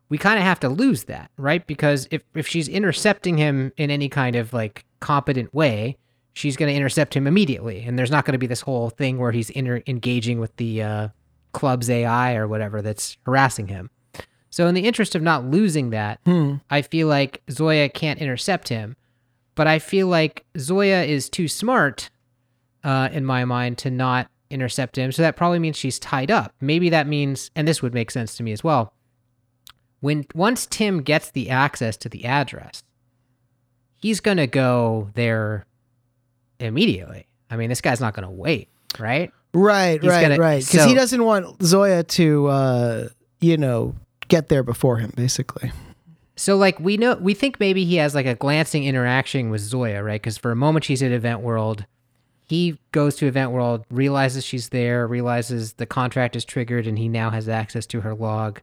we 0.09 0.17
kind 0.17 0.37
of 0.37 0.45
have 0.45 0.59
to 0.61 0.69
lose 0.69 1.05
that, 1.05 1.31
right? 1.37 1.65
Because 1.65 2.07
if 2.11 2.23
if 2.35 2.47
she's 2.47 2.67
intercepting 2.67 3.37
him 3.37 3.71
in 3.77 3.89
any 3.89 4.09
kind 4.09 4.35
of 4.35 4.53
like 4.53 4.85
competent 4.99 5.53
way, 5.53 5.97
she's 6.33 6.55
going 6.55 6.71
to 6.71 6.75
intercept 6.75 7.15
him 7.15 7.25
immediately 7.25 7.83
and 7.83 7.97
there's 7.97 8.11
not 8.11 8.25
going 8.25 8.33
to 8.33 8.39
be 8.39 8.47
this 8.47 8.61
whole 8.61 8.91
thing 8.91 9.17
where 9.17 9.31
he's 9.31 9.49
inter- 9.51 9.83
engaging 9.87 10.39
with 10.39 10.55
the 10.57 10.83
uh 10.83 11.07
club's 11.53 11.89
AI 11.89 12.35
or 12.35 12.47
whatever 12.47 12.81
that's 12.81 13.17
harassing 13.25 13.67
him. 13.67 13.89
So 14.55 14.67
in 14.67 14.73
the 14.73 14.85
interest 14.85 15.15
of 15.15 15.21
not 15.21 15.43
losing 15.43 15.89
that, 15.89 16.19
Hmm. 16.25 16.55
I 16.69 16.81
feel 16.81 17.07
like 17.09 17.41
Zoya 17.51 17.89
can't 17.89 18.19
intercept 18.19 18.69
him 18.69 18.95
but 19.55 19.67
I 19.67 19.79
feel 19.79 20.07
like 20.07 20.43
Zoya 20.57 21.03
is 21.03 21.29
too 21.29 21.47
smart, 21.47 22.09
uh, 22.83 23.07
in 23.13 23.23
my 23.23 23.45
mind, 23.45 23.77
to 23.79 23.89
not 23.89 24.27
intercept 24.49 24.97
him. 24.97 25.13
So 25.13 25.21
that 25.21 25.37
probably 25.37 25.59
means 25.59 25.77
she's 25.77 25.97
tied 25.97 26.29
up. 26.29 26.53
Maybe 26.59 26.89
that 26.89 27.07
means, 27.07 27.51
and 27.55 27.65
this 27.65 27.81
would 27.81 27.93
make 27.93 28.11
sense 28.11 28.35
to 28.35 28.43
me 28.43 28.51
as 28.51 28.65
well. 28.65 28.91
When 30.01 30.25
once 30.35 30.65
Tim 30.65 31.01
gets 31.01 31.31
the 31.31 31.49
access 31.49 31.95
to 31.97 32.09
the 32.09 32.25
address, 32.25 32.83
he's 33.95 34.19
gonna 34.19 34.45
go 34.45 35.09
there 35.13 35.65
immediately. 36.59 37.25
I 37.49 37.55
mean, 37.55 37.69
this 37.69 37.79
guy's 37.79 38.01
not 38.01 38.13
gonna 38.13 38.29
wait, 38.29 38.67
right? 38.99 39.31
Right, 39.53 40.01
He's 40.01 40.09
right, 40.11 40.21
gonna- 40.21 40.37
right. 40.37 40.65
Because 40.65 40.81
so- 40.81 40.87
he 40.89 40.95
doesn't 40.95 41.23
want 41.23 41.63
Zoya 41.63 42.03
to, 42.03 42.47
uh, 42.47 43.07
you 43.39 43.55
know, 43.55 43.95
get 44.27 44.49
there 44.49 44.63
before 44.63 44.97
him, 44.97 45.11
basically. 45.15 45.71
So 46.35 46.57
like 46.57 46.79
we 46.79 46.97
know 46.97 47.15
we 47.15 47.33
think 47.33 47.59
maybe 47.59 47.85
he 47.85 47.95
has 47.95 48.13
like 48.13 48.25
a 48.25 48.35
glancing 48.35 48.83
interaction 48.83 49.49
with 49.49 49.61
Zoya, 49.61 50.03
right? 50.03 50.21
Because 50.21 50.37
for 50.37 50.51
a 50.51 50.55
moment 50.55 50.85
she's 50.85 51.01
at 51.01 51.11
Event 51.11 51.41
World, 51.41 51.85
he 52.47 52.77
goes 52.91 53.15
to 53.17 53.25
Event 53.25 53.51
World, 53.51 53.85
realizes 53.89 54.45
she's 54.45 54.69
there, 54.69 55.07
realizes 55.07 55.73
the 55.73 55.85
contract 55.85 56.35
is 56.35 56.45
triggered, 56.45 56.87
and 56.87 56.99
he 56.99 57.07
now 57.07 57.29
has 57.29 57.47
access 57.49 57.85
to 57.87 58.01
her 58.01 58.13
log. 58.13 58.61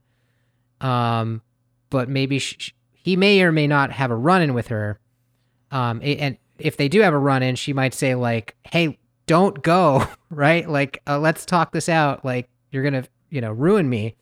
Um, 0.81 1.42
but 1.90 2.09
maybe 2.09 2.38
sh- 2.38 2.57
sh- 2.59 2.70
he 2.92 3.16
may 3.16 3.42
or 3.42 3.53
may 3.53 3.66
not 3.66 3.90
have 3.92 4.11
a 4.11 4.16
run-in 4.16 4.55
with 4.55 4.68
her. 4.68 5.01
Um, 5.70 6.01
and 6.05 6.37
if 6.59 6.77
they 6.77 6.88
do 6.88 7.01
have 7.01 7.14
a 7.14 7.18
run-in, 7.18 7.57
she 7.57 7.72
might 7.72 7.94
say 7.94 8.14
like, 8.14 8.55
"Hey, 8.70 8.98
don't 9.27 9.62
go," 9.62 10.07
right? 10.31 10.68
Like, 10.68 11.01
uh, 11.07 11.18
let's 11.18 11.44
talk 11.46 11.72
this 11.72 11.88
out. 11.88 12.25
Like, 12.25 12.48
you're 12.70 12.85
gonna, 12.85 13.05
you 13.31 13.40
know, 13.40 13.53
ruin 13.53 13.88
me. 13.88 14.14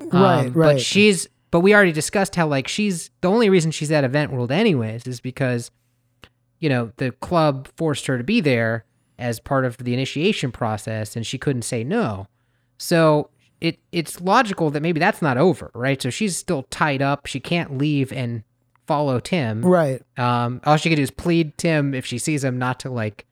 Right, 0.00 0.46
Um, 0.46 0.52
right. 0.52 0.74
But 0.74 0.80
she's 0.80 1.28
but 1.50 1.60
we 1.60 1.74
already 1.74 1.92
discussed 1.92 2.34
how 2.36 2.46
like 2.46 2.68
she's 2.68 3.10
the 3.20 3.30
only 3.30 3.48
reason 3.48 3.70
she's 3.70 3.90
at 3.90 4.04
Event 4.04 4.32
World 4.32 4.52
anyways 4.52 5.06
is 5.06 5.20
because 5.20 5.70
you 6.60 6.68
know 6.68 6.92
the 6.96 7.12
club 7.12 7.68
forced 7.76 8.06
her 8.06 8.18
to 8.18 8.24
be 8.24 8.40
there 8.40 8.84
as 9.18 9.40
part 9.40 9.64
of 9.64 9.78
the 9.78 9.94
initiation 9.94 10.52
process 10.52 11.16
and 11.16 11.26
she 11.26 11.38
couldn't 11.38 11.62
say 11.62 11.82
no. 11.82 12.26
So 12.78 13.30
it 13.60 13.78
it's 13.92 14.20
logical 14.20 14.70
that 14.70 14.82
maybe 14.82 15.00
that's 15.00 15.22
not 15.22 15.38
over, 15.38 15.70
right? 15.74 16.00
So 16.00 16.10
she's 16.10 16.36
still 16.36 16.64
tied 16.64 17.00
up. 17.00 17.26
She 17.26 17.40
can't 17.40 17.78
leave 17.78 18.12
and 18.12 18.42
follow 18.86 19.18
Tim. 19.18 19.62
Right. 19.62 20.02
Um, 20.18 20.60
all 20.64 20.76
she 20.76 20.90
could 20.90 20.96
do 20.96 21.02
is 21.02 21.10
plead 21.10 21.56
Tim 21.58 21.94
if 21.94 22.04
she 22.04 22.18
sees 22.18 22.44
him 22.44 22.58
not 22.58 22.80
to 22.80 22.90
like, 22.90 23.24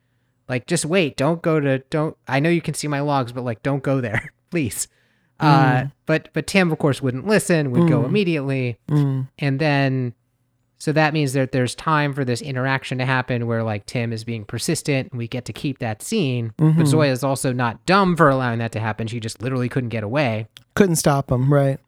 like 0.49 0.65
just 0.67 0.85
wait, 0.85 1.15
don't 1.15 1.41
go 1.41 1.59
to, 1.59 1.79
don't. 1.89 2.17
I 2.27 2.39
know 2.39 2.49
you 2.49 2.61
can 2.61 2.73
see 2.73 2.87
my 2.87 2.99
logs, 3.01 3.31
but 3.31 3.43
like, 3.43 3.61
don't 3.63 3.83
go 3.83 4.01
there, 4.01 4.33
please. 4.51 4.87
Uh, 5.39 5.85
but 6.05 6.29
but 6.33 6.47
Tim 6.47 6.71
of 6.71 6.77
course 6.77 7.01
wouldn't 7.01 7.27
listen, 7.27 7.71
would 7.71 7.89
go 7.89 8.05
immediately, 8.05 8.77
Mm. 8.89 9.27
and 9.39 9.59
then, 9.59 10.13
so 10.77 10.91
that 10.93 11.13
means 11.13 11.33
that 11.33 11.51
there's 11.51 11.75
time 11.75 12.13
for 12.13 12.23
this 12.23 12.41
interaction 12.41 12.97
to 12.99 13.05
happen 13.05 13.45
where 13.47 13.61
like 13.63 13.85
Tim 13.85 14.13
is 14.13 14.23
being 14.23 14.45
persistent, 14.45 15.11
and 15.11 15.17
we 15.17 15.27
get 15.27 15.43
to 15.45 15.53
keep 15.53 15.79
that 15.79 16.01
scene. 16.01 16.53
But 16.57 16.87
Zoya 16.87 17.11
is 17.11 17.23
also 17.23 17.51
not 17.51 17.85
dumb 17.85 18.15
for 18.15 18.29
allowing 18.29 18.59
that 18.59 18.71
to 18.73 18.79
happen. 18.79 19.07
She 19.07 19.19
just 19.19 19.41
literally 19.41 19.67
couldn't 19.69 19.89
get 19.89 20.03
away. 20.03 20.47
Couldn't 20.75 20.95
stop 20.97 21.31
him, 21.31 21.53
right? 21.53 21.79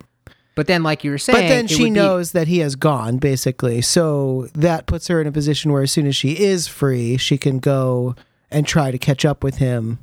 But 0.55 0.65
then, 0.67 0.81
like 0.83 1.03
you 1.03 1.11
were 1.11 1.17
saying, 1.19 1.37
But 1.39 1.47
then 1.47 1.67
she 1.67 1.83
would 1.83 1.93
be- 1.93 1.99
knows 1.99 2.31
that 2.31 2.47
he 2.47 2.59
has 2.59 2.75
gone, 2.75 3.17
basically. 3.17 3.81
So 3.81 4.47
that 4.55 4.87
puts 4.87 5.07
her 5.07 5.21
in 5.21 5.27
a 5.27 5.31
position 5.31 5.71
where 5.71 5.83
as 5.83 5.91
soon 5.91 6.07
as 6.07 6.15
she 6.15 6.31
is 6.31 6.67
free, 6.67 7.15
she 7.17 7.37
can 7.37 7.59
go 7.59 8.15
and 8.49 8.65
try 8.65 8.89
to 8.89 8.97
catch 8.97 9.23
up 9.23 9.43
with 9.43 9.57
him, 9.57 9.99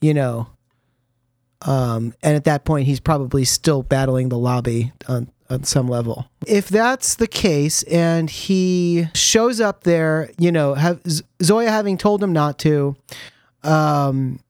you 0.00 0.12
know. 0.12 0.48
Um, 1.62 2.14
and 2.22 2.36
at 2.36 2.44
that 2.44 2.64
point, 2.64 2.86
he's 2.86 3.00
probably 3.00 3.44
still 3.44 3.82
battling 3.82 4.28
the 4.28 4.38
lobby 4.38 4.92
on, 5.08 5.28
on 5.50 5.64
some 5.64 5.88
level. 5.88 6.30
If 6.46 6.68
that's 6.68 7.16
the 7.16 7.26
case, 7.26 7.82
and 7.84 8.30
he 8.30 9.08
shows 9.14 9.60
up 9.60 9.82
there, 9.84 10.30
you 10.38 10.52
know, 10.52 10.74
have 10.74 11.00
Zoya 11.42 11.70
having 11.70 11.98
told 11.98 12.22
him 12.22 12.32
not 12.32 12.58
to, 12.60 12.96
um, 13.64 14.40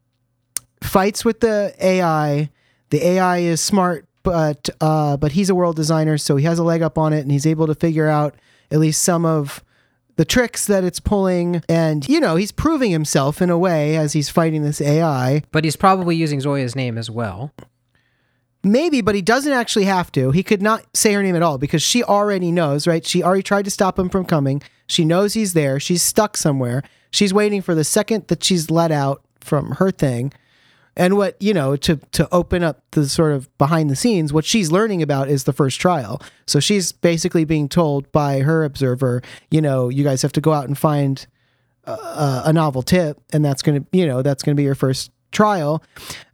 fights 0.83 1.25
with 1.25 1.41
the 1.41 1.75
AI. 1.81 2.51
The 2.91 3.07
AI 3.07 3.39
is 3.39 3.61
smart, 3.61 4.07
but 4.23 4.69
uh, 4.81 5.17
but 5.17 5.33
he's 5.33 5.51
a 5.51 5.55
world 5.55 5.77
designer, 5.77 6.19
so 6.19 6.37
he 6.37 6.45
has 6.45 6.59
a 6.59 6.65
leg 6.65 6.83
up 6.83 6.99
on 6.99 7.13
it, 7.13 7.21
and 7.21 7.31
he's 7.31 7.47
able 7.47 7.67
to 7.67 7.75
figure 7.75 8.09
out 8.09 8.35
at 8.71 8.79
least 8.79 9.03
some 9.03 9.25
of 9.25 9.63
the 10.19 10.25
tricks 10.25 10.67
that 10.67 10.85
it's 10.85 11.01
pulling. 11.01 11.63
And 11.69 12.07
you 12.09 12.21
know, 12.21 12.37
he's 12.37 12.53
proving 12.53 12.91
himself 12.91 13.41
in 13.41 13.49
a 13.49 13.57
way 13.57 13.97
as 13.97 14.13
he's 14.13 14.29
fighting 14.29 14.63
this 14.63 14.81
AI. 14.81 15.43
but 15.53 15.65
he's 15.65 15.77
probably 15.77 16.17
using 16.17 16.41
Zoya's 16.41 16.77
name 16.77 16.99
as 16.99 17.09
well. 17.09 17.55
maybe, 18.65 19.01
but 19.01 19.15
he 19.15 19.23
doesn't 19.23 19.53
actually 19.53 19.85
have 19.85 20.11
to. 20.13 20.33
He 20.33 20.43
could 20.43 20.61
not 20.61 20.85
say 20.93 21.13
her 21.15 21.23
name 21.23 21.37
at 21.37 21.43
all 21.43 21.57
because 21.57 21.83
she 21.83 22.03
already 22.03 22.51
knows, 22.51 22.87
right? 22.87 23.07
She 23.07 23.23
already 23.23 23.45
tried 23.45 23.65
to 23.65 23.71
stop 23.71 23.99
him 23.99 24.09
from 24.09 24.25
coming. 24.25 24.61
She 24.89 25.05
knows 25.05 25.35
he's 25.35 25.53
there. 25.55 25.79
She's 25.79 26.03
stuck 26.03 26.37
somewhere. 26.37 26.83
She's 27.11 27.33
waiting 27.33 27.63
for 27.63 27.75
the 27.75 27.85
second 27.85 28.27
that 28.27 28.43
she's 28.43 28.71
let 28.71 28.91
out 28.91 29.23
from 29.41 29.73
her 29.73 29.91
thing. 29.93 30.33
And 30.99 31.17
what, 31.17 31.41
you 31.41 31.55
know, 31.55 31.77
to 31.77 31.97
to 31.97 32.29
open 32.33 32.63
up 32.63 32.83
the 32.91 33.09
sort 33.09 33.33
of 33.33 33.57
behind 33.57 33.89
the 33.89 33.97
scenes, 33.97 34.33
what 34.33 34.45
she's 34.45 34.71
learning 34.71 35.01
about 35.01 35.29
is 35.29 35.45
the 35.45 35.53
first 35.53 35.81
trial. 35.81 36.21
So 36.47 36.61
she's 36.61 36.93
basically 36.93 37.45
being 37.45 37.69
told 37.69 38.11
by 38.13 38.41
her 38.41 38.65
observer, 38.65 39.23
you 39.51 39.63
know, 39.63 39.89
you 39.89 40.03
guys 40.05 40.23
have 40.23 40.33
to 40.33 40.41
go 40.41 40.53
out 40.53 40.67
and 40.67 40.77
find 40.77 41.27
a, 41.85 42.43
a 42.47 42.53
novel 42.53 42.83
tip, 42.83 43.19
and 43.33 43.45
that's 43.45 43.63
going 43.63 43.81
to, 43.81 43.87
you 43.97 44.07
know, 44.07 44.23
that's 44.23 44.43
going 44.43 44.55
to 44.55 44.61
be 44.61 44.65
your 44.65 44.75
first 44.75 45.11
trial. 45.31 45.83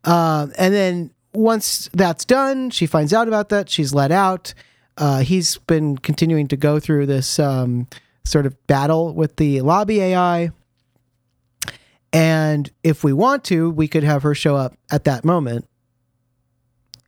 Um, 0.05 0.53
and 0.57 0.72
then 0.74 1.11
once 1.35 1.90
that's 1.92 2.24
done, 2.24 2.70
she 2.70 2.87
finds 2.87 3.12
out 3.12 3.29
about 3.29 3.50
that. 3.50 3.68
She's 3.68 3.92
let 3.92 4.11
out. 4.11 4.55
Uh, 4.96 5.20
he's 5.20 5.59
been 5.59 5.98
continuing 5.98 6.48
to 6.48 6.57
go 6.57 6.81
through 6.81 7.07
this 7.07 7.38
um, 7.38 7.87
sort 8.24 8.46
of 8.46 8.66
battle 8.66 9.12
with 9.12 9.37
the 9.37 9.61
lobby 9.61 10.00
AI. 10.00 10.50
And 12.14 12.70
if 12.85 13.03
we 13.03 13.12
want 13.12 13.42
to, 13.46 13.70
we 13.70 13.88
could 13.88 14.05
have 14.05 14.22
her 14.22 14.37
show 14.37 14.55
up 14.55 14.79
at 14.90 15.03
that 15.03 15.24
moment. 15.24 15.68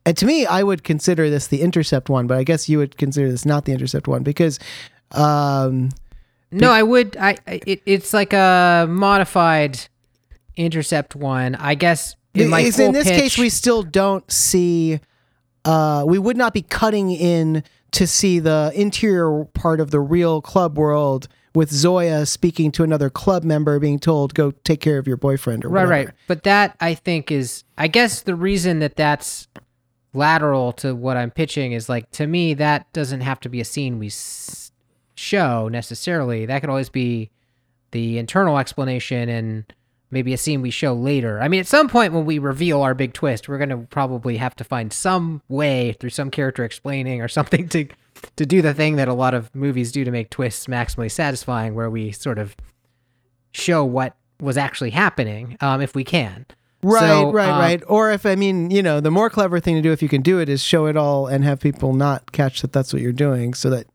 And 0.05 0.17
to 0.17 0.25
me, 0.25 0.45
I 0.45 0.63
would 0.63 0.83
consider 0.83 1.29
this 1.29 1.47
the 1.47 1.61
intercept 1.61 2.09
one, 2.09 2.27
but 2.27 2.37
I 2.37 2.43
guess 2.43 2.67
you 2.67 2.77
would 2.79 2.97
consider 2.97 3.31
this 3.31 3.45
not 3.45 3.63
the 3.63 3.71
intercept 3.71 4.09
one 4.09 4.23
because 4.23 4.59
um, 5.11 5.89
No, 6.51 6.71
I 6.71 6.83
would. 6.83 7.15
I 7.17 7.37
it, 7.45 7.81
it's 7.85 8.13
like 8.13 8.33
a 8.33 8.85
modified 8.89 9.79
intercept 10.57 11.15
one. 11.15 11.55
I 11.55 11.75
guess 11.75 12.15
in 12.33 12.49
my 12.49 12.59
in 12.59 12.91
this 12.91 13.07
pitch, 13.07 13.19
case 13.19 13.37
we 13.37 13.49
still 13.49 13.83
don't 13.83 14.29
see 14.29 14.99
uh 15.65 16.03
we 16.05 16.19
would 16.19 16.37
not 16.37 16.53
be 16.53 16.61
cutting 16.61 17.11
in 17.11 17.63
to 17.91 18.05
see 18.05 18.39
the 18.39 18.71
interior 18.75 19.45
part 19.53 19.79
of 19.79 19.91
the 19.91 19.99
real 19.99 20.41
club 20.41 20.77
world 20.77 21.29
with 21.57 21.71
Zoya 21.71 22.25
speaking 22.27 22.71
to 22.73 22.83
another 22.83 23.09
club 23.09 23.43
member 23.43 23.79
being 23.79 23.97
told 23.97 24.35
go 24.35 24.51
take 24.51 24.79
care 24.79 24.99
of 24.99 25.07
your 25.07 25.17
boyfriend 25.17 25.65
or 25.65 25.69
whatever. 25.69 25.89
right, 25.91 26.05
right. 26.07 26.15
But 26.27 26.43
that 26.43 26.77
I 26.79 26.93
think 26.93 27.31
is. 27.31 27.63
I 27.77 27.87
guess 27.87 28.21
the 28.21 28.35
reason 28.35 28.77
that 28.79 28.95
that's 28.95 29.47
lateral 30.13 30.71
to 30.73 30.93
what 30.95 31.17
I'm 31.17 31.31
pitching 31.31 31.71
is 31.71 31.89
like 31.89 32.09
to 32.11 32.27
me 32.27 32.53
that 32.55 32.91
doesn't 32.93 33.21
have 33.21 33.39
to 33.41 33.49
be 33.49 33.59
a 33.59 33.65
scene 33.65 33.97
we 33.97 34.07
s- 34.07 34.71
show 35.15 35.67
necessarily. 35.67 36.45
That 36.45 36.61
could 36.61 36.69
always 36.69 36.89
be 36.89 37.31
the 37.91 38.19
internal 38.19 38.57
explanation 38.59 39.27
and 39.27 39.73
maybe 40.11 40.33
a 40.33 40.37
scene 40.37 40.61
we 40.61 40.69
show 40.69 40.93
later. 40.93 41.41
I 41.41 41.47
mean, 41.47 41.59
at 41.59 41.67
some 41.67 41.89
point 41.89 42.13
when 42.13 42.25
we 42.25 42.39
reveal 42.39 42.81
our 42.81 42.93
big 42.93 43.13
twist, 43.13 43.49
we're 43.49 43.57
going 43.57 43.69
to 43.69 43.77
probably 43.77 44.37
have 44.37 44.55
to 44.57 44.63
find 44.63 44.93
some 44.93 45.41
way 45.49 45.93
through 45.93 46.11
some 46.11 46.29
character 46.31 46.63
explaining 46.63 47.21
or 47.21 47.27
something 47.27 47.67
to 47.69 47.87
to 48.35 48.45
do 48.45 48.61
the 48.61 48.73
thing 48.73 48.95
that 48.97 49.07
a 49.07 49.13
lot 49.13 49.33
of 49.33 49.53
movies 49.55 49.91
do 49.91 50.03
to 50.03 50.11
make 50.11 50.29
twists 50.29 50.67
maximally 50.67 51.11
satisfying 51.11 51.75
where 51.75 51.89
we 51.89 52.11
sort 52.11 52.37
of 52.39 52.55
show 53.51 53.83
what 53.83 54.15
was 54.39 54.57
actually 54.57 54.91
happening 54.91 55.57
um, 55.61 55.81
if 55.81 55.95
we 55.95 56.03
can. 56.03 56.45
Right, 56.83 56.99
So, 56.99 57.31
right, 57.31 57.49
um, 57.49 57.59
right. 57.59 57.83
Or 57.87 58.11
if 58.11 58.25
I 58.25 58.35
mean, 58.35 58.69
you 58.69 58.83
know, 58.83 58.99
the 58.99 59.09
more 59.11 59.29
clever 59.29 59.59
thing 59.59 59.75
to 59.75 59.81
do 59.81 59.91
if 59.91 60.01
you 60.03 60.09
can 60.09 60.21
do 60.21 60.39
it 60.39 60.47
is 60.47 60.61
show 60.61 60.85
it 60.85 60.95
all 60.95 61.25
and 61.27 61.43
have 61.43 61.59
people 61.59 61.93
not 61.93 62.31
catch 62.31 62.61
that 62.61 62.71
that's 62.71 62.93
what 62.93 63.01
you're 63.01 63.11
doing, 63.11 63.53
so 63.55 63.69
that 63.71 63.87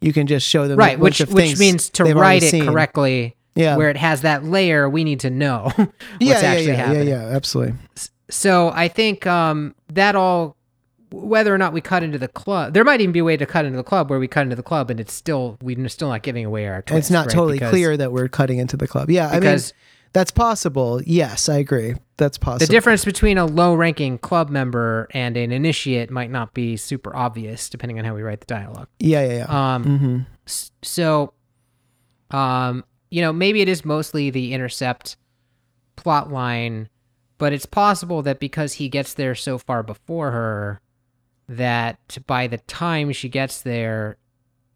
you 0.00 0.12
can 0.12 0.26
just 0.26 0.46
show 0.48 0.66
them 0.66 0.78
Right, 0.78 0.98
which 0.98 1.20
which 1.20 1.58
means 1.58 1.90
to 1.90 2.04
write 2.04 2.42
it 2.42 2.50
seen. 2.50 2.64
correctly 2.64 3.36
Yeah, 3.54 3.76
where 3.76 3.90
it 3.90 3.96
has 3.98 4.22
that 4.22 4.42
layer 4.44 4.88
we 4.88 5.04
need 5.04 5.20
to 5.20 5.30
know 5.30 5.70
what's 5.76 5.90
yeah, 6.18 6.40
yeah, 6.40 6.46
actually 6.48 6.66
yeah, 6.68 6.74
happening. 6.74 7.08
yeah, 7.08 7.14
yeah, 7.28 7.36
absolutely. 7.36 7.74
So 8.30 8.70
I 8.74 8.88
think 8.88 9.26
um, 9.26 9.74
that 9.92 10.16
all, 10.16 10.56
whether 11.22 11.54
or 11.54 11.58
not 11.58 11.72
we 11.72 11.80
cut 11.80 12.02
into 12.02 12.18
the 12.18 12.28
club, 12.28 12.74
there 12.74 12.84
might 12.84 13.00
even 13.00 13.12
be 13.12 13.20
a 13.20 13.24
way 13.24 13.36
to 13.36 13.46
cut 13.46 13.64
into 13.64 13.76
the 13.76 13.84
club 13.84 14.10
where 14.10 14.18
we 14.18 14.28
cut 14.28 14.42
into 14.42 14.56
the 14.56 14.62
club 14.62 14.90
and 14.90 14.98
it's 14.98 15.12
still 15.12 15.56
we're 15.62 15.88
still 15.88 16.08
not 16.08 16.22
giving 16.22 16.44
away 16.44 16.66
our. 16.66 16.82
Twist, 16.82 16.98
it's 16.98 17.10
not 17.10 17.26
right? 17.26 17.34
totally 17.34 17.52
Because 17.54 17.70
clear 17.70 17.96
that 17.96 18.12
we're 18.12 18.28
cutting 18.28 18.58
into 18.58 18.76
the 18.76 18.88
club. 18.88 19.10
Yeah, 19.10 19.28
I 19.28 19.32
mean, 19.32 19.40
because 19.40 19.72
that's 20.12 20.30
possible. 20.30 21.02
Yes, 21.04 21.48
I 21.48 21.56
agree. 21.56 21.94
That's 22.16 22.38
possible. 22.38 22.66
the 22.66 22.70
difference 22.70 23.04
between 23.04 23.38
a 23.38 23.46
low-ranking 23.46 24.18
club 24.18 24.48
member 24.48 25.08
and 25.10 25.36
an 25.36 25.50
initiate 25.50 26.10
might 26.10 26.30
not 26.30 26.54
be 26.54 26.76
super 26.76 27.14
obvious 27.14 27.68
depending 27.68 27.98
on 27.98 28.04
how 28.04 28.14
we 28.14 28.22
write 28.22 28.40
the 28.40 28.46
dialogue. 28.46 28.88
Yeah, 28.98 29.26
yeah, 29.26 29.36
yeah. 29.48 29.74
Um, 29.74 29.98
hmm 29.98 30.20
so, 30.82 31.32
um, 32.30 32.84
you 33.10 33.22
know, 33.22 33.32
maybe 33.32 33.60
it 33.62 33.68
is 33.68 33.84
mostly 33.84 34.30
the 34.30 34.52
intercept 34.52 35.16
plot 35.96 36.30
line, 36.30 36.88
but 37.38 37.52
it's 37.52 37.66
possible 37.66 38.22
that 38.22 38.40
because 38.40 38.74
he 38.74 38.88
gets 38.88 39.14
there 39.14 39.34
so 39.34 39.58
far 39.58 39.82
before 39.82 40.30
her, 40.32 40.80
that 41.48 42.18
by 42.26 42.46
the 42.46 42.58
time 42.58 43.12
she 43.12 43.28
gets 43.28 43.62
there, 43.62 44.16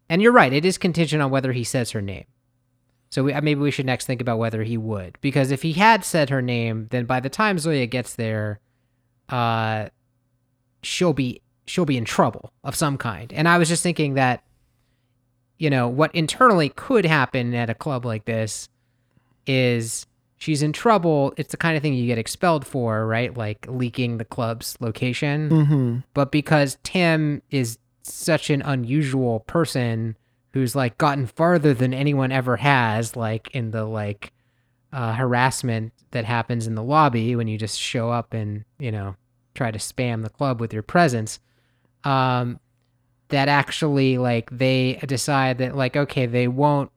and 0.09 0.21
you're 0.21 0.31
right, 0.31 0.53
it 0.53 0.65
is 0.65 0.77
contingent 0.77 1.21
on 1.21 1.31
whether 1.31 1.51
he 1.51 1.63
says 1.63 1.91
her 1.91 2.01
name. 2.01 2.25
So 3.09 3.23
we, 3.23 3.33
uh, 3.33 3.41
maybe 3.41 3.61
we 3.61 3.71
should 3.71 3.85
next 3.85 4.05
think 4.05 4.21
about 4.21 4.37
whether 4.37 4.63
he 4.63 4.77
would, 4.77 5.17
because 5.21 5.51
if 5.51 5.63
he 5.63 5.73
had 5.73 6.05
said 6.05 6.29
her 6.29 6.41
name, 6.41 6.87
then 6.91 7.05
by 7.05 7.19
the 7.19 7.29
time 7.29 7.57
Zoya 7.57 7.87
gets 7.87 8.15
there, 8.15 8.59
uh, 9.29 9.89
she'll 10.83 11.13
be 11.13 11.41
she'll 11.65 11.85
be 11.85 11.97
in 11.97 12.05
trouble 12.05 12.51
of 12.63 12.75
some 12.75 12.97
kind. 12.97 13.31
And 13.33 13.47
I 13.47 13.57
was 13.57 13.67
just 13.67 13.83
thinking 13.83 14.15
that 14.15 14.43
you 15.59 15.69
know, 15.69 15.87
what 15.87 16.15
internally 16.15 16.69
could 16.69 17.05
happen 17.05 17.53
at 17.53 17.69
a 17.69 17.75
club 17.75 18.05
like 18.05 18.25
this 18.25 18.69
is 19.45 20.07
she's 20.39 20.63
in 20.63 20.73
trouble. 20.73 21.33
It's 21.37 21.51
the 21.51 21.57
kind 21.57 21.77
of 21.77 21.83
thing 21.83 21.93
you 21.93 22.07
get 22.07 22.17
expelled 22.17 22.65
for, 22.65 23.05
right? 23.05 23.35
Like 23.37 23.67
leaking 23.69 24.17
the 24.17 24.25
club's 24.25 24.75
location. 24.79 25.49
hmm 25.65 25.97
But 26.15 26.31
because 26.31 26.79
Tim 26.81 27.43
is 27.51 27.77
such 28.01 28.49
an 28.49 28.63
unusual 28.63 29.41
person 29.41 30.17
who's 30.53 30.75
like 30.75 30.97
gotten 30.97 31.27
farther 31.27 31.75
than 31.75 31.93
anyone 31.93 32.31
ever 32.31 32.57
has, 32.57 33.15
like 33.15 33.53
in 33.53 33.69
the 33.69 33.85
like 33.85 34.33
uh, 34.91 35.13
harassment 35.13 35.93
that 36.09 36.25
happens 36.25 36.65
in 36.65 36.73
the 36.73 36.81
lobby 36.81 37.35
when 37.35 37.47
you 37.47 37.55
just 37.57 37.79
show 37.79 38.09
up 38.09 38.33
and, 38.33 38.65
you 38.79 38.91
know, 38.91 39.15
try 39.53 39.69
to 39.69 39.77
spam 39.77 40.23
the 40.23 40.29
club 40.29 40.59
with 40.59 40.73
your 40.73 40.81
presence. 40.81 41.39
Um, 42.03 42.59
that 43.27 43.47
actually 43.47 44.17
like 44.17 44.49
they 44.49 44.93
decide 45.05 45.59
that 45.59 45.75
like 45.75 45.95
okay 45.95 46.25
they 46.25 46.47
won't 46.47 46.91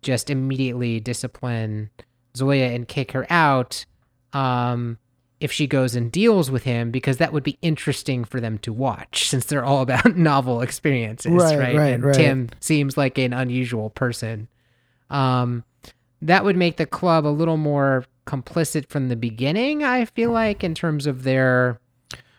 just 0.00 0.30
immediately 0.30 1.00
discipline 1.00 1.90
Zoya 2.36 2.66
and 2.66 2.86
kick 2.86 3.12
her 3.12 3.26
out 3.30 3.84
um 4.32 4.98
if 5.40 5.50
she 5.50 5.66
goes 5.66 5.96
and 5.96 6.12
deals 6.12 6.50
with 6.50 6.62
him 6.62 6.90
because 6.90 7.16
that 7.16 7.32
would 7.32 7.42
be 7.42 7.58
interesting 7.62 8.24
for 8.24 8.40
them 8.40 8.58
to 8.58 8.72
watch 8.72 9.28
since 9.28 9.44
they're 9.46 9.64
all 9.64 9.82
about 9.82 10.16
novel 10.16 10.60
experiences 10.60 11.32
Right, 11.32 11.58
right, 11.58 11.76
right, 11.76 11.92
and 11.94 12.04
right. 12.04 12.14
Tim 12.14 12.50
seems 12.60 12.96
like 12.96 13.18
an 13.18 13.32
unusual 13.32 13.90
person 13.90 14.48
um 15.10 15.64
that 16.22 16.44
would 16.44 16.56
make 16.56 16.76
the 16.76 16.86
club 16.86 17.26
a 17.26 17.28
little 17.28 17.56
more 17.56 18.04
complicit 18.26 18.88
from 18.88 19.08
the 19.08 19.16
beginning 19.16 19.82
I 19.82 20.04
feel 20.04 20.30
like 20.30 20.62
in 20.62 20.74
terms 20.74 21.06
of 21.06 21.24
their 21.24 21.80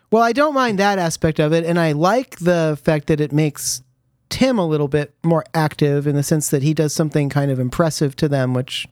Well, 0.09 0.23
I 0.23 0.31
don't 0.31 0.53
mind 0.53 0.79
that 0.79 0.97
aspect 0.99 1.39
of 1.39 1.51
it, 1.53 1.65
and 1.65 1.77
I 1.79 1.91
like 1.91 2.39
the 2.39 2.79
fact 2.81 3.07
that 3.07 3.19
it 3.19 3.31
makes 3.31 3.83
Tim 4.29 4.57
a 4.57 4.65
little 4.65 4.87
bit 4.87 5.13
more 5.23 5.43
active 5.53 6.07
in 6.07 6.15
the 6.15 6.23
sense 6.23 6.49
that 6.49 6.63
he 6.63 6.73
does 6.73 6.93
something 6.93 7.29
kind 7.29 7.51
of 7.51 7.59
impressive 7.59 8.15
to 8.15 8.29
them, 8.29 8.53
which 8.53 8.87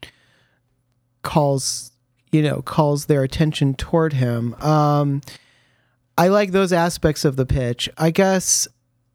calls 1.22 1.92
you 2.32 2.42
know 2.42 2.62
calls 2.62 3.06
their 3.06 3.24
attention 3.24 3.74
toward 3.74 4.14
him. 4.14 4.56
Um, 4.56 5.22
I 6.18 6.28
like 6.28 6.52
those 6.52 6.74
aspects 6.74 7.26
of 7.26 7.36
the 7.36 7.46
pitch. 7.46 7.90
I 7.98 8.12
guess 8.12 8.68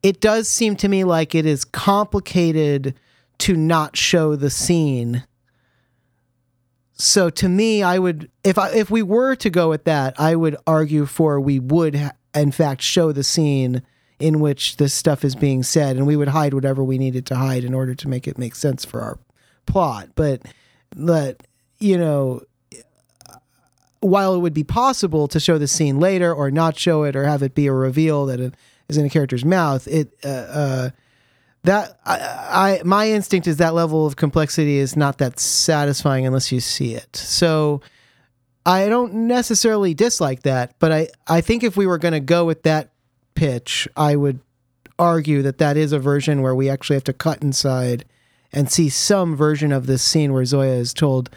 it 0.03 0.21
does 0.21 0.47
seem 0.47 0.75
to 0.77 0.87
me 0.87 1.03
like 1.03 1.35
it 1.35 1.45
is 1.45 1.65
complicated 1.65 2.95
to 3.39 3.55
not 3.55 3.95
show 3.95 4.35
the 4.35 4.49
scene. 4.49 5.23
So 6.93 7.29
to 7.29 7.47
me, 7.47 7.83
I 7.83 7.99
would 7.99 8.29
if 8.43 8.57
I, 8.57 8.71
if 8.71 8.89
we 8.89 9.03
were 9.03 9.35
to 9.35 9.49
go 9.49 9.69
with 9.69 9.83
that, 9.85 10.19
I 10.19 10.35
would 10.35 10.55
argue 10.65 11.05
for 11.05 11.39
we 11.39 11.59
would 11.59 11.95
ha- 11.95 12.13
in 12.33 12.51
fact 12.51 12.81
show 12.81 13.11
the 13.11 13.23
scene 13.23 13.83
in 14.19 14.39
which 14.39 14.77
this 14.77 14.95
stuff 14.95 15.23
is 15.23 15.35
being 15.35 15.61
said, 15.61 15.95
and 15.95 16.07
we 16.07 16.15
would 16.15 16.29
hide 16.29 16.53
whatever 16.53 16.83
we 16.83 16.97
needed 16.97 17.25
to 17.27 17.35
hide 17.35 17.63
in 17.63 17.75
order 17.75 17.93
to 17.93 18.07
make 18.07 18.27
it 18.27 18.37
make 18.37 18.55
sense 18.55 18.83
for 18.83 19.01
our 19.01 19.19
plot. 19.67 20.09
But 20.15 20.41
but 20.95 21.43
you 21.79 21.97
know, 21.97 22.41
while 23.99 24.35
it 24.35 24.39
would 24.39 24.53
be 24.53 24.63
possible 24.63 25.27
to 25.27 25.39
show 25.39 25.57
the 25.57 25.67
scene 25.67 25.99
later 25.99 26.33
or 26.33 26.51
not 26.51 26.77
show 26.77 27.03
it 27.03 27.15
or 27.15 27.25
have 27.25 27.41
it 27.41 27.55
be 27.55 27.67
a 27.67 27.73
reveal 27.73 28.25
that 28.27 28.39
it 28.39 28.53
is 28.89 28.97
in 28.97 29.05
a 29.05 29.09
character's 29.09 29.45
mouth, 29.45 29.87
it 29.87 30.13
uh, 30.23 30.27
uh, 30.27 30.89
that 31.63 31.99
I, 32.05 32.79
I 32.79 32.81
my 32.85 33.09
instinct 33.09 33.47
is 33.47 33.57
that 33.57 33.73
level 33.73 34.05
of 34.05 34.15
complexity 34.15 34.77
is 34.77 34.95
not 34.95 35.17
that 35.17 35.39
satisfying 35.39 36.25
unless 36.25 36.51
you 36.51 36.59
see 36.59 36.93
it. 36.93 37.15
So 37.15 37.81
I 38.65 38.89
don't 38.89 39.13
necessarily 39.27 39.93
dislike 39.93 40.43
that, 40.43 40.75
but 40.79 40.91
I 40.91 41.07
I 41.27 41.41
think 41.41 41.63
if 41.63 41.75
we 41.75 41.87
were 41.87 41.97
going 41.97 42.13
to 42.13 42.19
go 42.19 42.45
with 42.45 42.63
that 42.63 42.91
pitch, 43.35 43.87
I 43.97 44.15
would 44.15 44.39
argue 44.99 45.41
that 45.41 45.57
that 45.57 45.77
is 45.77 45.91
a 45.91 45.99
version 45.99 46.41
where 46.41 46.55
we 46.55 46.69
actually 46.69 46.95
have 46.95 47.03
to 47.05 47.13
cut 47.13 47.41
inside 47.41 48.05
and 48.51 48.71
see 48.71 48.89
some 48.89 49.35
version 49.35 49.71
of 49.71 49.85
this 49.85 50.01
scene 50.01 50.33
where 50.33 50.45
Zoya 50.45 50.73
is 50.73 50.93
told 50.93 51.29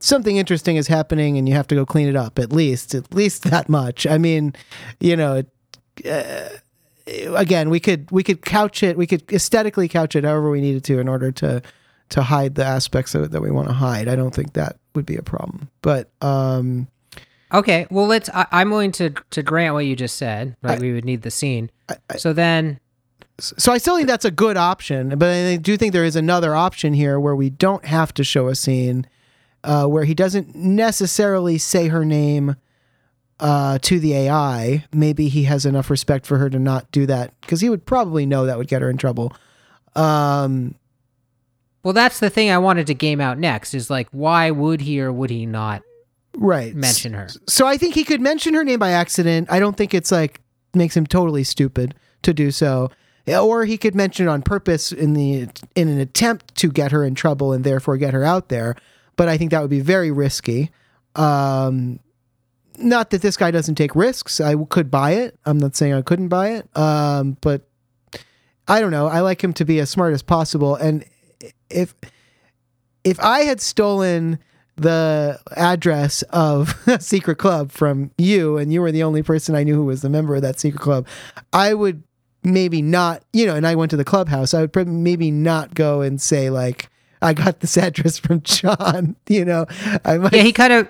something 0.00 0.36
interesting 0.36 0.76
is 0.76 0.88
happening 0.88 1.38
and 1.38 1.48
you 1.48 1.54
have 1.54 1.66
to 1.66 1.74
go 1.74 1.86
clean 1.86 2.08
it 2.08 2.16
up 2.16 2.38
at 2.38 2.52
least 2.52 2.94
at 2.94 3.12
least 3.14 3.42
that 3.50 3.68
much 3.68 4.06
i 4.06 4.18
mean 4.18 4.52
you 5.00 5.16
know 5.16 5.36
it, 5.36 5.48
uh, 6.06 6.48
again, 7.36 7.70
we 7.70 7.78
could 7.80 8.10
we 8.10 8.22
could 8.22 8.42
couch 8.42 8.82
it, 8.82 8.96
we 8.96 9.06
could 9.06 9.30
aesthetically 9.32 9.88
couch 9.88 10.16
it 10.16 10.24
however 10.24 10.50
we 10.50 10.60
needed 10.60 10.82
to 10.84 10.98
in 10.98 11.06
order 11.08 11.30
to 11.30 11.62
to 12.10 12.22
hide 12.22 12.54
the 12.54 12.64
aspects 12.64 13.14
of 13.14 13.22
it 13.22 13.30
that 13.30 13.40
we 13.42 13.50
want 13.50 13.68
to 13.68 13.74
hide. 13.74 14.08
I 14.08 14.16
don't 14.16 14.34
think 14.34 14.54
that 14.54 14.76
would 14.94 15.06
be 15.06 15.16
a 15.16 15.22
problem. 15.22 15.68
But 15.82 16.10
um, 16.22 16.88
Okay, 17.52 17.86
well 17.90 18.06
let's. 18.06 18.28
I, 18.30 18.46
I'm 18.50 18.70
willing 18.70 18.90
to 18.92 19.10
to 19.30 19.42
grant 19.42 19.74
what 19.74 19.84
you 19.86 19.94
just 19.94 20.16
said. 20.16 20.56
Right, 20.62 20.78
I- 20.78 20.80
we 20.80 20.92
would 20.92 21.04
need 21.04 21.22
the 21.22 21.30
scene. 21.30 21.70
I- 21.88 21.96
I- 22.10 22.16
so 22.16 22.32
then, 22.32 22.80
so 23.38 23.70
I 23.72 23.78
still 23.78 23.96
think 23.96 24.08
that's 24.08 24.24
a 24.24 24.30
good 24.30 24.56
option, 24.56 25.16
but 25.18 25.28
I 25.28 25.56
do 25.56 25.76
think 25.76 25.92
there 25.92 26.04
is 26.04 26.16
another 26.16 26.54
option 26.56 26.94
here 26.94 27.20
where 27.20 27.36
we 27.36 27.50
don't 27.50 27.84
have 27.84 28.12
to 28.14 28.24
show 28.24 28.48
a 28.48 28.54
scene 28.54 29.06
uh, 29.64 29.86
where 29.86 30.04
he 30.04 30.14
doesn't 30.14 30.54
necessarily 30.54 31.58
say 31.58 31.88
her 31.88 32.04
name 32.04 32.56
uh, 33.40 33.78
to 33.78 33.98
the 33.98 34.14
AI. 34.14 34.84
Maybe 34.92 35.28
he 35.28 35.44
has 35.44 35.66
enough 35.66 35.90
respect 35.90 36.26
for 36.26 36.38
her 36.38 36.48
to 36.50 36.58
not 36.58 36.90
do 36.92 37.06
that 37.06 37.38
because 37.40 37.60
he 37.60 37.70
would 37.70 37.84
probably 37.86 38.26
know 38.26 38.46
that 38.46 38.58
would 38.58 38.68
get 38.68 38.82
her 38.82 38.90
in 38.90 38.98
trouble. 38.98 39.34
Um, 39.96 40.74
well, 41.82 41.94
that's 41.94 42.20
the 42.20 42.30
thing 42.30 42.50
I 42.50 42.58
wanted 42.58 42.86
to 42.88 42.94
game 42.94 43.20
out 43.20 43.38
next. 43.38 43.74
Is 43.74 43.90
like, 43.90 44.08
why 44.10 44.50
would 44.50 44.82
he 44.82 45.00
or 45.00 45.12
would 45.12 45.30
he 45.30 45.46
not 45.46 45.82
right. 46.36 46.74
mention 46.74 47.14
her? 47.14 47.28
So 47.48 47.66
I 47.66 47.76
think 47.76 47.94
he 47.94 48.04
could 48.04 48.20
mention 48.20 48.54
her 48.54 48.64
name 48.64 48.78
by 48.78 48.90
accident. 48.90 49.48
I 49.50 49.58
don't 49.58 49.76
think 49.76 49.94
it's 49.94 50.12
like 50.12 50.40
makes 50.74 50.96
him 50.96 51.06
totally 51.06 51.44
stupid 51.44 51.94
to 52.22 52.34
do 52.34 52.50
so. 52.50 52.90
Or 53.26 53.64
he 53.64 53.78
could 53.78 53.94
mention 53.94 54.26
it 54.26 54.30
on 54.30 54.42
purpose 54.42 54.92
in 54.92 55.14
the 55.14 55.48
in 55.74 55.88
an 55.88 55.98
attempt 55.98 56.54
to 56.56 56.70
get 56.70 56.92
her 56.92 57.04
in 57.04 57.14
trouble 57.14 57.52
and 57.52 57.64
therefore 57.64 57.96
get 57.96 58.12
her 58.12 58.24
out 58.24 58.50
there. 58.50 58.76
But 59.16 59.28
I 59.28 59.36
think 59.36 59.50
that 59.50 59.60
would 59.60 59.70
be 59.70 59.80
very 59.80 60.10
risky. 60.10 60.70
Um, 61.14 62.00
not 62.78 63.10
that 63.10 63.22
this 63.22 63.36
guy 63.36 63.50
doesn't 63.50 63.76
take 63.76 63.94
risks. 63.94 64.40
I 64.40 64.56
could 64.68 64.90
buy 64.90 65.12
it. 65.12 65.38
I'm 65.44 65.58
not 65.58 65.76
saying 65.76 65.94
I 65.94 66.02
couldn't 66.02 66.28
buy 66.28 66.50
it. 66.50 66.76
Um, 66.76 67.36
but 67.40 67.68
I 68.66 68.80
don't 68.80 68.90
know. 68.90 69.06
I 69.06 69.20
like 69.20 69.42
him 69.42 69.52
to 69.54 69.64
be 69.64 69.78
as 69.78 69.90
smart 69.90 70.14
as 70.14 70.22
possible. 70.22 70.74
And 70.74 71.04
if 71.70 71.94
if 73.04 73.20
I 73.20 73.40
had 73.40 73.60
stolen 73.60 74.38
the 74.76 75.38
address 75.56 76.22
of 76.30 76.74
a 76.86 77.00
secret 77.00 77.36
club 77.36 77.70
from 77.70 78.10
you 78.18 78.56
and 78.56 78.72
you 78.72 78.80
were 78.80 78.92
the 78.92 79.02
only 79.02 79.22
person 79.22 79.54
I 79.54 79.62
knew 79.62 79.74
who 79.74 79.84
was 79.84 80.02
the 80.02 80.10
member 80.10 80.34
of 80.34 80.42
that 80.42 80.58
secret 80.58 80.80
club, 80.80 81.06
I 81.52 81.74
would 81.74 82.02
maybe 82.42 82.82
not, 82.82 83.22
you 83.32 83.46
know, 83.46 83.54
and 83.54 83.66
I 83.66 83.74
went 83.74 83.90
to 83.90 83.96
the 83.96 84.04
clubhouse, 84.04 84.52
I 84.52 84.62
would 84.62 84.88
maybe 84.88 85.30
not 85.30 85.74
go 85.74 86.00
and 86.00 86.20
say 86.20 86.50
like 86.50 86.88
I 87.22 87.32
got 87.34 87.60
this 87.60 87.76
address 87.76 88.18
from 88.18 88.42
John, 88.42 89.16
you 89.28 89.44
know. 89.44 89.66
I 90.04 90.18
might 90.18 90.32
Yeah, 90.32 90.42
he 90.42 90.52
kind 90.52 90.72
of 90.72 90.88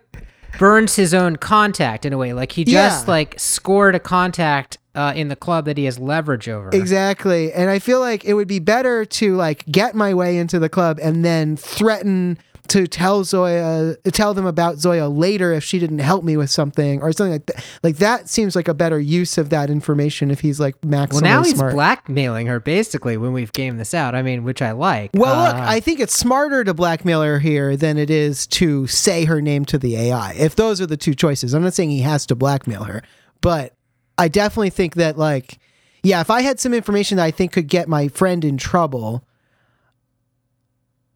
burns 0.58 0.96
his 0.96 1.12
own 1.14 1.36
contact 1.36 2.04
in 2.04 2.12
a 2.12 2.18
way. 2.18 2.32
Like 2.32 2.52
he 2.52 2.64
just 2.64 3.06
Yeah. 3.06 3.10
like 3.10 3.38
scored 3.38 3.94
a 3.94 4.00
contact 4.00 4.78
uh, 4.94 5.12
in 5.16 5.26
the 5.28 5.34
club 5.36 5.64
that 5.64 5.76
he 5.76 5.84
has 5.86 5.98
leverage 5.98 6.48
over. 6.48 6.70
Exactly. 6.72 7.52
And 7.52 7.68
I 7.70 7.80
feel 7.80 7.98
like 8.00 8.24
it 8.24 8.34
would 8.34 8.46
be 8.46 8.60
better 8.60 9.04
to 9.04 9.34
like 9.34 9.64
get 9.66 9.94
my 9.96 10.14
way 10.14 10.38
into 10.38 10.58
the 10.60 10.68
club 10.68 11.00
and 11.02 11.24
then 11.24 11.56
threaten 11.56 12.38
to 12.74 12.88
tell 12.88 13.22
Zoya 13.24 13.96
tell 14.12 14.34
them 14.34 14.46
about 14.46 14.78
Zoya 14.78 15.08
later 15.08 15.52
if 15.52 15.62
she 15.62 15.78
didn't 15.78 16.00
help 16.00 16.24
me 16.24 16.36
with 16.36 16.50
something 16.50 17.00
or 17.00 17.12
something 17.12 17.32
like 17.32 17.46
that. 17.46 17.64
Like 17.82 17.96
that 17.98 18.28
seems 18.28 18.56
like 18.56 18.66
a 18.68 18.74
better 18.74 18.98
use 18.98 19.38
of 19.38 19.50
that 19.50 19.70
information 19.70 20.30
if 20.30 20.40
he's 20.40 20.58
like 20.58 20.80
maximally 20.80 21.12
Well, 21.12 21.20
now 21.22 21.42
he's 21.44 21.54
blackmailing 21.62 22.46
her 22.48 22.58
basically 22.58 23.16
when 23.16 23.32
we've 23.32 23.52
gamed 23.52 23.78
this 23.78 23.94
out. 23.94 24.14
I 24.14 24.22
mean, 24.22 24.42
which 24.42 24.60
I 24.60 24.72
like. 24.72 25.10
well, 25.14 25.44
look, 25.44 25.54
Uh, 25.54 25.64
I 25.66 25.78
think 25.80 26.00
it's 26.00 26.16
smarter 26.18 26.64
to 26.64 26.74
blackmail 26.74 27.22
her 27.22 27.38
here 27.38 27.76
than 27.76 27.96
it 27.96 28.10
is 28.10 28.46
to 28.48 28.86
say 28.88 29.24
her 29.24 29.40
name 29.40 29.64
to 29.66 29.78
the 29.78 29.96
AI. 29.96 30.32
If 30.34 30.56
those 30.56 30.80
are 30.80 30.86
the 30.86 30.96
two 30.96 31.14
choices, 31.14 31.54
I'm 31.54 31.62
not 31.62 31.74
saying 31.74 31.90
he 31.90 32.00
has 32.00 32.26
to 32.26 32.34
blackmail 32.34 32.84
her, 32.84 33.02
but 33.40 33.74
I 34.18 34.28
definitely 34.28 34.70
think 34.70 34.94
that, 34.96 35.16
like, 35.16 35.58
yeah, 36.02 36.20
if 36.20 36.30
I 36.30 36.42
had 36.42 36.58
some 36.60 36.74
information 36.74 37.16
that 37.18 37.24
I 37.24 37.30
think 37.30 37.52
could 37.52 37.68
get 37.68 37.88
my 37.88 38.08
friend 38.08 38.44
in 38.44 38.56
trouble, 38.58 39.24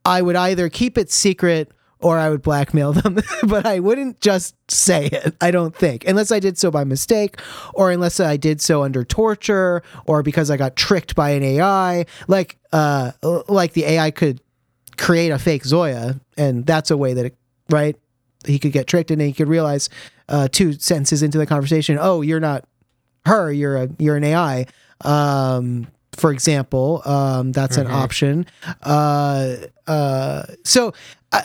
I 0.09 0.23
would 0.23 0.37
either 0.37 0.69
keep 0.69 0.97
it 0.97 1.11
secret 1.11 1.71
or 2.01 2.17
I 2.17 2.31
would 2.31 2.43
blackmail 2.43 2.93
them, 2.93 3.19
but 3.47 3.67
I 3.67 3.81
wouldn't 3.81 4.21
just 4.21 4.55
say 4.71 5.07
it. 5.07 5.35
I 5.41 5.51
don't 5.51 5.75
think, 5.75 6.07
unless 6.07 6.31
I 6.31 6.39
did 6.39 6.57
so 6.57 6.71
by 6.71 6.85
mistake, 6.85 7.39
or 7.75 7.91
unless 7.91 8.21
I 8.21 8.37
did 8.37 8.61
so 8.61 8.83
under 8.85 9.05
torture, 9.05 9.83
or 10.07 10.23
because 10.23 10.51
I 10.51 10.57
got 10.57 10.77
tricked 10.77 11.15
by 11.15 11.31
an 11.31 11.43
AI. 11.43 12.07
Like, 12.29 12.57
uh, 12.73 13.13
like 13.49 13.73
the 13.73 13.85
AI 13.85 14.11
could 14.13 14.41
create 14.97 15.31
a 15.31 15.39
fake 15.39 15.65
Zoya, 15.65 16.21
and 16.37 16.65
that's 16.65 16.91
a 16.91 16.97
way 16.97 17.15
that 17.15 17.27
it, 17.27 17.37
right? 17.69 17.97
He 18.47 18.59
could 18.59 18.73
get 18.73 18.87
tricked, 18.87 19.11
and 19.11 19.21
he 19.21 19.33
could 19.33 19.49
realize 19.49 19.91
uh, 20.29 20.49
two 20.51 20.75
sentences 20.75 21.23
into 21.23 21.39
the 21.39 21.47
conversation, 21.47 21.99
oh, 22.01 22.23
you're 22.23 22.41
not 22.41 22.65
her, 23.27 23.53
you're 23.53 23.77
a 23.77 23.89
you're 23.99 24.17
an 24.17 24.25
AI. 24.25 24.67
Um, 25.03 25.89
for 26.19 26.33
example, 26.33 27.03
um, 27.05 27.53
that's 27.53 27.77
an 27.77 27.87
option. 27.87 28.47
Uh, 28.83 29.57
uh, 29.87 30.43
so, 30.65 30.93
I, 31.33 31.45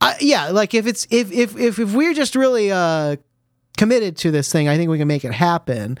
I, 0.00 0.16
yeah, 0.20 0.50
like 0.50 0.74
if 0.74 0.86
it's 0.86 1.06
if 1.10 1.32
if 1.32 1.56
if 1.56 1.78
if 1.78 1.94
we're 1.94 2.14
just 2.14 2.36
really 2.36 2.70
uh, 2.70 3.16
committed 3.76 4.16
to 4.18 4.30
this 4.30 4.52
thing, 4.52 4.68
I 4.68 4.76
think 4.76 4.90
we 4.90 4.98
can 4.98 5.08
make 5.08 5.24
it 5.24 5.32
happen. 5.32 5.98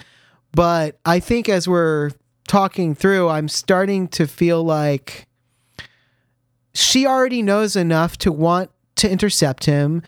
But 0.52 0.98
I 1.04 1.20
think 1.20 1.48
as 1.48 1.66
we're 1.66 2.10
talking 2.46 2.94
through, 2.94 3.28
I'm 3.28 3.48
starting 3.48 4.08
to 4.08 4.26
feel 4.26 4.62
like 4.62 5.26
she 6.74 7.06
already 7.06 7.42
knows 7.42 7.76
enough 7.76 8.18
to 8.18 8.32
want 8.32 8.70
to 8.96 9.10
intercept 9.10 9.64
him. 9.64 10.02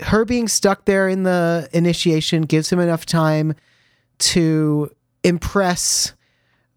Her 0.00 0.24
being 0.24 0.48
stuck 0.48 0.86
there 0.86 1.08
in 1.08 1.24
the 1.24 1.68
initiation 1.72 2.42
gives 2.42 2.72
him 2.72 2.80
enough 2.80 3.04
time 3.04 3.54
to 4.18 4.90
impress 5.22 6.14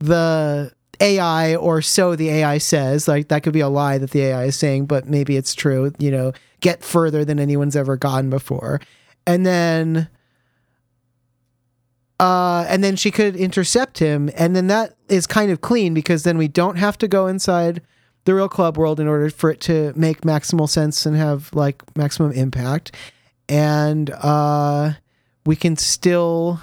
the 0.03 0.73
AI, 0.99 1.55
or 1.55 1.81
so 1.81 2.15
the 2.15 2.29
AI 2.29 2.57
says. 2.57 3.07
Like 3.07 3.29
that 3.29 3.43
could 3.43 3.53
be 3.53 3.61
a 3.61 3.69
lie 3.69 3.97
that 3.97 4.11
the 4.11 4.21
AI 4.21 4.45
is 4.45 4.55
saying, 4.55 4.85
but 4.85 5.07
maybe 5.07 5.37
it's 5.37 5.55
true. 5.55 5.93
You 5.97 6.11
know, 6.11 6.33
get 6.59 6.83
further 6.83 7.23
than 7.23 7.39
anyone's 7.39 7.75
ever 7.75 7.95
gone 7.95 8.29
before, 8.29 8.81
and 9.25 9.45
then, 9.45 10.09
uh, 12.19 12.65
and 12.67 12.83
then 12.83 12.95
she 12.95 13.11
could 13.11 13.35
intercept 13.35 13.99
him, 13.99 14.29
and 14.35 14.55
then 14.55 14.67
that 14.67 14.95
is 15.07 15.25
kind 15.25 15.51
of 15.51 15.61
clean 15.61 15.93
because 15.93 16.23
then 16.23 16.37
we 16.37 16.47
don't 16.47 16.77
have 16.77 16.97
to 16.97 17.07
go 17.07 17.27
inside 17.27 17.81
the 18.25 18.35
real 18.35 18.49
club 18.49 18.77
world 18.77 18.99
in 18.99 19.07
order 19.07 19.29
for 19.29 19.51
it 19.51 19.59
to 19.61 19.93
make 19.95 20.21
maximal 20.21 20.69
sense 20.69 21.05
and 21.05 21.15
have 21.15 21.49
like 21.53 21.81
maximum 21.97 22.33
impact, 22.33 22.93
and 23.47 24.09
uh, 24.09 24.91
we 25.45 25.55
can 25.55 25.77
still 25.77 26.59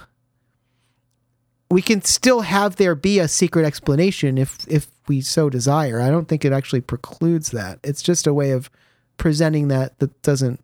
we 1.70 1.82
can 1.82 2.02
still 2.02 2.40
have 2.40 2.76
there 2.76 2.94
be 2.94 3.18
a 3.18 3.28
secret 3.28 3.64
explanation 3.64 4.36
if 4.38 4.66
if 4.68 4.88
we 5.08 5.20
so 5.20 5.48
desire. 5.50 6.00
I 6.00 6.10
don't 6.10 6.26
think 6.28 6.44
it 6.44 6.52
actually 6.52 6.80
precludes 6.80 7.50
that. 7.50 7.78
It's 7.84 8.02
just 8.02 8.26
a 8.26 8.34
way 8.34 8.50
of 8.52 8.70
presenting 9.16 9.68
that 9.68 9.98
that 10.00 10.20
doesn't 10.22 10.62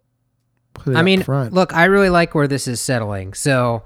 put 0.75 0.95
it 0.95 0.97
I 0.97 1.03
mean, 1.03 1.23
front. 1.23 1.53
look, 1.53 1.75
I 1.75 1.85
really 1.87 2.11
like 2.11 2.35
where 2.35 2.49
this 2.49 2.67
is 2.69 2.81
settling. 2.81 3.35
So, 3.35 3.83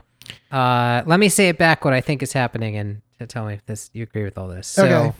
uh, 0.51 1.03
let 1.07 1.19
me 1.21 1.29
say 1.29 1.49
it 1.49 1.59
back 1.59 1.85
what 1.85 1.93
I 1.95 2.01
think 2.01 2.23
is 2.23 2.33
happening, 2.33 2.77
and 2.77 3.01
tell 3.29 3.45
me 3.47 3.55
if 3.55 3.67
this 3.67 3.91
you 3.93 4.03
agree 4.03 4.25
with 4.25 4.39
all 4.39 4.49
this. 4.49 4.67
So, 4.67 4.85
Okay. 4.87 5.13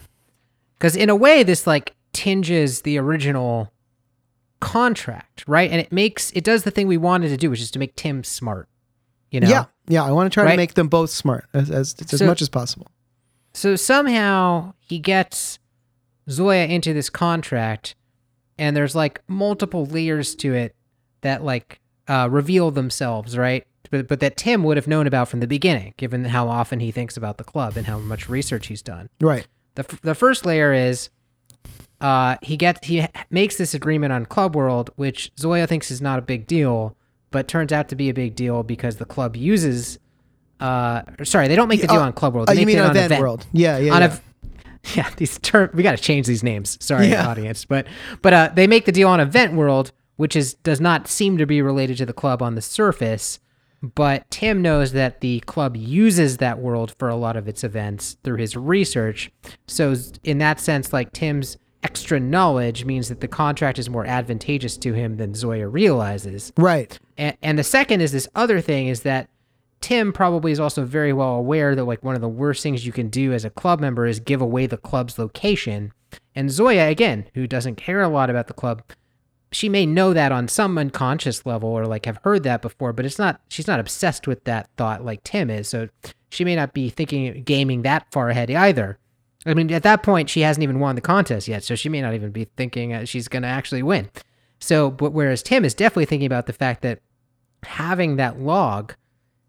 because 0.79 0.97
in 0.97 1.11
a 1.11 1.17
way, 1.17 1.43
this 1.43 1.67
like 1.67 1.95
tinges 2.13 2.83
the 2.83 2.99
original 2.99 3.73
contract, 4.61 5.45
right? 5.47 5.71
And 5.71 5.81
it 5.81 5.93
makes 5.93 6.31
it 6.33 6.45
does 6.45 6.65
the 6.65 6.71
thing 6.71 6.87
we 6.87 6.97
wanted 6.97 7.29
to 7.29 7.37
do, 7.37 7.51
which 7.51 7.61
is 7.61 7.71
to 7.73 7.79
make 7.79 7.95
Tim 7.97 8.25
smart. 8.25 8.69
You 9.31 9.41
know, 9.41 9.49
Yeah, 9.49 9.65
yeah. 9.91 10.03
I 10.05 10.13
want 10.13 10.31
to 10.31 10.35
try 10.35 10.45
Right? 10.45 10.51
to 10.53 10.57
make 10.57 10.75
them 10.75 10.89
both 10.89 11.11
smart 11.11 11.47
as 11.53 11.71
as, 11.71 11.95
as 12.01 12.19
So- 12.19 12.27
much 12.27 12.41
as 12.41 12.49
possible. 12.49 12.87
So 13.53 13.75
somehow 13.77 14.75
he 14.79 14.99
gets 15.01 15.59
Zoya 16.31 16.67
into 16.67 16.95
this 16.95 17.11
contract, 17.11 17.97
and 18.59 18.77
there's 18.77 18.95
like 18.95 19.21
multiple 19.29 19.85
layers 19.87 20.35
to 20.37 20.55
it 20.55 20.75
that 21.23 21.43
like 21.45 21.81
uh, 22.09 22.29
reveal 22.31 22.71
themselves, 22.71 23.37
right? 23.37 23.67
But, 23.91 24.07
but 24.07 24.21
that 24.21 24.37
Tim 24.37 24.63
would 24.63 24.77
have 24.77 24.87
known 24.87 25.09
about 25.09 25.29
from 25.29 25.41
the 25.41 25.49
beginning, 25.49 25.95
given 25.97 26.27
how 26.27 26.49
often 26.49 26.79
he 26.79 26.93
thinks 26.93 27.17
about 27.17 27.39
the 27.39 27.45
club 27.45 27.77
and 27.77 27.87
how 27.89 27.99
much 27.99 28.29
research 28.29 28.69
he's 28.69 28.83
done. 28.83 29.09
Right. 29.21 29.49
The, 29.75 29.83
f- 29.91 30.01
the 30.01 30.15
first 30.15 30.47
layer 30.47 30.73
is 30.73 31.11
uh, 32.01 32.37
he 32.43 32.57
gets 32.57 32.87
he 32.87 33.05
makes 33.31 33.57
this 33.57 33.75
agreement 33.75 34.13
on 34.13 34.27
Club 34.27 34.55
World, 34.55 34.91
which 34.95 35.33
Zoya 35.39 35.67
thinks 35.67 35.91
is 35.91 36.01
not 36.01 36.21
a 36.21 36.23
big 36.23 36.47
deal, 36.47 36.97
but 37.31 37.49
turns 37.49 37.73
out 37.73 37.89
to 37.91 37.97
be 37.97 38.09
a 38.09 38.15
big 38.15 38.35
deal 38.35 38.63
because 38.63 38.97
the 38.97 39.05
club 39.05 39.37
uses. 39.37 39.99
Uh, 40.59 41.03
sorry, 41.25 41.49
they 41.49 41.57
don't 41.57 41.69
make 41.69 41.81
the 41.81 41.87
deal 41.87 42.01
Uh, 42.01 42.07
on 42.07 42.13
Club 42.13 42.35
World. 42.35 42.49
Oh, 42.51 42.55
They 42.55 42.61
you 42.61 42.67
make 42.67 42.77
mean 42.77 42.85
it 42.85 42.89
on 42.91 42.97
event, 42.97 43.21
world? 43.21 43.47
Yeah, 43.53 43.79
yeah. 43.79 43.95
on 43.95 44.03
yeah. 44.03 44.15
a 44.15 44.19
yeah 44.95 45.11
these 45.19 45.39
term 45.41 45.69
we 45.75 45.83
got 45.83 45.93
to 45.93 46.03
change 46.03 46.27
these 46.27 46.43
names 46.43 46.79
sorry 46.81 47.09
Yeah. 47.09 47.29
audience 47.29 47.67
but 47.67 47.87
but 48.23 48.33
uh 48.33 48.51
they 48.55 48.67
make 48.67 48.87
the 48.87 48.93
deal 48.93 49.09
on 49.09 49.21
event 49.21 49.53
world 49.53 49.93
which 50.17 50.35
is 50.35 50.55
does 50.55 50.81
not 50.81 51.07
seem 51.07 51.37
to 51.37 51.45
be 51.45 51.61
related 51.61 51.99
to 51.99 52.07
the 52.07 52.15
club 52.15 52.41
on 52.41 52.55
the 52.55 52.63
surface 52.63 53.41
but 53.83 54.25
tim 54.31 54.63
knows 54.63 54.93
that 54.93 55.21
the 55.21 55.41
club 55.41 55.77
uses 55.77 56.39
that 56.39 56.61
world 56.61 56.95
for 56.99 57.11
a 57.11 57.15
lot 57.17 57.37
of 57.37 57.47
its 57.47 57.63
events 57.63 58.17
through 58.25 58.37
his 58.39 58.57
research 58.57 59.31
so 59.67 59.95
in 60.25 60.39
that 60.39 60.59
sense 60.59 60.95
like 60.95 61.13
tim's 61.13 61.59
extra 61.83 62.19
knowledge 62.19 62.87
means 62.87 63.11
that 63.11 63.21
the 63.21 63.29
contract 63.29 63.79
is 63.79 63.91
more 63.91 64.07
advantageous 64.07 64.79
to 64.79 64.95
him 64.95 65.19
than 65.19 65.35
zoya 65.35 65.69
realizes 65.69 66.55
right. 66.57 66.99
And, 67.21 67.37
and 67.43 67.59
the 67.59 67.65
second 67.65 68.01
is 68.01 68.13
this 68.13 68.29
other 68.35 68.63
thing 68.63 68.89
is 68.89 69.03
that 69.03 69.29
Tim 69.83 70.13
probably 70.13 70.53
is 70.53 70.61
also 70.61 70.85
very 70.85 71.13
well 71.13 71.35
aware 71.35 71.75
that 71.75 71.85
like 71.85 72.03
one 72.03 72.15
of 72.15 72.23
the 72.23 72.29
worst 72.29 72.63
things 72.63 72.87
you 72.87 72.93
can 72.93 73.09
do 73.09 73.33
as 73.35 73.45
a 73.45 73.51
club 73.51 73.79
member 73.79 74.07
is 74.07 74.21
give 74.21 74.41
away 74.41 74.67
the 74.67 74.79
club's 74.79 75.19
location. 75.19 75.93
And 76.35 76.51
Zoya, 76.51 76.89
again, 76.89 77.27
who 77.35 77.47
doesn't 77.47 77.77
care 77.77 78.01
a 78.01 78.09
lot 78.09 78.31
about 78.31 78.47
the 78.47 78.55
club, 78.55 78.83
she 79.53 79.69
may 79.69 79.85
know 79.85 80.15
that 80.15 80.33
on 80.33 80.49
some 80.49 80.79
unconscious 80.79 81.45
level 81.45 81.69
or 81.69 81.87
like 81.87 82.07
have 82.07 82.21
heard 82.25 82.43
that 82.45 82.63
before, 82.63 82.95
but 82.95 83.05
it's 83.05 83.19
not 83.19 83.43
she's 83.49 83.67
not 83.67 83.81
obsessed 83.81 84.27
with 84.27 84.45
that 84.45 84.71
thought 84.79 85.05
like 85.05 85.23
Tim 85.23 85.51
is. 85.51 85.69
So 85.69 85.89
she 86.31 86.45
may 86.45 86.57
not 86.57 86.73
be 86.73 86.89
thinking 86.89 87.43
gaming 87.43 87.83
that 87.83 88.11
far 88.11 88.31
ahead 88.31 88.51
either. 88.51 88.99
I 89.45 89.53
mean, 89.53 89.71
at 89.73 89.83
that 89.83 90.03
point, 90.03 90.31
she 90.31 90.41
hasn't 90.41 90.63
even 90.63 90.81
won 90.81 90.95
the 90.95 91.01
contest 91.01 91.49
yet, 91.49 91.65
so 91.65 91.75
she 91.75 91.89
may 91.89 92.01
not 92.01 92.15
even 92.15 92.31
be 92.31 92.45
thinking 92.57 92.93
uh, 92.93 93.05
she's 93.05 93.29
going 93.29 93.43
to 93.43 93.49
actually 93.49 93.83
win. 93.83 94.11
So, 94.59 94.91
but 94.91 95.13
whereas 95.13 95.43
Tim 95.43 95.65
is 95.65 95.75
definitely 95.75 96.05
thinking 96.05 96.27
about 96.27 96.47
the 96.47 96.53
fact 96.53 96.83
that 96.83 97.01
having 97.65 98.17
that 98.17 98.39
log, 98.41 98.95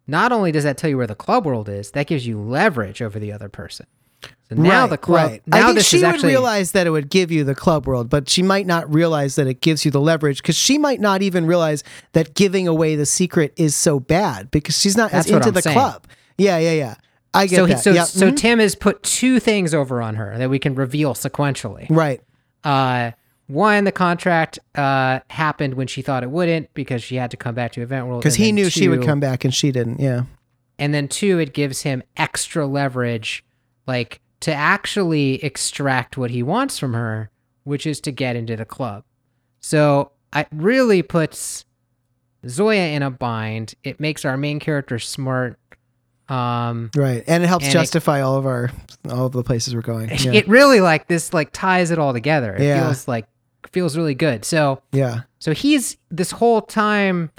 not 0.07 0.31
only 0.31 0.51
does 0.51 0.63
that 0.63 0.77
tell 0.77 0.89
you 0.89 0.97
where 0.97 1.07
the 1.07 1.15
club 1.15 1.45
world 1.45 1.69
is, 1.69 1.91
that 1.91 2.07
gives 2.07 2.25
you 2.27 2.39
leverage 2.39 3.01
over 3.01 3.19
the 3.19 3.31
other 3.31 3.49
person. 3.49 3.85
So 4.49 4.55
now 4.55 4.81
Right, 4.81 4.89
the 4.89 4.97
club, 4.97 5.29
right. 5.31 5.47
now 5.47 5.57
I 5.57 5.61
think 5.67 5.77
this 5.77 5.87
she 5.87 5.97
is 5.97 6.03
would 6.03 6.09
actually 6.09 6.29
realize 6.29 6.73
that 6.73 6.85
it 6.85 6.89
would 6.91 7.09
give 7.09 7.31
you 7.31 7.43
the 7.43 7.55
club 7.55 7.87
world, 7.87 8.09
but 8.09 8.29
she 8.29 8.43
might 8.43 8.67
not 8.67 8.91
realize 8.93 9.35
that 9.35 9.47
it 9.47 9.61
gives 9.61 9.85
you 9.85 9.91
the 9.91 10.01
leverage 10.01 10.41
because 10.41 10.55
she 10.57 10.77
might 10.77 10.99
not 10.99 11.21
even 11.21 11.45
realize 11.47 11.83
that 12.11 12.33
giving 12.35 12.67
away 12.67 12.95
the 12.95 13.05
secret 13.05 13.53
is 13.55 13.75
so 13.75 13.99
bad 13.99 14.51
because 14.51 14.77
she's 14.77 14.97
not 14.97 15.11
as 15.13 15.25
into 15.29 15.47
I'm 15.47 15.53
the 15.53 15.61
saying. 15.61 15.73
club. 15.73 16.05
Yeah, 16.37 16.57
yeah, 16.57 16.71
yeah. 16.73 16.95
I 17.33 17.47
get 17.47 17.55
so 17.55 17.65
he, 17.65 17.73
that. 17.75 17.79
so 17.83 17.91
yeah. 17.93 18.03
so 18.03 18.29
mhm. 18.31 18.37
Tim 18.37 18.59
has 18.59 18.75
put 18.75 19.01
two 19.03 19.39
things 19.39 19.73
over 19.73 20.01
on 20.01 20.15
her 20.15 20.37
that 20.37 20.49
we 20.49 20.59
can 20.59 20.75
reveal 20.75 21.13
sequentially. 21.13 21.87
right. 21.89 22.21
Uh, 22.63 23.11
one, 23.47 23.83
the 23.83 23.91
contract 23.91 24.59
uh, 24.75 25.19
happened 25.29 25.73
when 25.73 25.87
she 25.87 26.01
thought 26.01 26.23
it 26.23 26.31
wouldn't 26.31 26.73
because 26.73 27.03
she 27.03 27.15
had 27.15 27.31
to 27.31 27.37
come 27.37 27.53
back 27.53 27.73
to 27.73 27.81
Event 27.81 28.07
World. 28.07 28.21
Because 28.21 28.35
he 28.35 28.51
knew 28.51 28.69
she 28.69 28.87
would 28.87 29.03
come 29.03 29.19
back 29.19 29.43
and 29.43 29.53
she 29.53 29.71
didn't. 29.71 29.99
Yeah. 29.99 30.23
And 30.79 30.93
then 30.93 31.07
two, 31.07 31.37
it 31.37 31.53
gives 31.53 31.81
him 31.81 32.01
extra 32.17 32.65
leverage, 32.65 33.43
like 33.87 34.21
to 34.41 34.53
actually 34.53 35.43
extract 35.43 36.17
what 36.17 36.31
he 36.31 36.41
wants 36.41 36.79
from 36.79 36.93
her, 36.93 37.29
which 37.63 37.85
is 37.85 38.01
to 38.01 38.11
get 38.11 38.35
into 38.35 38.55
the 38.55 38.65
club. 38.65 39.03
So 39.59 40.11
it 40.35 40.47
really 40.51 41.03
puts 41.03 41.65
Zoya 42.47 42.87
in 42.87 43.03
a 43.03 43.11
bind. 43.11 43.75
It 43.83 43.99
makes 43.99 44.25
our 44.25 44.37
main 44.37 44.59
character 44.59 44.97
smart. 44.97 45.59
Um, 46.31 46.89
Right. 46.95 47.23
And 47.27 47.43
it 47.43 47.47
helps 47.47 47.65
And 47.65 47.73
it- 47.75 47.77
justify 47.77 48.21
all 48.21 48.35
of 48.37 48.45
our 48.45 48.71
all 49.09 49.25
of 49.25 49.31
the 49.33 49.43
places 49.43 49.73
we're 49.75 49.81
going. 49.81 50.09
Yeah. 50.19 50.31
it 50.33 50.47
really 50.47 50.79
like 50.81 51.07
this 51.07 51.33
like 51.33 51.49
ties 51.51 51.91
it 51.91 51.99
all 51.99 52.13
together. 52.13 52.55
It 52.55 52.63
Yeah. 52.63 52.83
feels 52.85 53.07
like 53.07 53.25
feels 53.71 53.97
really 53.97 54.15
good. 54.15 54.45
So 54.45 54.81
yeah. 54.91 55.21
So 55.39 55.53
he's 55.53 55.97
this 56.11 56.31
whole 56.31 56.61
time, 56.61 57.31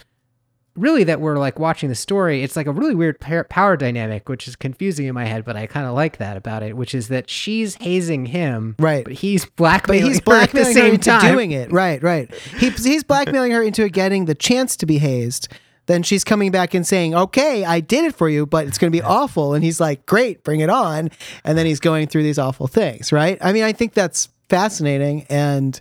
really, 0.77 1.05
that 1.05 1.21
we're 1.21 1.37
like 1.39 1.59
watching 1.59 1.89
the 1.89 1.95
story. 1.95 2.43
It's 2.43 2.57
like 2.57 2.67
a 2.67 2.73
really 2.73 2.95
weird 2.95 3.21
par- 3.21 3.45
power 3.45 3.77
dynamic, 3.77 4.29
which 4.29 4.49
is 4.49 4.57
confusing 4.57 5.07
in 5.07 5.15
my 5.15 5.25
head, 5.27 5.45
but 5.45 5.57
I 5.57 5.67
kind 5.67 5.87
of 5.87 5.95
like 5.95 6.17
that 6.17 6.37
about 6.37 6.63
it, 6.63 6.77
which 6.77 6.95
is 6.95 7.09
that 7.09 7.29
she's 7.31 7.77
hazing 7.77 8.27
him, 8.27 8.75
Right. 8.79 9.05
But 9.05 9.13
he's 9.15 9.45
But 9.45 9.57
blackmailing 9.57 10.07
he's 10.07 10.19
her 10.19 10.25
blackmailing 10.25 10.71
at 10.71 10.75
the 10.75 10.81
her 10.81 10.87
same 10.87 10.95
into 10.95 11.11
time. 11.11 11.33
doing 11.35 11.51
it. 11.53 11.71
Right, 11.71 12.03
right. 12.03 12.33
He, 12.59 12.71
he's 12.71 13.05
blackmailing 13.05 13.53
her 13.53 13.63
into 13.63 13.89
getting 13.89 14.25
the 14.25 14.35
chance 14.35 14.75
to 14.77 14.87
be 14.87 14.99
hazed. 14.99 15.49
Then 15.87 16.03
she's 16.03 16.25
coming 16.25 16.51
back 16.51 16.75
and 16.75 16.87
saying, 16.87 17.15
"Okay, 17.15 17.65
I 17.65 17.81
did 17.81 18.05
it 18.05 18.15
for 18.15 18.29
you, 18.29 18.47
but 18.47 18.67
it's 18.67 18.79
going 18.79 18.93
to 18.93 18.97
be 18.97 19.03
awful." 19.03 19.55
And 19.55 19.65
he's 19.65 19.81
like, 19.81 20.07
"Great, 20.07 20.45
bring 20.45 20.61
it 20.61 20.71
on." 20.71 21.11
And 21.45 21.59
then 21.59 21.67
he's 21.67 21.81
going 21.81 22.07
through 22.07 22.23
these 22.23 22.39
awful 22.39 22.67
things, 22.69 23.13
right? 23.13 23.39
I 23.41 23.53
mean, 23.53 23.65
I 23.65 23.73
think 23.73 23.95
that's 23.95 24.29
fascinating 24.49 25.27
and 25.29 25.81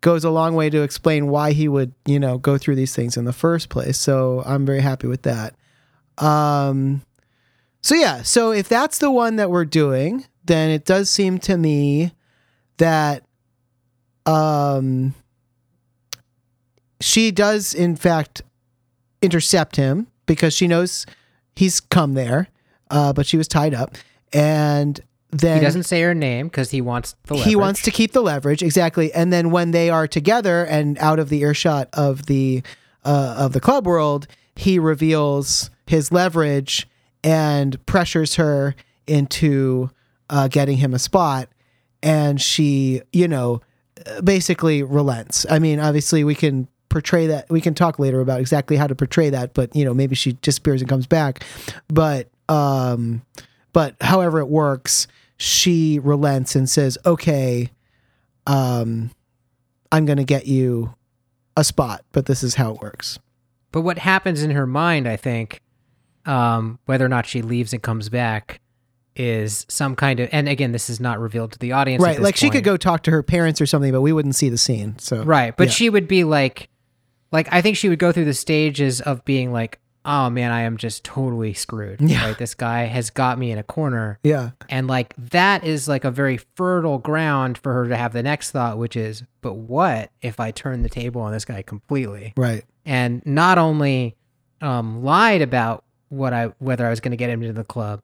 goes 0.00 0.24
a 0.24 0.30
long 0.30 0.54
way 0.54 0.70
to 0.70 0.82
explain 0.82 1.28
why 1.28 1.52
he 1.52 1.68
would, 1.68 1.92
you 2.06 2.18
know, 2.18 2.38
go 2.38 2.56
through 2.56 2.76
these 2.76 2.94
things 2.94 3.16
in 3.16 3.24
the 3.24 3.32
first 3.32 3.68
place. 3.68 3.98
So 3.98 4.42
I'm 4.46 4.64
very 4.64 4.80
happy 4.80 5.08
with 5.08 5.22
that. 5.22 5.54
Um, 6.18 7.02
so 7.82 7.94
yeah, 7.94 8.22
so 8.22 8.52
if 8.52 8.68
that's 8.68 8.98
the 8.98 9.10
one 9.10 9.36
that 9.36 9.50
we're 9.50 9.64
doing, 9.64 10.24
then 10.44 10.70
it 10.70 10.84
does 10.84 11.10
seem 11.10 11.38
to 11.38 11.56
me 11.56 12.12
that 12.78 13.24
um 14.26 15.14
she 17.00 17.30
does 17.30 17.74
in 17.74 17.96
fact 17.96 18.42
intercept 19.22 19.76
him 19.76 20.06
because 20.26 20.54
she 20.54 20.68
knows 20.68 21.06
he's 21.56 21.80
come 21.80 22.14
there, 22.14 22.48
uh, 22.90 23.12
but 23.12 23.26
she 23.26 23.36
was 23.36 23.48
tied 23.48 23.74
up, 23.74 23.96
and 24.32 25.00
then 25.30 25.58
He 25.58 25.64
doesn't 25.64 25.82
say 25.82 26.00
her 26.02 26.14
name 26.14 26.48
because 26.48 26.70
he 26.70 26.80
wants 26.80 27.14
the 27.26 27.36
he 27.36 27.54
wants 27.54 27.82
to 27.82 27.90
keep 27.90 28.12
the 28.12 28.22
leverage 28.22 28.62
exactly. 28.62 29.12
And 29.12 29.32
then 29.32 29.50
when 29.50 29.72
they 29.72 29.90
are 29.90 30.06
together 30.06 30.64
and 30.64 30.96
out 30.98 31.18
of 31.18 31.28
the 31.28 31.42
earshot 31.42 31.88
of 31.92 32.26
the 32.26 32.62
uh, 33.04 33.34
of 33.38 33.52
the 33.52 33.60
club 33.60 33.86
world 33.86 34.26
he 34.56 34.78
reveals 34.78 35.70
his 35.86 36.10
leverage 36.10 36.88
and 37.22 37.84
pressures 37.86 38.36
her 38.36 38.74
into 39.06 39.90
uh, 40.30 40.48
getting 40.48 40.78
him 40.78 40.94
a 40.94 40.98
spot. 40.98 41.48
And 42.02 42.40
she 42.40 43.02
you 43.12 43.28
know 43.28 43.60
basically 44.24 44.82
relents. 44.82 45.44
I 45.50 45.58
mean 45.58 45.78
obviously 45.78 46.24
we 46.24 46.34
can 46.34 46.68
portray 46.88 47.26
that 47.26 47.48
we 47.50 47.60
can 47.60 47.74
talk 47.74 47.98
later 47.98 48.20
about 48.20 48.40
exactly 48.40 48.76
how 48.76 48.86
to 48.86 48.94
portray 48.94 49.28
that 49.30 49.52
but 49.54 49.74
you 49.76 49.84
know 49.84 49.92
maybe 49.92 50.14
she 50.14 50.32
disappears 50.34 50.80
and 50.80 50.88
comes 50.88 51.06
back 51.06 51.44
but 51.88 52.28
um 52.48 53.20
but 53.72 53.94
however 54.00 54.38
it 54.40 54.48
works 54.48 55.06
she 55.36 55.98
relents 55.98 56.56
and 56.56 56.68
says 56.70 56.96
okay 57.04 57.70
um 58.46 59.10
i'm 59.92 60.06
gonna 60.06 60.24
get 60.24 60.46
you 60.46 60.94
a 61.56 61.64
spot 61.64 62.04
but 62.12 62.26
this 62.26 62.42
is 62.42 62.54
how 62.54 62.72
it 62.74 62.80
works 62.80 63.18
But 63.72 63.82
what 63.82 63.98
happens 63.98 64.42
in 64.42 64.52
her 64.52 64.66
mind, 64.66 65.06
I 65.06 65.16
think, 65.16 65.60
um, 66.24 66.78
whether 66.86 67.04
or 67.04 67.08
not 67.08 67.26
she 67.26 67.42
leaves 67.42 67.72
and 67.74 67.82
comes 67.82 68.08
back, 68.08 68.60
is 69.16 69.66
some 69.68 69.94
kind 69.96 70.20
of. 70.20 70.28
And 70.32 70.48
again, 70.48 70.72
this 70.72 70.88
is 70.88 71.00
not 71.00 71.18
revealed 71.20 71.52
to 71.52 71.58
the 71.58 71.72
audience. 71.72 72.02
at 72.02 72.06
right 72.06 72.20
like 72.22 72.36
she 72.36 72.48
could 72.50 72.64
go 72.64 72.76
talk 72.76 73.02
to 73.02 73.10
her 73.10 73.22
parents 73.22 73.60
or 73.60 73.66
something 73.66 73.90
but 73.92 74.00
we 74.00 74.12
wouldn't 74.12 74.36
see 74.36 74.48
the 74.48 74.56
scene 74.56 74.98
so 74.98 75.22
Right. 75.24 75.54
But 75.56 75.66
Yeah. 75.68 75.72
she 75.72 75.90
would 75.90 76.06
be 76.08 76.22
like 76.24 76.68
like 77.32 77.48
I 77.52 77.60
think 77.62 77.76
she 77.76 77.88
would 77.88 77.98
go 77.98 78.12
through 78.12 78.24
the 78.26 78.34
stages 78.34 79.00
of 79.00 79.24
being 79.24 79.52
like, 79.52 79.78
"Oh 80.04 80.30
man, 80.30 80.50
I 80.52 80.62
am 80.62 80.76
just 80.76 81.04
totally 81.04 81.52
screwed." 81.54 82.00
Yeah. 82.00 82.26
Right? 82.28 82.38
This 82.38 82.54
guy 82.54 82.84
has 82.84 83.10
got 83.10 83.38
me 83.38 83.50
in 83.50 83.58
a 83.58 83.62
corner. 83.62 84.18
yeah 84.22 84.50
And 84.68 84.86
like 84.86 85.14
that 85.16 85.64
is 85.64 85.88
like 85.88 86.04
a 86.04 86.10
very 86.10 86.38
fertile 86.56 86.98
ground 86.98 87.58
for 87.58 87.72
her 87.74 87.88
to 87.88 87.96
have 87.96 88.12
the 88.12 88.22
next 88.22 88.50
thought, 88.52 88.78
which 88.78 88.96
is, 88.96 89.22
"But 89.40 89.54
what 89.54 90.10
if 90.22 90.40
I 90.40 90.50
turn 90.50 90.82
the 90.82 90.88
table 90.88 91.20
on 91.20 91.32
this 91.32 91.44
guy 91.44 91.62
completely?" 91.62 92.32
right 92.36 92.64
And 92.86 93.22
not 93.26 93.58
only 93.58 94.16
um 94.60 95.04
lied 95.04 95.42
about 95.42 95.84
what 96.08 96.32
I 96.32 96.46
whether 96.58 96.86
I 96.86 96.90
was 96.90 97.00
going 97.00 97.10
to 97.12 97.16
get 97.16 97.28
him 97.30 97.42
into 97.42 97.52
the 97.52 97.64
club, 97.64 98.00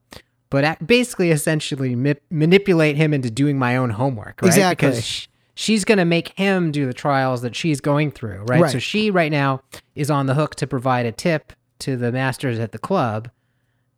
but 0.51 0.87
basically 0.87 1.31
essentially 1.31 1.97
ma- 1.97 2.13
manipulate 2.31 2.97
him 2.97 3.15
into 3.15 3.31
doing 3.31 3.59
my 3.59 3.77
own 3.77 3.91
homework, 3.91 4.41
right? 4.43 4.49
Exactly. 4.49 4.89
Because 4.91 5.05
sh- 5.05 5.27
she's 5.55 5.85
going 5.85 5.99
to 5.99 6.05
make 6.05 6.29
him 6.39 6.71
do 6.73 6.87
the 6.87 6.95
trials 6.95 7.43
that 7.43 7.55
she's 7.55 7.81
going 7.81 8.11
through, 8.11 8.45
right? 8.47 8.63
Right. 8.63 8.73
So 8.73 8.79
she 8.79 9.11
right 9.11 9.31
now 9.33 9.61
is 9.95 10.11
on 10.11 10.27
the 10.27 10.35
hook 10.35 10.55
to 10.57 10.67
provide 10.67 11.07
a 11.07 11.13
tip 11.13 11.53
to 11.81 11.97
the 11.97 12.13
masters 12.13 12.59
at 12.59 12.73
the 12.73 12.79
club, 12.79 13.31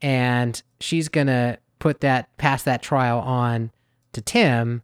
and 0.03 0.63
she's 0.81 1.09
going 1.09 1.27
to 1.29 1.59
put 1.79 2.01
that 2.01 2.35
pass 2.39 2.63
that 2.65 2.83
trial 2.83 3.19
on 3.21 3.71
to 4.13 4.21
Tim 4.21 4.83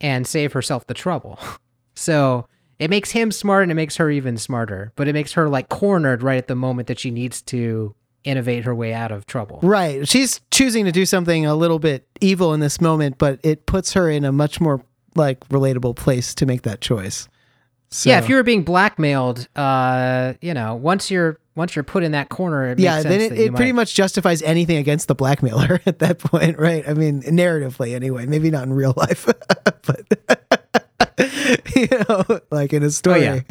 and 0.00 0.26
save 0.26 0.52
herself 0.52 0.86
the 0.86 0.94
trouble. 0.94 1.38
So 1.96 2.46
it 2.78 2.88
makes 2.88 3.10
him 3.10 3.30
smart 3.30 3.64
and 3.64 3.70
it 3.70 3.74
makes 3.74 3.96
her 3.96 4.10
even 4.10 4.38
smarter, 4.38 4.90
but 4.96 5.06
it 5.06 5.12
makes 5.12 5.34
her 5.34 5.50
like 5.50 5.68
cornered 5.68 6.22
right 6.22 6.38
at 6.38 6.46
the 6.46 6.54
moment 6.54 6.88
that 6.88 6.98
she 6.98 7.10
needs 7.10 7.42
to 7.42 7.94
innovate 8.24 8.64
her 8.64 8.74
way 8.74 8.94
out 8.94 9.10
of 9.10 9.26
trouble. 9.26 9.58
right 9.62 10.06
she's 10.06 10.40
choosing 10.50 10.84
to 10.84 10.92
do 10.92 11.04
something 11.06 11.44
a 11.46 11.54
little 11.54 11.78
bit 11.78 12.06
evil 12.20 12.52
in 12.52 12.60
this 12.60 12.78
moment 12.80 13.16
but 13.16 13.40
it 13.42 13.64
puts 13.64 13.94
her 13.94 14.10
in 14.10 14.26
a 14.26 14.32
much 14.32 14.60
more 14.60 14.82
like 15.14 15.40
relatable 15.48 15.96
place 15.96 16.34
to 16.34 16.46
make 16.46 16.62
that 16.62 16.80
choice 16.80 17.28
so, 17.92 18.08
Yeah, 18.08 18.18
if 18.20 18.28
you 18.28 18.36
were 18.36 18.44
being 18.44 18.62
blackmailed, 18.62 19.48
uh, 19.56 20.34
you 20.40 20.54
know, 20.54 20.76
once 20.76 21.10
you're 21.10 21.40
once 21.56 21.74
you're 21.74 21.82
put 21.82 22.04
in 22.04 22.12
that 22.12 22.28
corner, 22.28 22.68
it 22.68 22.78
yeah, 22.78 23.02
then 23.02 23.20
it, 23.20 23.32
it 23.32 23.52
pretty 23.52 23.72
might- 23.72 23.80
much 23.82 23.94
justifies 23.94 24.42
anything 24.42 24.76
against 24.76 25.08
the 25.08 25.14
blackmailer 25.16 25.80
at 25.86 25.98
that 25.98 26.20
point, 26.20 26.56
right? 26.56 26.88
I 26.88 26.94
mean, 26.94 27.22
narratively 27.22 27.92
anyway, 27.92 28.26
maybe 28.26 28.48
not 28.48 28.62
in 28.62 28.72
real 28.74 28.94
life, 28.96 29.26
but 29.64 30.06
you 31.76 31.88
know, 32.08 32.24
like 32.52 32.72
in 32.72 32.82
a 32.84 32.90
story. 32.90 33.44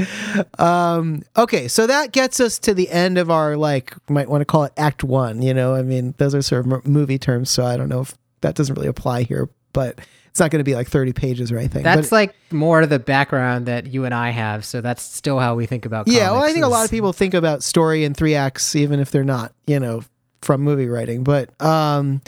Oh, 0.58 0.66
Um, 0.66 1.24
okay, 1.38 1.68
so 1.68 1.86
that 1.88 2.12
gets 2.14 2.40
us 2.40 2.60
to 2.60 2.74
the 2.74 2.90
end 2.90 3.18
of 3.18 3.30
our 3.30 3.58
like 3.58 3.94
might 4.10 4.30
want 4.30 4.42
to 4.42 4.46
call 4.46 4.64
it 4.64 4.72
Act 4.78 5.04
One. 5.04 5.42
You 5.42 5.54
know, 5.54 5.76
I 5.76 5.82
mean, 5.82 6.14
those 6.18 6.34
are 6.34 6.42
sort 6.42 6.66
of 6.66 6.72
m- 6.74 6.82
movie 6.86 7.20
terms, 7.20 7.50
so 7.50 7.66
I 7.66 7.76
don't 7.78 7.90
know 7.90 8.02
if 8.02 8.16
that 8.42 8.56
doesn't 8.56 8.74
really 8.76 8.88
apply 8.88 9.24
here, 9.24 9.50
but 9.74 10.00
it's 10.30 10.40
not 10.40 10.52
going 10.52 10.60
to 10.60 10.64
be 10.64 10.76
like 10.76 10.88
thirty 10.88 11.14
pages 11.14 11.52
or 11.52 11.58
anything. 11.58 11.84
but- 11.84 11.96
That's 11.96 12.12
like 12.12 12.34
more 12.52 12.82
of 12.82 12.90
the 12.90 13.00
background 13.00 13.66
that 13.66 13.88
you 13.88 14.06
and 14.06 14.14
I 14.14 14.30
have, 14.30 14.64
so 14.66 14.82
that's 14.82 15.02
still 15.04 15.40
how 15.40 15.56
we 15.56 15.66
think 15.66 15.86
about. 15.86 16.08
Yeah, 16.08 16.32
well, 16.32 16.44
I 16.44 16.54
think 16.54 16.66
a 16.66 16.70
lot 16.70 16.86
of 16.86 16.92
people 16.92 17.14
think 17.14 17.34
about 17.34 17.64
story 17.64 18.04
in 18.04 18.14
three 18.14 18.36
acts, 18.36 18.76
even 18.76 19.00
if 19.00 19.12
they're 19.12 19.24
not, 19.24 19.54
you 19.68 19.80
know, 19.80 20.04
from 20.42 20.62
movie 20.62 20.88
writing. 20.88 21.24
But 21.24 21.50
um, 21.62 22.22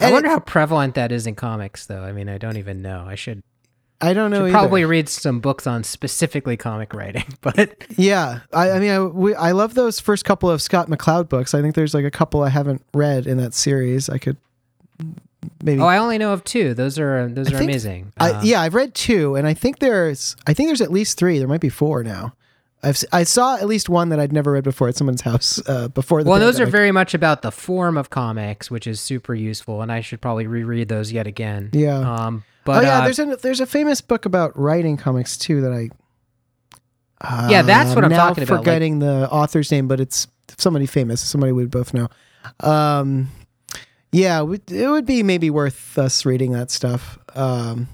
I 0.00 0.10
wonder 0.12 0.28
it- 0.28 0.32
how 0.32 0.38
prevalent 0.40 0.94
that 0.94 1.12
is 1.12 1.26
in 1.26 1.34
comics, 1.34 1.86
though. 1.86 2.02
I 2.02 2.12
mean, 2.12 2.28
I 2.28 2.38
don't 2.38 2.56
even 2.56 2.82
know. 2.82 3.04
I 3.06 3.14
should. 3.16 3.42
I 4.02 4.14
don't 4.14 4.30
know. 4.30 4.50
Probably 4.50 4.86
read 4.86 5.10
some 5.10 5.40
books 5.40 5.66
on 5.66 5.84
specifically 5.84 6.56
comic 6.56 6.94
writing, 6.94 7.24
but 7.42 7.84
Yeah, 7.98 8.40
I, 8.50 8.70
I 8.70 8.78
mean, 8.78 8.90
I, 8.90 9.00
we, 9.02 9.34
I 9.34 9.50
love 9.52 9.74
those 9.74 10.00
first 10.00 10.24
couple 10.24 10.48
of 10.50 10.62
Scott 10.62 10.88
McCloud 10.88 11.28
books. 11.28 11.52
I 11.52 11.60
think 11.60 11.74
there's 11.74 11.92
like 11.92 12.06
a 12.06 12.10
couple 12.10 12.42
I 12.42 12.48
haven't 12.48 12.82
read 12.94 13.26
in 13.26 13.36
that 13.36 13.52
series. 13.52 14.08
I 14.08 14.16
could 14.16 14.38
maybe. 15.62 15.80
oh, 15.80 15.86
I 15.86 15.98
only 15.98 16.18
know 16.18 16.32
of 16.32 16.44
two. 16.44 16.74
Those 16.74 16.98
are 16.98 17.28
those 17.28 17.48
I 17.52 17.54
are 17.54 17.58
think- 17.58 17.70
amazing. 17.70 18.12
I, 18.18 18.30
Uh, 18.32 18.42
yeah, 18.42 18.60
I've 18.60 18.74
read 18.74 18.94
two, 18.94 19.36
and 19.36 19.46
I 19.46 19.54
think 19.54 19.78
there's 19.78 20.36
I 20.46 20.54
think 20.54 20.68
there's 20.68 20.80
at 20.80 20.90
least 20.90 21.18
three. 21.18 21.38
There 21.38 21.48
might 21.48 21.60
be 21.60 21.68
four 21.68 22.02
now. 22.04 22.34
I've 22.82 23.02
I 23.12 23.24
saw 23.24 23.56
at 23.56 23.66
least 23.66 23.88
one 23.90 24.08
that 24.08 24.18
I'd 24.18 24.32
never 24.32 24.52
read 24.52 24.64
before 24.64 24.88
at 24.88 24.96
someone's 24.96 25.20
house 25.20 25.60
uh, 25.68 25.88
before 25.88 26.22
the. 26.24 26.30
Well, 26.30 26.40
those 26.40 26.58
are 26.60 26.66
very 26.66 26.92
much 26.92 27.12
about 27.12 27.42
the 27.42 27.52
form 27.52 27.98
of 27.98 28.08
comics, 28.10 28.70
which 28.70 28.86
is 28.86 29.00
super 29.00 29.34
useful, 29.34 29.82
and 29.82 29.92
I 29.92 30.00
should 30.00 30.20
probably 30.22 30.46
reread 30.46 30.88
those 30.88 31.12
yet 31.12 31.26
again. 31.26 31.68
Yeah. 31.74 31.98
Um, 31.98 32.42
but 32.64 32.78
oh 32.78 32.86
yeah, 32.86 32.98
uh, 33.00 33.04
there's 33.04 33.18
a 33.18 33.36
there's 33.36 33.60
a 33.60 33.66
famous 33.66 34.00
book 34.00 34.24
about 34.24 34.58
writing 34.58 34.96
comics 34.96 35.36
too 35.36 35.60
that 35.60 35.72
I. 35.72 35.90
Uh, 37.22 37.48
Yeah, 37.50 37.60
that's 37.62 37.94
what 37.94 38.02
I'm 38.04 38.10
talking 38.10 38.44
about, 38.44 38.54
like- 38.56 38.64
Forgetting 38.64 38.98
the 39.00 39.28
author's 39.30 39.70
name, 39.70 39.86
but 39.88 40.00
it's 40.00 40.26
somebody 40.56 40.86
famous, 40.86 41.20
somebody 41.20 41.52
we 41.52 41.66
both 41.66 41.92
know. 41.92 42.08
Um, 42.60 43.28
yeah, 44.12 44.40
it 44.40 44.88
would 44.88 45.06
be 45.06 45.22
maybe 45.22 45.50
worth 45.50 45.98
us 45.98 46.24
reading 46.24 46.52
that 46.52 46.70
stuff 46.70 47.18
um, 47.34 47.88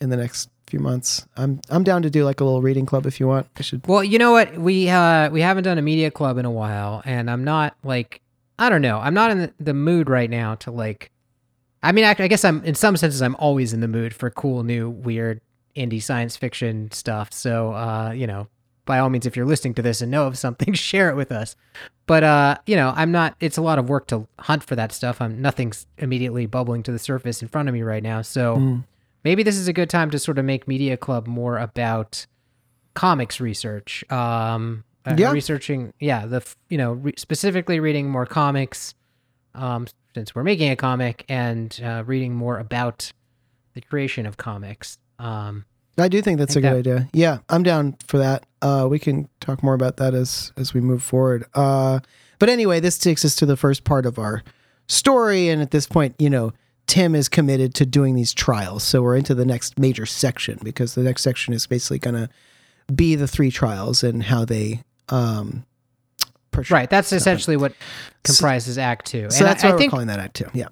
in 0.00 0.10
the 0.10 0.16
next 0.16 0.50
few 0.66 0.80
months. 0.80 1.26
I'm 1.36 1.60
I'm 1.68 1.84
down 1.84 2.02
to 2.02 2.10
do 2.10 2.24
like 2.24 2.40
a 2.40 2.44
little 2.44 2.62
reading 2.62 2.86
club 2.86 3.06
if 3.06 3.20
you 3.20 3.28
want. 3.28 3.46
I 3.56 3.62
should. 3.62 3.86
Well, 3.86 4.02
you 4.02 4.18
know 4.18 4.32
what? 4.32 4.56
We 4.58 4.88
uh 4.88 5.30
we 5.30 5.40
haven't 5.40 5.64
done 5.64 5.78
a 5.78 5.82
media 5.82 6.10
club 6.10 6.38
in 6.38 6.44
a 6.44 6.50
while, 6.50 7.02
and 7.04 7.30
I'm 7.30 7.44
not 7.44 7.76
like 7.84 8.20
I 8.58 8.68
don't 8.68 8.82
know. 8.82 8.98
I'm 8.98 9.14
not 9.14 9.30
in 9.30 9.52
the, 9.58 9.74
mood 9.74 10.08
right 10.08 10.30
now 10.30 10.54
to 10.56 10.70
like. 10.70 11.10
I 11.82 11.92
mean, 11.92 12.04
I, 12.04 12.14
I 12.18 12.28
guess 12.28 12.44
I'm 12.44 12.64
in 12.64 12.74
some 12.74 12.96
senses 12.96 13.20
I'm 13.20 13.36
always 13.36 13.72
in 13.72 13.80
the 13.80 13.88
mood 13.88 14.14
for 14.14 14.30
cool, 14.30 14.62
new, 14.62 14.88
weird 14.88 15.40
indie 15.76 16.02
science 16.02 16.36
fiction 16.36 16.90
stuff. 16.92 17.32
So, 17.32 17.74
uh, 17.74 18.12
you 18.12 18.26
know, 18.26 18.48
by 18.86 19.00
all 19.00 19.10
means, 19.10 19.26
if 19.26 19.36
you're 19.36 19.44
listening 19.44 19.74
to 19.74 19.82
this 19.82 20.00
and 20.00 20.10
know 20.10 20.26
of 20.26 20.38
something, 20.38 20.72
share 20.74 21.10
it 21.10 21.16
with 21.16 21.30
us. 21.32 21.56
But 22.06 22.22
uh, 22.24 22.58
you 22.66 22.76
know, 22.76 22.92
I'm 22.94 23.12
not. 23.12 23.34
It's 23.40 23.56
a 23.56 23.62
lot 23.62 23.78
of 23.78 23.88
work 23.88 24.06
to 24.08 24.26
hunt 24.38 24.62
for 24.62 24.76
that 24.76 24.92
stuff. 24.92 25.20
I'm 25.20 25.40
nothing's 25.40 25.86
immediately 25.98 26.46
bubbling 26.46 26.82
to 26.84 26.92
the 26.92 26.98
surface 26.98 27.40
in 27.42 27.48
front 27.48 27.68
of 27.68 27.74
me 27.74 27.82
right 27.82 28.02
now. 28.02 28.20
So 28.22 28.56
Mm. 28.56 28.84
maybe 29.24 29.42
this 29.42 29.56
is 29.56 29.68
a 29.68 29.72
good 29.72 29.88
time 29.88 30.10
to 30.10 30.18
sort 30.18 30.38
of 30.38 30.44
make 30.44 30.68
media 30.68 30.96
club 30.98 31.26
more 31.26 31.58
about 31.58 32.26
comics 32.94 33.40
research 33.40 34.04
um 34.12 34.84
uh, 35.04 35.14
Yeah. 35.18 35.32
researching 35.32 35.92
yeah 35.98 36.26
the 36.26 36.46
you 36.68 36.78
know 36.78 36.92
re- 36.92 37.14
specifically 37.16 37.80
reading 37.80 38.08
more 38.08 38.24
comics 38.24 38.94
um 39.54 39.88
since 40.14 40.32
we're 40.32 40.44
making 40.44 40.70
a 40.70 40.76
comic 40.76 41.24
and 41.28 41.80
uh, 41.84 42.04
reading 42.06 42.34
more 42.36 42.58
about 42.60 43.10
the 43.74 43.80
creation 43.80 44.26
of 44.26 44.36
comics 44.36 44.98
um 45.18 45.64
I 45.96 46.08
do 46.08 46.20
think 46.22 46.38
that's 46.38 46.56
a 46.56 46.60
think 46.60 46.72
good 46.72 46.78
idea. 46.78 47.08
Yeah, 47.12 47.38
I'm 47.48 47.62
down 47.62 47.96
for 48.06 48.18
that. 48.18 48.44
Uh, 48.60 48.86
we 48.90 48.98
can 48.98 49.28
talk 49.40 49.62
more 49.62 49.74
about 49.74 49.98
that 49.98 50.14
as 50.14 50.52
as 50.56 50.74
we 50.74 50.80
move 50.80 51.02
forward. 51.02 51.44
Uh, 51.54 52.00
but 52.38 52.48
anyway, 52.48 52.80
this 52.80 52.98
takes 52.98 53.24
us 53.24 53.36
to 53.36 53.46
the 53.46 53.56
first 53.56 53.84
part 53.84 54.06
of 54.06 54.18
our 54.18 54.42
story, 54.88 55.48
and 55.48 55.62
at 55.62 55.70
this 55.70 55.86
point, 55.86 56.14
you 56.18 56.28
know, 56.28 56.52
Tim 56.86 57.14
is 57.14 57.28
committed 57.28 57.74
to 57.76 57.86
doing 57.86 58.14
these 58.14 58.34
trials. 58.34 58.82
So 58.82 59.02
we're 59.02 59.16
into 59.16 59.34
the 59.34 59.44
next 59.44 59.78
major 59.78 60.06
section 60.06 60.58
because 60.62 60.94
the 60.94 61.02
next 61.02 61.22
section 61.22 61.54
is 61.54 61.66
basically 61.66 61.98
going 61.98 62.16
to 62.16 62.28
be 62.92 63.14
the 63.14 63.28
three 63.28 63.50
trials 63.50 64.02
and 64.02 64.24
how 64.24 64.44
they. 64.44 64.82
Um, 65.08 65.64
portray- 66.50 66.74
right 66.74 66.90
that's 66.90 67.12
essentially 67.12 67.56
what 67.56 67.74
comprises 68.22 68.78
act 68.78 69.06
two 69.06 69.28
So 69.30 69.38
and 69.38 69.46
that's 69.46 69.64
I, 69.64 69.68
why 69.68 69.74
I 69.74 69.78
think 69.78 69.92
we're 69.92 69.96
calling 69.96 70.06
that 70.06 70.20
act 70.20 70.36
two. 70.36 70.46
Yeah. 70.54 70.68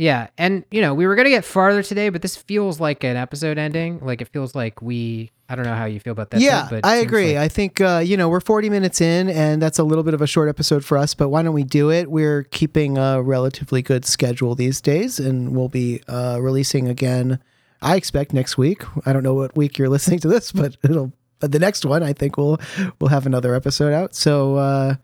Yeah, 0.00 0.28
and 0.38 0.64
you 0.70 0.80
know, 0.80 0.94
we 0.94 1.06
were 1.06 1.14
gonna 1.14 1.28
get 1.28 1.44
farther 1.44 1.82
today, 1.82 2.08
but 2.08 2.22
this 2.22 2.34
feels 2.34 2.80
like 2.80 3.04
an 3.04 3.18
episode 3.18 3.58
ending. 3.58 4.00
Like 4.00 4.22
it 4.22 4.28
feels 4.28 4.54
like 4.54 4.80
we. 4.80 5.30
I 5.46 5.56
don't 5.56 5.66
know 5.66 5.74
how 5.74 5.84
you 5.84 6.00
feel 6.00 6.12
about 6.12 6.30
that. 6.30 6.40
yeah, 6.40 6.68
but 6.70 6.86
I 6.86 6.96
agree. 6.96 7.34
like- 7.34 7.44
I 7.44 7.48
think 7.48 7.82
uh, 7.82 8.00
you 8.02 8.16
know 8.16 8.30
we're 8.30 8.40
40 8.40 8.70
minutes 8.70 9.02
in, 9.02 9.28
and 9.28 9.60
that's 9.60 9.78
a 9.78 9.84
little 9.84 10.02
bit 10.02 10.14
of 10.14 10.22
a 10.22 10.26
short 10.26 10.48
episode 10.48 10.86
for 10.86 10.96
us. 10.96 11.12
But 11.12 11.28
why 11.28 11.42
don't 11.42 11.52
we 11.52 11.64
do 11.64 11.90
it? 11.90 12.10
We're 12.10 12.44
keeping 12.44 12.96
a 12.96 13.20
relatively 13.20 13.82
good 13.82 14.06
schedule 14.06 14.54
these 14.54 14.80
days, 14.80 15.20
and 15.20 15.54
we'll 15.54 15.68
be 15.68 16.00
uh, 16.08 16.38
releasing 16.40 16.88
again. 16.88 17.38
I 17.82 17.96
expect 17.96 18.32
next 18.32 18.56
week. 18.56 18.82
I 19.04 19.12
don't 19.12 19.22
know 19.22 19.34
what 19.34 19.54
week 19.54 19.76
you're 19.76 19.88
listening 19.96 20.20
to 20.20 20.28
this, 20.28 20.50
but 20.50 20.78
it'll. 20.82 21.12
But 21.40 21.52
the 21.52 21.58
next 21.58 21.84
one, 21.84 22.02
I 22.02 22.14
think 22.14 22.38
we'll 22.38 22.58
we'll 23.00 23.10
have 23.10 23.26
another 23.26 23.54
episode 23.54 23.92
out. 23.92 24.14
So 24.14 24.56
uh, 24.56 24.94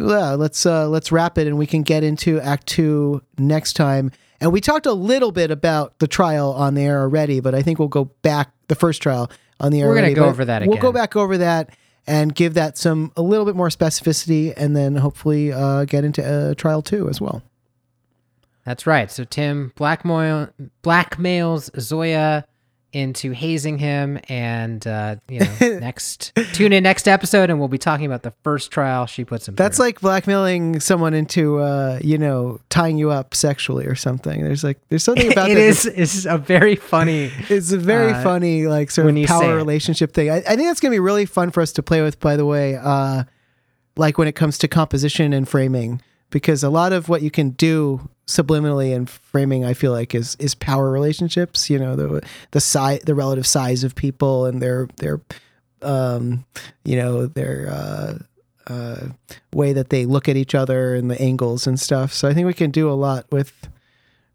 yeah, 0.00 0.32
let's 0.32 0.64
uh, 0.66 0.88
let's 0.88 1.12
wrap 1.12 1.38
it, 1.38 1.46
and 1.46 1.58
we 1.58 1.66
can 1.66 1.82
get 1.82 2.02
into 2.02 2.40
Act 2.40 2.66
Two 2.66 3.22
next 3.38 3.74
time. 3.74 4.12
And 4.40 4.52
we 4.52 4.60
talked 4.60 4.86
a 4.86 4.92
little 4.92 5.32
bit 5.32 5.50
about 5.50 5.98
the 5.98 6.08
trial 6.08 6.52
on 6.52 6.74
the 6.74 6.82
air 6.82 7.00
already, 7.00 7.40
but 7.40 7.54
I 7.54 7.62
think 7.62 7.78
we'll 7.78 7.88
go 7.88 8.06
back 8.22 8.52
the 8.68 8.74
first 8.74 9.02
trial 9.02 9.30
on 9.60 9.70
the 9.70 9.82
air. 9.82 9.88
We're 9.88 9.94
gonna 9.94 10.14
go 10.14 10.26
over 10.26 10.44
that. 10.44 10.66
We'll 10.66 10.78
go 10.78 10.92
back 10.92 11.14
over 11.16 11.38
that 11.38 11.70
and 12.06 12.34
give 12.34 12.54
that 12.54 12.78
some 12.78 13.12
a 13.16 13.22
little 13.22 13.44
bit 13.44 13.54
more 13.54 13.68
specificity, 13.68 14.54
and 14.56 14.74
then 14.74 14.96
hopefully 14.96 15.52
uh, 15.52 15.84
get 15.84 16.04
into 16.04 16.24
uh, 16.24 16.54
trial 16.54 16.82
two 16.82 17.08
as 17.08 17.20
well. 17.20 17.42
That's 18.64 18.86
right. 18.86 19.10
So 19.10 19.24
Tim 19.24 19.72
blackmail 19.76 20.48
blackmails 20.82 21.78
Zoya 21.80 22.44
into 22.92 23.32
hazing 23.32 23.78
him, 23.78 24.18
and 24.28 24.84
uh, 24.86 25.16
you 25.28 25.40
know, 25.60 25.78
next 25.78 26.32
tune 26.52 26.72
in 26.72 26.82
next 26.82 27.06
episode, 27.06 27.50
and 27.50 27.58
we'll 27.58 27.68
be 27.68 27.78
talking 27.78 28.06
about 28.06 28.22
the 28.22 28.32
first 28.42 28.70
trial 28.70 29.06
she 29.06 29.24
puts 29.24 29.46
him. 29.46 29.54
That's 29.54 29.76
through. 29.76 29.86
like 29.86 30.00
blackmailing 30.00 30.80
someone 30.80 31.14
into, 31.14 31.58
uh, 31.58 31.98
you 32.02 32.18
know, 32.18 32.60
tying 32.68 32.98
you 32.98 33.10
up 33.10 33.34
sexually 33.34 33.86
or 33.86 33.94
something. 33.94 34.42
There's 34.42 34.64
like, 34.64 34.78
there's 34.88 35.04
something 35.04 35.30
about 35.30 35.50
it 35.50 35.58
is 35.58 35.86
is 35.86 36.26
a 36.26 36.38
very 36.38 36.76
funny. 36.76 37.30
It's 37.50 37.72
a 37.72 37.78
very 37.78 38.12
uh, 38.12 38.22
funny, 38.22 38.66
like 38.66 38.90
sort 38.90 39.16
of 39.16 39.26
power 39.26 39.56
relationship 39.56 40.12
thing. 40.12 40.30
I, 40.30 40.36
I 40.36 40.56
think 40.56 40.62
that's 40.68 40.80
gonna 40.80 40.92
be 40.92 41.00
really 41.00 41.26
fun 41.26 41.50
for 41.50 41.60
us 41.60 41.72
to 41.72 41.82
play 41.82 42.00
with. 42.00 42.20
By 42.20 42.36
the 42.36 42.46
way, 42.46 42.76
uh, 42.76 43.24
like 43.96 44.18
when 44.18 44.28
it 44.28 44.34
comes 44.34 44.56
to 44.58 44.68
composition 44.68 45.32
and 45.32 45.48
framing, 45.48 46.00
because 46.30 46.62
a 46.62 46.70
lot 46.70 46.92
of 46.92 47.08
what 47.08 47.22
you 47.22 47.30
can 47.30 47.50
do 47.50 48.08
subliminally 48.30 48.94
and 48.94 49.08
framing, 49.08 49.64
I 49.64 49.74
feel 49.74 49.92
like 49.92 50.14
is 50.14 50.36
is 50.38 50.54
power 50.54 50.90
relationships. 50.90 51.68
You 51.68 51.78
know, 51.78 51.96
the 51.96 52.22
the 52.52 52.60
size, 52.60 53.00
the 53.00 53.14
relative 53.14 53.46
size 53.46 53.84
of 53.84 53.94
people, 53.94 54.46
and 54.46 54.62
their 54.62 54.88
their, 54.96 55.20
um, 55.82 56.44
you 56.84 56.96
know, 56.96 57.26
their. 57.26 57.68
Uh, 57.70 58.18
uh, 58.66 59.08
way 59.52 59.72
that 59.72 59.90
they 59.90 60.06
look 60.06 60.28
at 60.28 60.36
each 60.36 60.54
other 60.54 60.94
and 60.94 61.10
the 61.10 61.20
angles 61.20 61.66
and 61.66 61.80
stuff. 61.80 62.12
So 62.12 62.28
I 62.28 62.34
think 62.34 62.46
we 62.46 62.54
can 62.54 62.70
do 62.70 62.88
a 62.88 62.94
lot 62.94 63.26
with 63.32 63.52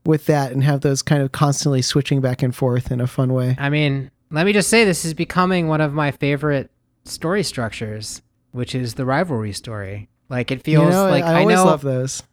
with 0.04 0.26
that 0.26 0.52
and 0.52 0.62
have 0.64 0.82
those 0.82 1.02
kind 1.02 1.22
of 1.22 1.32
constantly 1.32 1.82
switching 1.82 2.20
back 2.20 2.44
and 2.44 2.54
forth 2.54 2.92
in 2.92 3.00
a 3.00 3.08
fun 3.08 3.34
way. 3.34 3.56
I 3.58 3.70
mean, 3.70 4.12
let 4.32 4.46
me 4.46 4.52
just 4.52 4.70
say 4.70 4.84
this 4.84 5.06
is 5.06 5.14
becoming 5.14 5.70
one 5.70 5.80
of 5.80 5.94
my 5.94 6.12
favorite 6.12 6.70
story 7.06 7.44
structures, 7.44 8.22
which 8.52 8.76
is 8.76 8.96
the 8.96 9.06
rivalry 9.06 9.54
story. 9.54 10.10
Like 10.30 10.52
it 10.52 10.64
feels 10.64 10.86
you 10.86 10.90
know, 10.90 11.10
like 11.10 11.24
I 11.24 11.38
I, 11.38 11.40
always 11.42 11.56
know 11.56 11.66
love 11.66 11.82
those. 11.82 12.24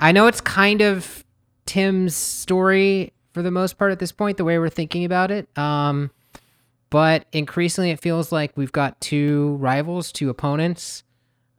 I 0.00 0.12
know 0.12 0.26
it's 0.26 0.40
kind 0.40 0.80
of 0.80 1.24
Tim's 1.66 2.16
story 2.16 3.12
for 3.32 3.42
the 3.42 3.50
most 3.50 3.78
part 3.78 3.92
at 3.92 3.98
this 3.98 4.12
point, 4.12 4.36
the 4.36 4.44
way 4.44 4.58
we're 4.58 4.68
thinking 4.68 5.04
about 5.04 5.30
it. 5.30 5.46
Um, 5.56 6.10
but 6.90 7.26
increasingly, 7.32 7.90
it 7.90 8.00
feels 8.00 8.32
like 8.32 8.56
we've 8.56 8.72
got 8.72 9.00
two 9.00 9.56
rivals, 9.60 10.10
two 10.10 10.30
opponents, 10.30 11.04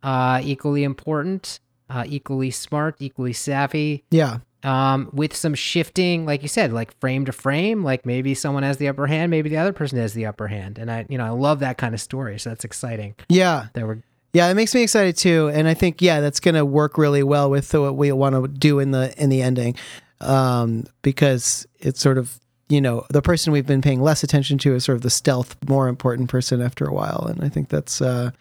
uh, 0.03 0.41
equally 0.43 0.83
important, 0.83 1.59
uh, 1.89 2.03
equally 2.07 2.51
smart, 2.51 2.95
equally 2.99 3.33
savvy. 3.33 4.03
Yeah. 4.11 4.39
Um, 4.63 5.09
with 5.13 5.35
some 5.35 5.55
shifting, 5.55 6.25
like 6.25 6.43
you 6.43 6.47
said, 6.47 6.71
like 6.71 6.99
frame 6.99 7.25
to 7.25 7.31
frame, 7.31 7.83
like 7.83 8.05
maybe 8.05 8.35
someone 8.35 8.63
has 8.63 8.77
the 8.77 8.89
upper 8.89 9.07
hand, 9.07 9.31
maybe 9.31 9.49
the 9.49 9.57
other 9.57 9.73
person 9.73 9.97
has 9.97 10.13
the 10.13 10.27
upper 10.27 10.47
hand, 10.47 10.77
and 10.77 10.91
I, 10.91 11.05
you 11.09 11.17
know, 11.17 11.25
I 11.25 11.29
love 11.29 11.59
that 11.61 11.79
kind 11.79 11.95
of 11.95 12.01
story. 12.01 12.37
So 12.37 12.49
that's 12.49 12.63
exciting. 12.63 13.15
Yeah. 13.27 13.67
That 13.73 13.87
we're 13.87 14.03
Yeah, 14.33 14.49
it 14.49 14.53
makes 14.53 14.73
me 14.73 14.81
excited 14.81 15.17
too, 15.17 15.49
and 15.53 15.67
I 15.67 15.73
think 15.73 16.01
yeah, 16.01 16.21
that's 16.21 16.39
going 16.39 16.55
to 16.55 16.65
work 16.65 16.97
really 16.97 17.23
well 17.23 17.49
with 17.49 17.73
what 17.73 17.97
we 17.97 18.11
want 18.13 18.35
to 18.35 18.47
do 18.47 18.79
in 18.79 18.91
the 18.91 19.13
in 19.21 19.29
the 19.29 19.41
ending, 19.41 19.75
um, 20.21 20.85
because 21.01 21.67
it's 21.79 21.99
sort 21.99 22.17
of 22.17 22.39
you 22.69 22.79
know 22.79 23.05
the 23.09 23.21
person 23.21 23.51
we've 23.51 23.67
been 23.67 23.81
paying 23.81 24.01
less 24.01 24.23
attention 24.23 24.57
to 24.59 24.73
is 24.73 24.85
sort 24.85 24.95
of 24.95 25.01
the 25.01 25.09
stealth, 25.09 25.57
more 25.67 25.89
important 25.89 26.29
person 26.29 26.61
after 26.61 26.85
a 26.85 26.93
while, 26.93 27.25
and 27.29 27.43
I 27.43 27.49
think 27.49 27.67
that's 27.67 28.01
uh, 28.01 28.31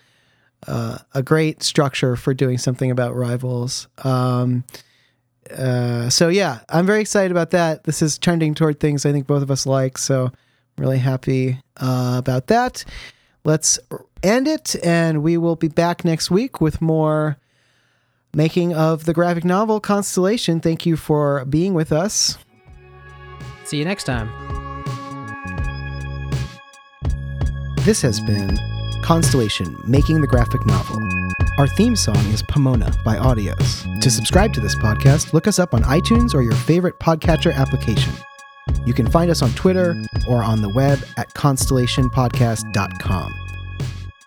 uh, 0.69 0.99
a 1.13 1.23
great 1.25 1.65
structure 1.65 2.15
for 2.15 2.35
doing 2.35 2.59
something 2.59 2.91
about 2.91 3.17
rivals. 3.17 3.89
Um, 4.05 4.63
uh, 5.57 6.09
so 6.09 6.29
yeah, 6.29 6.61
I'm 6.69 6.87
very 6.87 7.01
excited 7.01 7.33
about 7.33 7.51
that. 7.51 7.83
This 7.83 8.01
is 8.01 8.17
trending 8.17 8.55
toward 8.55 8.79
things 8.79 9.05
I 9.05 9.11
think 9.11 9.27
both 9.27 9.43
of 9.43 9.51
us 9.51 9.67
like, 9.67 9.99
so 9.99 10.27
I'm 10.27 10.33
really 10.79 10.99
happy 10.99 11.59
uh, 11.79 12.15
about 12.17 12.47
that. 12.47 12.85
Let's 13.45 13.79
end 14.23 14.49
it, 14.49 14.77
and 14.85 15.23
we 15.23 15.37
will 15.37 15.57
be 15.57 15.69
back 15.69 16.05
next 16.05 16.31
week 16.31 16.61
with 16.61 16.81
more 16.81 17.39
making 18.33 18.73
of 18.75 19.05
the 19.05 19.13
graphic 19.13 19.45
novel 19.45 19.81
Constellation. 19.81 20.61
Thank 20.61 20.87
you 20.87 20.97
for 20.97 21.45
being 21.45 21.75
with 21.75 21.93
us. 21.93 22.39
see 23.65 23.79
you 23.79 23.85
next 23.85 24.05
time. 24.05 24.31
This 27.85 28.03
has 28.03 28.21
been 28.21 28.59
Constellation 29.03 29.77
Making 29.87 30.21
the 30.21 30.27
Graphic 30.27 30.67
Novel. 30.67 30.99
Our 31.59 31.67
theme 31.67 31.97
song 31.97 32.19
is 32.29 32.43
Pomona 32.43 32.93
by 33.05 33.17
Audios. 33.17 34.01
To 34.01 34.11
subscribe 34.11 34.53
to 34.55 34.61
this 34.61 34.75
podcast, 34.75 35.33
look 35.33 35.49
us 35.49 35.59
up 35.59 35.75
on 35.75 35.83
iTunes 35.85 36.35
or 36.35 36.43
your 36.43 36.55
favorite 36.55 36.99
podcatcher 37.01 37.55
application. 37.55 38.13
You 38.85 38.93
can 38.95 39.11
find 39.11 39.31
us 39.31 39.43
on 39.43 39.51
Twitter 39.53 39.97
or 40.29 40.43
on 40.43 40.63
the 40.63 40.69
web 40.69 40.99
at 41.17 41.33
constellationpodcast.com. 41.35 43.50